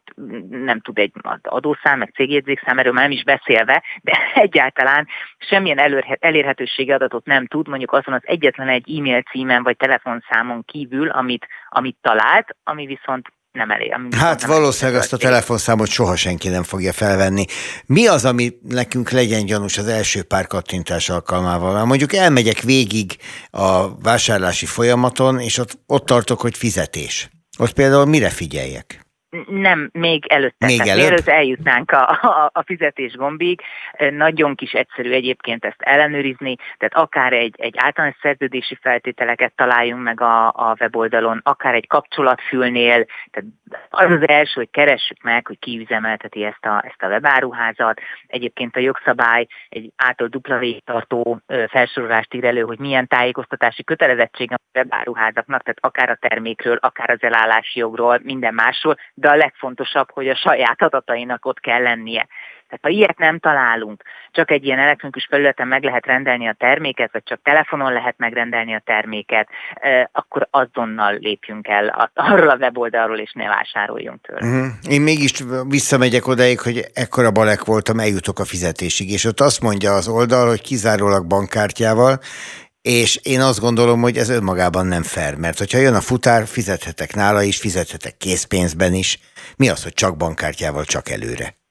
nem 0.49 0.79
tud 0.79 0.97
egy 0.97 1.11
adószám, 1.41 1.97
meg 1.99 2.11
cégjegyzékszám, 2.15 2.79
erről 2.79 2.93
már 2.93 3.03
nem 3.03 3.11
is 3.11 3.23
beszélve, 3.23 3.83
de 4.01 4.11
egyáltalán 4.45 5.07
semmilyen 5.37 6.03
elérhetőségi 6.19 6.91
adatot 6.91 7.25
nem 7.25 7.47
tud, 7.47 7.67
mondjuk 7.67 7.91
azon 7.91 8.13
az 8.13 8.21
egyetlen 8.23 8.67
egy 8.67 8.97
e-mail 8.97 9.21
címen 9.21 9.63
vagy 9.63 9.77
telefonszámon 9.77 10.63
kívül, 10.65 11.09
amit, 11.09 11.47
amit 11.69 11.97
talált, 12.01 12.55
ami 12.63 12.85
viszont 12.85 13.27
nem 13.53 13.71
elég. 13.71 13.95
Hát 14.15 14.41
nem 14.41 14.49
valószínűleg 14.49 15.01
azt 15.01 15.13
a 15.13 15.17
telefonszámot 15.17 15.87
soha 15.87 16.15
senki 16.15 16.49
nem 16.49 16.63
fogja 16.63 16.93
felvenni. 16.93 17.45
Mi 17.85 18.07
az, 18.07 18.25
ami 18.25 18.53
nekünk 18.61 19.09
legyen 19.11 19.45
gyanús 19.45 19.77
az 19.77 19.87
első 19.87 20.23
pár 20.23 20.47
kattintás 20.47 21.09
alkalmával? 21.09 21.85
Mondjuk 21.85 22.13
elmegyek 22.13 22.59
végig 22.59 23.17
a 23.49 23.97
vásárlási 23.97 24.65
folyamaton, 24.65 25.39
és 25.39 25.57
ott, 25.57 25.79
ott 25.85 26.05
tartok, 26.05 26.41
hogy 26.41 26.57
fizetés. 26.57 27.29
Ott 27.57 27.73
például 27.73 28.05
mire 28.05 28.29
figyeljek? 28.29 29.02
Nem, 29.47 29.89
még 29.93 30.25
előtte. 30.27 30.65
Még 30.65 30.79
előtt? 30.79 30.95
Mielőtt 30.95 31.27
eljutnánk 31.27 31.91
a, 31.91 32.09
a, 32.09 32.49
a 32.53 32.63
fizetés 32.63 33.13
gombig, 33.13 33.61
nagyon 34.11 34.55
kis 34.55 34.71
egyszerű 34.71 35.11
egyébként 35.11 35.65
ezt 35.65 35.81
ellenőrizni, 35.81 36.55
tehát 36.77 36.93
akár 36.93 37.33
egy, 37.33 37.55
egy 37.57 37.75
általános 37.77 38.17
szerződési 38.21 38.77
feltételeket 38.81 39.53
találjunk 39.55 40.03
meg 40.03 40.21
a, 40.21 40.47
a 40.47 40.75
weboldalon, 40.79 41.39
akár 41.43 41.73
egy 41.73 41.87
kapcsolatfülnél, 41.87 43.05
tehát 43.31 43.49
az 43.89 44.11
az 44.11 44.27
első, 44.27 44.51
hogy 44.53 44.69
keressük 44.71 45.21
meg, 45.21 45.47
hogy 45.47 45.59
ki 45.59 45.79
üzemelteti 45.79 46.43
ezt 46.43 46.65
a, 46.65 46.83
ezt 46.85 47.03
a 47.03 47.07
webáruházat. 47.07 48.01
Egyébként 48.27 48.75
a 48.75 48.79
jogszabály 48.79 49.47
egy 49.69 49.91
által 49.95 50.27
dupla 50.27 50.57
végtartó 50.57 51.39
felsorolást 51.69 52.33
ír 52.33 52.43
elő, 52.45 52.61
hogy 52.61 52.79
milyen 52.79 53.07
tájékoztatási 53.07 53.83
kötelezettség 53.83 54.51
a 54.51 54.59
webáruházaknak, 54.73 55.63
tehát 55.63 55.77
akár 55.81 56.09
a 56.09 56.27
termékről, 56.27 56.77
akár 56.81 57.09
az 57.09 57.21
elállási 57.21 57.79
jogról, 57.79 58.19
minden 58.23 58.53
másról, 58.53 58.97
de 59.23 59.29
a 59.29 59.35
legfontosabb, 59.35 60.11
hogy 60.11 60.27
a 60.27 60.35
saját 60.35 60.81
adatainak 60.81 61.45
ott 61.45 61.59
kell 61.59 61.81
lennie. 61.81 62.27
Tehát 62.67 62.95
ha 62.95 63.01
ilyet 63.01 63.17
nem 63.17 63.39
találunk, 63.39 64.03
csak 64.31 64.51
egy 64.51 64.65
ilyen 64.65 64.79
elektronikus 64.79 65.27
felületen 65.29 65.67
meg 65.67 65.83
lehet 65.83 66.05
rendelni 66.05 66.47
a 66.47 66.55
terméket, 66.57 67.11
vagy 67.11 67.23
csak 67.23 67.39
telefonon 67.43 67.93
lehet 67.93 68.15
megrendelni 68.17 68.73
a 68.73 68.81
terméket, 68.85 69.49
akkor 70.11 70.47
azonnal 70.51 71.17
lépjünk 71.19 71.67
el 71.67 72.11
arról 72.13 72.49
a 72.49 72.55
weboldalról, 72.55 73.17
és 73.17 73.31
ne 73.33 73.47
vásároljunk 73.47 74.21
tőle. 74.21 74.45
Uh-huh. 74.45 74.65
Én 74.89 75.01
mégis 75.01 75.33
visszamegyek 75.67 76.27
odaig, 76.27 76.59
hogy 76.59 76.85
ekkora 76.93 77.31
balek 77.31 77.63
voltam, 77.63 77.99
eljutok 77.99 78.39
a 78.39 78.45
fizetésig, 78.45 79.11
és 79.11 79.25
ott 79.25 79.39
azt 79.39 79.61
mondja 79.61 79.91
az 79.91 80.07
oldal, 80.07 80.47
hogy 80.47 80.61
kizárólag 80.61 81.27
bankkártyával, 81.27 82.19
és 82.83 83.15
én 83.15 83.41
azt 83.41 83.59
gondolom, 83.59 84.01
hogy 84.01 84.17
ez 84.17 84.29
önmagában 84.29 84.85
nem 84.85 85.03
fair, 85.03 85.35
mert 85.35 85.57
hogyha 85.57 85.77
jön 85.77 85.93
a 85.93 86.01
futár, 86.01 86.47
fizethetek 86.47 87.15
nála 87.15 87.43
is, 87.43 87.57
fizethetek 87.57 88.17
készpénzben 88.17 88.93
is. 88.93 89.19
Mi 89.55 89.69
az, 89.69 89.83
hogy 89.83 89.93
csak 89.93 90.17
bankkártyával, 90.17 90.85
csak 90.85 91.09
előre? 91.09 91.62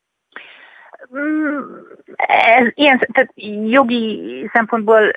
Ez, 2.42 2.66
ilyen, 2.74 3.08
tehát 3.12 3.32
jogi 3.70 4.20
szempontból 4.52 5.10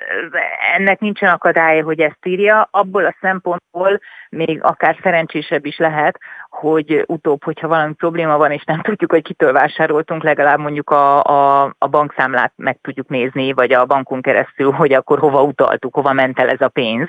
ennek 0.76 1.00
nincsen 1.00 1.28
akadálya, 1.32 1.84
hogy 1.84 2.00
ezt 2.00 2.26
írja, 2.26 2.68
abból 2.70 3.04
a 3.04 3.16
szempontból 3.20 4.00
még 4.30 4.58
akár 4.62 4.98
szerencsésebb 5.02 5.66
is 5.66 5.78
lehet, 5.78 6.18
hogy 6.50 7.04
utóbb, 7.06 7.44
hogyha 7.44 7.68
valami 7.68 7.92
probléma 7.92 8.36
van, 8.36 8.50
és 8.50 8.64
nem 8.64 8.80
tudjuk, 8.80 9.12
hogy 9.12 9.22
kitől 9.22 9.52
vásároltunk, 9.52 10.22
legalább 10.22 10.58
mondjuk 10.58 10.90
a, 10.90 11.22
a, 11.22 11.74
a 11.78 11.86
bankszámlát 11.86 12.52
meg 12.56 12.78
tudjuk 12.82 13.08
nézni, 13.08 13.52
vagy 13.52 13.72
a 13.72 13.84
bankon 13.84 14.22
keresztül, 14.22 14.70
hogy 14.70 14.92
akkor 14.92 15.18
hova 15.18 15.42
utaltuk, 15.42 15.94
hova 15.94 16.12
ment 16.12 16.38
el 16.38 16.48
ez 16.48 16.60
a 16.60 16.68
pénz. 16.68 17.08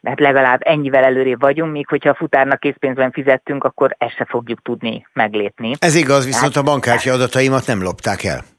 Tehát 0.00 0.20
legalább 0.20 0.60
ennyivel 0.64 1.04
előrébb 1.04 1.40
vagyunk, 1.40 1.72
míg 1.72 1.88
hogyha 1.88 2.10
a 2.10 2.14
futárnak 2.14 2.60
készpénzben 2.60 3.10
fizettünk, 3.10 3.64
akkor 3.64 3.94
ezt 3.98 4.16
se 4.16 4.24
fogjuk 4.28 4.62
tudni 4.62 5.06
meglépni. 5.12 5.72
Ez 5.78 5.94
igaz, 5.94 6.24
viszont 6.24 6.56
a 6.56 6.62
bankkártya 6.62 7.12
adataimat 7.12 7.66
nem 7.66 7.82
lopták 7.82 8.24
el 8.24 8.53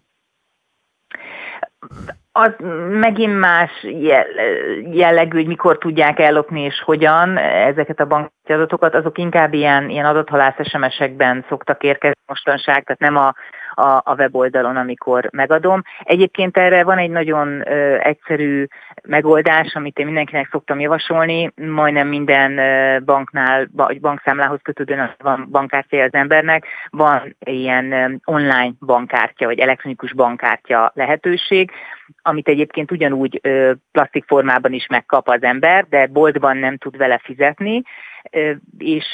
az 2.31 2.51
megint 2.89 3.39
más 3.39 3.71
jellegű, 4.91 5.37
hogy 5.37 5.47
mikor 5.47 5.77
tudják 5.77 6.19
ellopni 6.19 6.61
és 6.61 6.81
hogyan 6.81 7.37
ezeket 7.37 7.99
a 7.99 8.05
banki 8.05 8.53
adatokat, 8.53 8.95
azok 8.95 9.17
inkább 9.17 9.53
ilyen, 9.53 9.89
ilyen 9.89 10.05
adathalász 10.05 10.69
SMS-ekben 10.69 11.45
szoktak 11.49 11.83
érkezni 11.83 12.21
mostanság, 12.25 12.83
tehát 12.83 12.99
nem 12.99 13.15
a, 13.15 13.33
a, 13.75 14.01
a 14.03 14.15
weboldalon, 14.17 14.77
amikor 14.77 15.29
megadom. 15.31 15.81
Egyébként 16.03 16.57
erre 16.57 16.83
van 16.83 16.97
egy 16.97 17.09
nagyon 17.09 17.71
ö, 17.71 17.97
egyszerű 17.99 18.65
megoldás, 19.03 19.75
amit 19.75 19.99
én 19.99 20.05
mindenkinek 20.05 20.47
szoktam 20.51 20.79
javasolni, 20.79 21.51
majdnem 21.55 22.07
minden 22.07 22.59
banknál, 23.03 23.67
vagy 23.71 23.99
bankszámlához 23.99 24.59
kötődően 24.63 25.15
van 25.17 25.47
bankkártya 25.51 26.03
az 26.03 26.13
embernek, 26.13 26.65
van 26.89 27.35
ilyen 27.39 28.21
online 28.25 28.71
bankkártya, 28.79 29.45
vagy 29.45 29.59
elektronikus 29.59 30.13
bankkártya 30.13 30.91
lehetőség, 30.95 31.71
amit 32.21 32.47
egyébként 32.47 32.91
ugyanúgy 32.91 33.41
plastik 33.91 34.25
formában 34.27 34.73
is 34.73 34.87
megkap 34.87 35.29
az 35.29 35.43
ember, 35.43 35.85
de 35.89 36.07
boltban 36.07 36.57
nem 36.57 36.77
tud 36.77 36.97
vele 36.97 37.17
fizetni, 37.23 37.81
és 38.77 39.05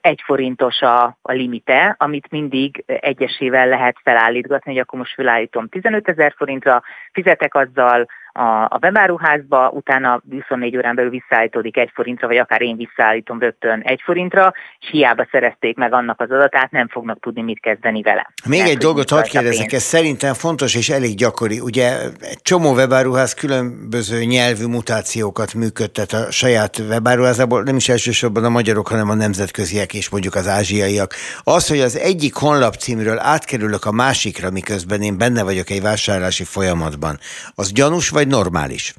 egy 0.00 0.22
forintos 0.24 0.80
a, 0.80 1.04
a 1.22 1.32
limite, 1.32 1.94
amit 1.98 2.30
mindig 2.30 2.84
egyesével 2.86 3.68
lehet 3.68 3.96
felállítgatni, 4.02 4.72
hogy 4.72 4.80
akkor 4.80 4.98
most 4.98 5.14
felállítom 5.14 5.68
15 5.68 6.08
ezer 6.08 6.34
forintra, 6.36 6.82
fizetek 7.12 7.54
azzal, 7.54 8.06
a, 8.32 8.62
a 8.62 8.78
webáruházba, 8.82 9.70
utána 9.70 10.22
24 10.30 10.76
órán 10.76 10.94
belül 10.94 11.10
visszaállítódik 11.10 11.76
egy 11.76 11.90
forintra, 11.94 12.26
vagy 12.26 12.36
akár 12.36 12.62
én 12.62 12.76
visszaállítom 12.76 13.38
rögtön 13.38 13.80
egy 13.80 14.00
forintra, 14.04 14.52
és 14.80 14.88
hiába 14.90 15.26
szerezték 15.30 15.76
meg 15.76 15.92
annak 15.92 16.20
az 16.20 16.30
adatát, 16.30 16.70
nem 16.70 16.88
fognak 16.88 17.20
tudni 17.20 17.42
mit 17.42 17.60
kezdeni 17.60 18.02
vele. 18.02 18.30
Még 18.48 18.58
Mert, 18.58 18.70
egy 18.70 18.78
dolgot 18.78 19.10
hadd 19.10 19.24
kérdezek, 19.24 19.72
ez 19.72 19.82
szerintem 19.82 20.34
fontos 20.34 20.74
és 20.74 20.88
elég 20.88 21.16
gyakori. 21.16 21.60
Ugye 21.60 21.98
egy 22.20 22.42
csomó 22.42 22.72
webáruház 22.72 23.34
különböző 23.34 24.24
nyelvű 24.24 24.66
mutációkat 24.66 25.54
működtet 25.54 26.12
a 26.12 26.30
saját 26.30 26.78
webáruházából, 26.78 27.62
nem 27.62 27.76
is 27.76 27.88
elsősorban 27.88 28.44
a 28.44 28.48
magyarok, 28.48 28.88
hanem 28.88 29.10
a 29.10 29.14
nemzetköziek 29.14 29.94
és 29.94 30.08
mondjuk 30.10 30.34
az 30.34 30.48
ázsiaiak. 30.48 31.14
Az, 31.42 31.68
hogy 31.68 31.80
az 31.80 31.98
egyik 31.98 32.34
honlap 32.34 32.74
címről 32.74 33.18
átkerülök 33.18 33.84
a 33.84 33.92
másikra, 33.92 34.50
miközben 34.50 35.02
én 35.02 35.18
benne 35.18 35.42
vagyok 35.42 35.70
egy 35.70 35.82
vásárlási 35.82 36.44
folyamatban, 36.44 37.18
az 37.54 37.72
gyanús 37.72 38.08
vagy 38.08 38.19
normális? 38.28 38.94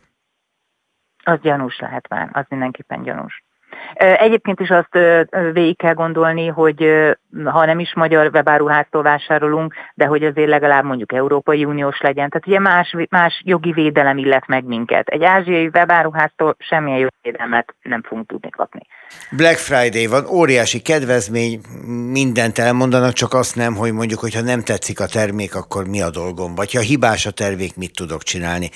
Az 1.24 1.40
gyanús 1.42 1.80
lehet 1.80 2.08
már, 2.08 2.30
az 2.34 2.46
mindenképpen 2.50 3.04
gyanús. 3.04 3.44
Egyébként 3.94 4.60
is 4.60 4.70
azt 4.70 4.94
végig 5.52 5.78
kell 5.78 5.94
gondolni, 5.94 6.48
hogy 6.48 6.78
ha 7.46 7.66
nem 7.66 7.80
is 7.80 7.94
magyar 7.96 8.30
webáruháztól 8.34 9.04
vásárolunk, 9.04 9.74
de 9.94 10.06
hogy 10.06 10.24
azért 10.24 10.50
legalább 10.50 10.84
mondjuk 10.84 11.14
Európai 11.14 11.66
Uniós 11.66 12.00
legyen. 12.00 12.30
Tehát 12.30 12.48
ugye 12.48 12.60
más, 12.60 12.96
más 13.10 13.42
jogi 13.46 13.72
védelem 13.72 14.18
illet 14.18 14.48
meg 14.48 14.64
minket. 14.64 15.08
Egy 15.08 15.24
ázsiai 15.24 15.70
webáruháztól 15.74 16.56
semmilyen 16.60 17.00
jogi 17.00 17.16
védelmet 17.22 17.76
nem 17.82 18.04
fogunk 18.04 18.28
tudni 18.28 18.50
kapni. 18.50 18.82
Black 19.32 19.58
Friday 19.58 20.06
van, 20.08 20.26
óriási 20.26 20.82
kedvezmény, 20.82 21.62
mindent 22.12 22.58
elmondanak, 22.58 23.14
csak 23.14 23.34
azt 23.34 23.56
nem, 23.56 23.76
hogy 23.76 23.94
mondjuk, 23.94 24.20
hogyha 24.20 24.42
nem 24.42 24.62
tetszik 24.62 25.00
a 25.00 25.06
termék, 25.06 25.56
akkor 25.56 25.88
mi 25.88 26.02
a 26.02 26.10
dolgom, 26.10 26.56
vagy 26.56 26.74
ha 26.74 26.80
hibás 26.80 27.26
a 27.26 27.32
termék, 27.32 27.76
mit 27.76 27.96
tudok 27.96 28.24
csinálni. 28.24 28.70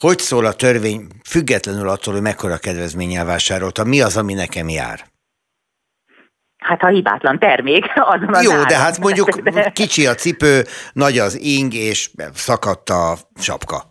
Hogy 0.00 0.18
szól 0.18 0.46
a 0.46 0.52
törvény, 0.52 1.06
függetlenül 1.28 1.88
attól, 1.88 2.12
hogy 2.12 2.22
mekkora 2.22 2.56
kedvezménnyel 2.56 3.24
vásároltam, 3.24 3.88
mi 3.88 4.00
az, 4.00 4.16
ami 4.16 4.34
nekem 4.34 4.68
jár? 4.68 5.11
Hát 6.62 6.80
ha 6.80 6.88
hibátlan 6.88 7.38
termék, 7.38 7.84
azon 7.94 8.34
az 8.34 8.42
Jó, 8.44 8.52
áron. 8.52 8.66
de 8.66 8.76
hát 8.76 8.98
mondjuk 8.98 9.28
kicsi 9.72 10.06
a 10.06 10.14
cipő, 10.14 10.62
nagy 10.92 11.18
az 11.18 11.40
ing, 11.40 11.74
és 11.74 12.10
szakadt 12.32 12.88
a 12.88 13.16
sapka. 13.40 13.82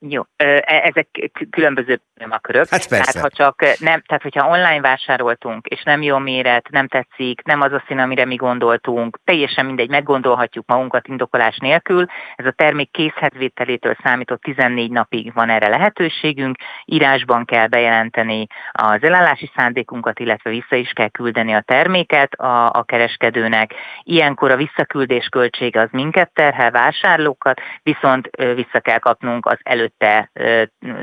Jó, 0.00 0.22
e, 0.36 0.82
ezek 0.84 1.30
különböző 1.50 2.02
problémakörök. 2.18 2.68
Hát 2.68 2.88
persze. 2.88 3.12
Tehát, 3.12 3.28
ha 3.28 3.44
csak 3.44 3.78
nem, 3.80 4.02
tehát 4.06 4.22
hogyha 4.22 4.48
online 4.48 4.80
vásároltunk, 4.80 5.66
és 5.66 5.82
nem 5.82 6.02
jó 6.02 6.18
méret, 6.18 6.68
nem 6.70 6.88
tetszik, 6.88 7.42
nem 7.42 7.60
az 7.60 7.72
a 7.72 7.82
szín, 7.86 7.98
amire 7.98 8.24
mi 8.24 8.34
gondoltunk, 8.34 9.18
teljesen 9.24 9.66
mindegy, 9.66 9.88
meggondolhatjuk 9.88 10.66
magunkat 10.66 11.08
indokolás 11.08 11.56
nélkül. 11.56 12.06
Ez 12.36 12.46
a 12.46 12.50
termék 12.50 12.90
készhetvételétől 12.90 13.96
számított 14.02 14.42
14 14.42 14.90
napig 14.90 15.32
van 15.34 15.50
erre 15.50 15.68
lehetőségünk. 15.68 16.56
Írásban 16.84 17.44
kell 17.44 17.66
bejelenteni 17.66 18.46
az 18.72 19.02
elállási 19.02 19.50
szándékunkat, 19.56 20.18
illetve 20.18 20.50
vissza 20.50 20.76
is 20.76 20.90
kell 20.92 21.08
küldeni 21.08 21.54
a 21.54 21.60
terméket 21.60 22.32
a, 22.32 22.70
a 22.70 22.82
kereskedőnek. 22.82 23.74
Ilyenkor 24.02 24.50
a 24.50 24.56
visszaküldés 24.56 25.26
költsége 25.28 25.80
az 25.80 25.88
minket 25.90 26.30
terhel 26.32 26.70
vásárlókat, 26.70 27.60
viszont 27.82 28.28
vissza 28.36 28.80
kell 28.80 28.98
kapnunk 28.98 29.46
az 29.46 29.58
elő 29.62 29.88
előtte 29.98 30.30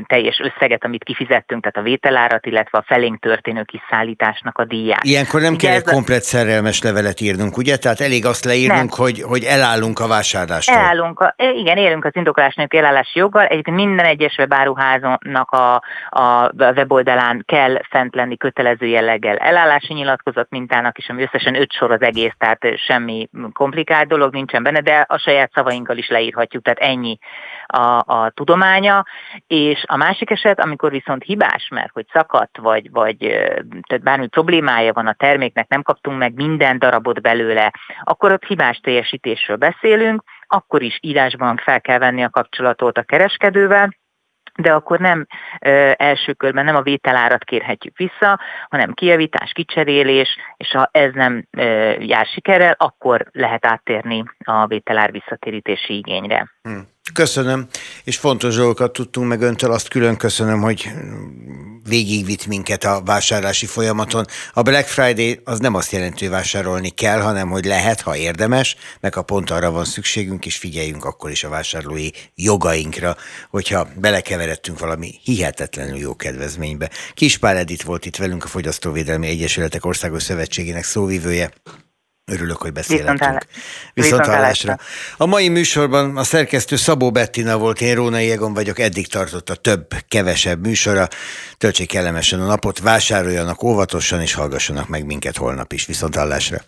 teljes 0.06 0.38
összeget, 0.38 0.84
amit 0.84 1.04
kifizettünk, 1.06 1.62
tehát 1.62 1.76
a 1.76 1.90
vételárat, 1.90 2.46
illetve 2.46 2.78
a 2.78 2.84
felénk 2.86 3.18
történő 3.20 3.62
kiszállításnak 3.62 4.58
a 4.58 4.64
díját. 4.64 5.04
Ilyenkor 5.04 5.40
nem 5.40 5.56
kell 5.56 5.74
egy 5.74 5.84
komplet 5.84 6.22
szerelmes 6.22 6.82
levelet 6.82 7.20
írnunk, 7.20 7.56
ugye? 7.56 7.76
Tehát 7.76 8.00
elég 8.00 8.26
azt 8.26 8.44
leírnunk, 8.44 8.94
hogy, 8.94 9.22
hogy 9.22 9.42
elállunk 9.44 9.98
a 9.98 10.06
vásárlástól. 10.06 10.76
Elállunk, 10.76 11.20
a, 11.20 11.34
igen, 11.36 11.76
élünk 11.76 12.04
az 12.04 12.16
indokolás 12.16 12.54
nélkül 12.54 12.78
elállási 12.78 13.18
joggal. 13.18 13.46
Egyébként 13.46 13.76
minden 13.76 14.06
egyes 14.06 14.36
webáruháznak 14.38 15.50
a, 15.50 15.74
a 16.10 16.50
weboldalán 16.56 17.42
kell 17.46 17.80
fent 17.90 18.14
lenni 18.14 18.36
kötelező 18.36 18.86
jelleggel 18.86 19.36
elállási 19.36 19.94
nyilatkozat 19.94 20.46
mintának 20.50 20.98
is, 20.98 21.08
ami 21.08 21.22
összesen 21.22 21.60
öt 21.60 21.72
sor 21.72 21.92
az 21.92 22.02
egész, 22.02 22.34
tehát 22.38 22.60
semmi 22.86 23.28
komplikált 23.52 24.08
dolog 24.08 24.32
nincsen 24.32 24.62
benne, 24.62 24.80
de 24.80 25.04
a 25.08 25.18
saját 25.18 25.52
szavainkkal 25.54 25.96
is 25.96 26.08
leírhatjuk, 26.08 26.62
tehát 26.62 26.78
ennyi 26.78 27.18
a, 27.66 28.02
a 28.06 28.30
tudomány 28.34 28.54
tudománya, 28.56 29.04
és 29.46 29.84
a 29.86 29.96
másik 29.96 30.30
eset, 30.30 30.60
amikor 30.60 30.92
viszont 30.96 31.22
hibás, 31.22 31.68
mert 31.68 31.92
hogy 31.92 32.06
szakadt, 32.12 32.58
vagy, 32.58 32.90
vagy 32.90 33.16
tehát 33.88 34.02
bármi 34.02 34.26
problémája 34.26 34.92
van 34.92 35.06
a 35.06 35.12
terméknek, 35.12 35.68
nem 35.68 35.82
kaptunk 35.82 36.18
meg 36.18 36.34
minden 36.34 36.78
darabot 36.78 37.20
belőle, 37.20 37.72
akkor 38.02 38.32
ott 38.32 38.44
hibás 38.44 38.78
teljesítésről 38.78 39.56
beszélünk, 39.56 40.22
akkor 40.46 40.82
is 40.82 40.98
írásban 41.02 41.56
fel 41.56 41.80
kell 41.80 41.98
venni 41.98 42.24
a 42.24 42.30
kapcsolatot 42.30 42.98
a 42.98 43.02
kereskedővel, 43.02 43.96
de 44.56 44.72
akkor 44.72 44.98
nem 44.98 45.26
ö, 45.60 45.92
első 45.96 46.32
körben 46.32 46.64
nem 46.64 46.76
a 46.76 46.82
vételárat 46.82 47.44
kérhetjük 47.44 47.96
vissza, 47.96 48.40
hanem 48.68 48.92
kijavítás, 48.92 49.52
kicserélés, 49.52 50.36
és 50.56 50.70
ha 50.70 50.88
ez 50.92 51.12
nem 51.12 51.46
ö, 51.50 51.90
jár 51.98 52.26
sikerrel, 52.26 52.74
akkor 52.78 53.26
lehet 53.32 53.66
áttérni 53.66 54.24
a 54.44 54.66
vételár 54.66 55.10
visszatérítési 55.10 55.96
igényre. 55.96 56.50
Hmm. 56.62 56.94
Köszönöm, 57.12 57.66
és 58.04 58.16
fontos 58.16 58.54
dolgokat 58.54 58.92
tudtunk 58.92 59.28
meg 59.28 59.40
öntől, 59.40 59.72
azt 59.72 59.88
külön 59.88 60.16
köszönöm, 60.16 60.60
hogy 60.60 60.90
végigvitt 61.88 62.46
minket 62.46 62.84
a 62.84 63.02
vásárlási 63.04 63.66
folyamaton. 63.66 64.24
A 64.52 64.62
Black 64.62 64.88
Friday 64.88 65.40
az 65.44 65.58
nem 65.58 65.74
azt 65.74 65.92
jelenti, 65.92 66.24
hogy 66.24 66.34
vásárolni 66.34 66.88
kell, 66.88 67.20
hanem 67.20 67.48
hogy 67.48 67.64
lehet, 67.64 68.00
ha 68.00 68.16
érdemes, 68.16 68.76
meg 69.00 69.14
ha 69.14 69.22
pont 69.22 69.50
arra 69.50 69.70
van 69.70 69.84
szükségünk, 69.84 70.46
és 70.46 70.56
figyeljünk 70.56 71.04
akkor 71.04 71.30
is 71.30 71.44
a 71.44 71.48
vásárlói 71.48 72.08
jogainkra, 72.34 73.16
hogyha 73.50 73.88
belekeveredtünk 73.96 74.78
valami 74.78 75.14
hihetetlenül 75.22 75.96
jó 75.96 76.16
kedvezménybe. 76.16 76.90
Kispál 77.14 77.56
Edith 77.56 77.84
volt 77.84 78.06
itt 78.06 78.16
velünk, 78.16 78.44
a 78.44 78.48
Fogyasztóvédelmi 78.48 79.26
Egyesületek 79.26 79.84
Országos 79.84 80.22
Szövetségének 80.22 80.84
szóvivője. 80.84 81.50
Örülök, 82.32 82.56
hogy 82.56 82.72
beszélhetünk. 82.72 83.46
Viszontlátásra. 83.94 84.78
A 85.16 85.26
mai 85.26 85.48
műsorban 85.48 86.16
a 86.16 86.24
szerkesztő 86.24 86.76
Szabó 86.76 87.10
Bettina 87.10 87.58
volt, 87.58 87.80
én 87.80 87.94
Rónai 87.94 88.30
Egon 88.30 88.54
vagyok, 88.54 88.78
eddig 88.78 89.06
tartott 89.06 89.50
a 89.50 89.54
több, 89.54 89.86
kevesebb 90.08 90.66
műsora. 90.66 91.08
Töltsék 91.58 91.88
kellemesen 91.88 92.40
a 92.40 92.46
napot, 92.46 92.78
vásároljanak 92.78 93.62
óvatosan, 93.62 94.20
és 94.20 94.34
hallgassanak 94.34 94.88
meg 94.88 95.04
minket 95.04 95.36
holnap 95.36 95.72
is. 95.72 95.86
Viszontlátásra. 95.86 96.58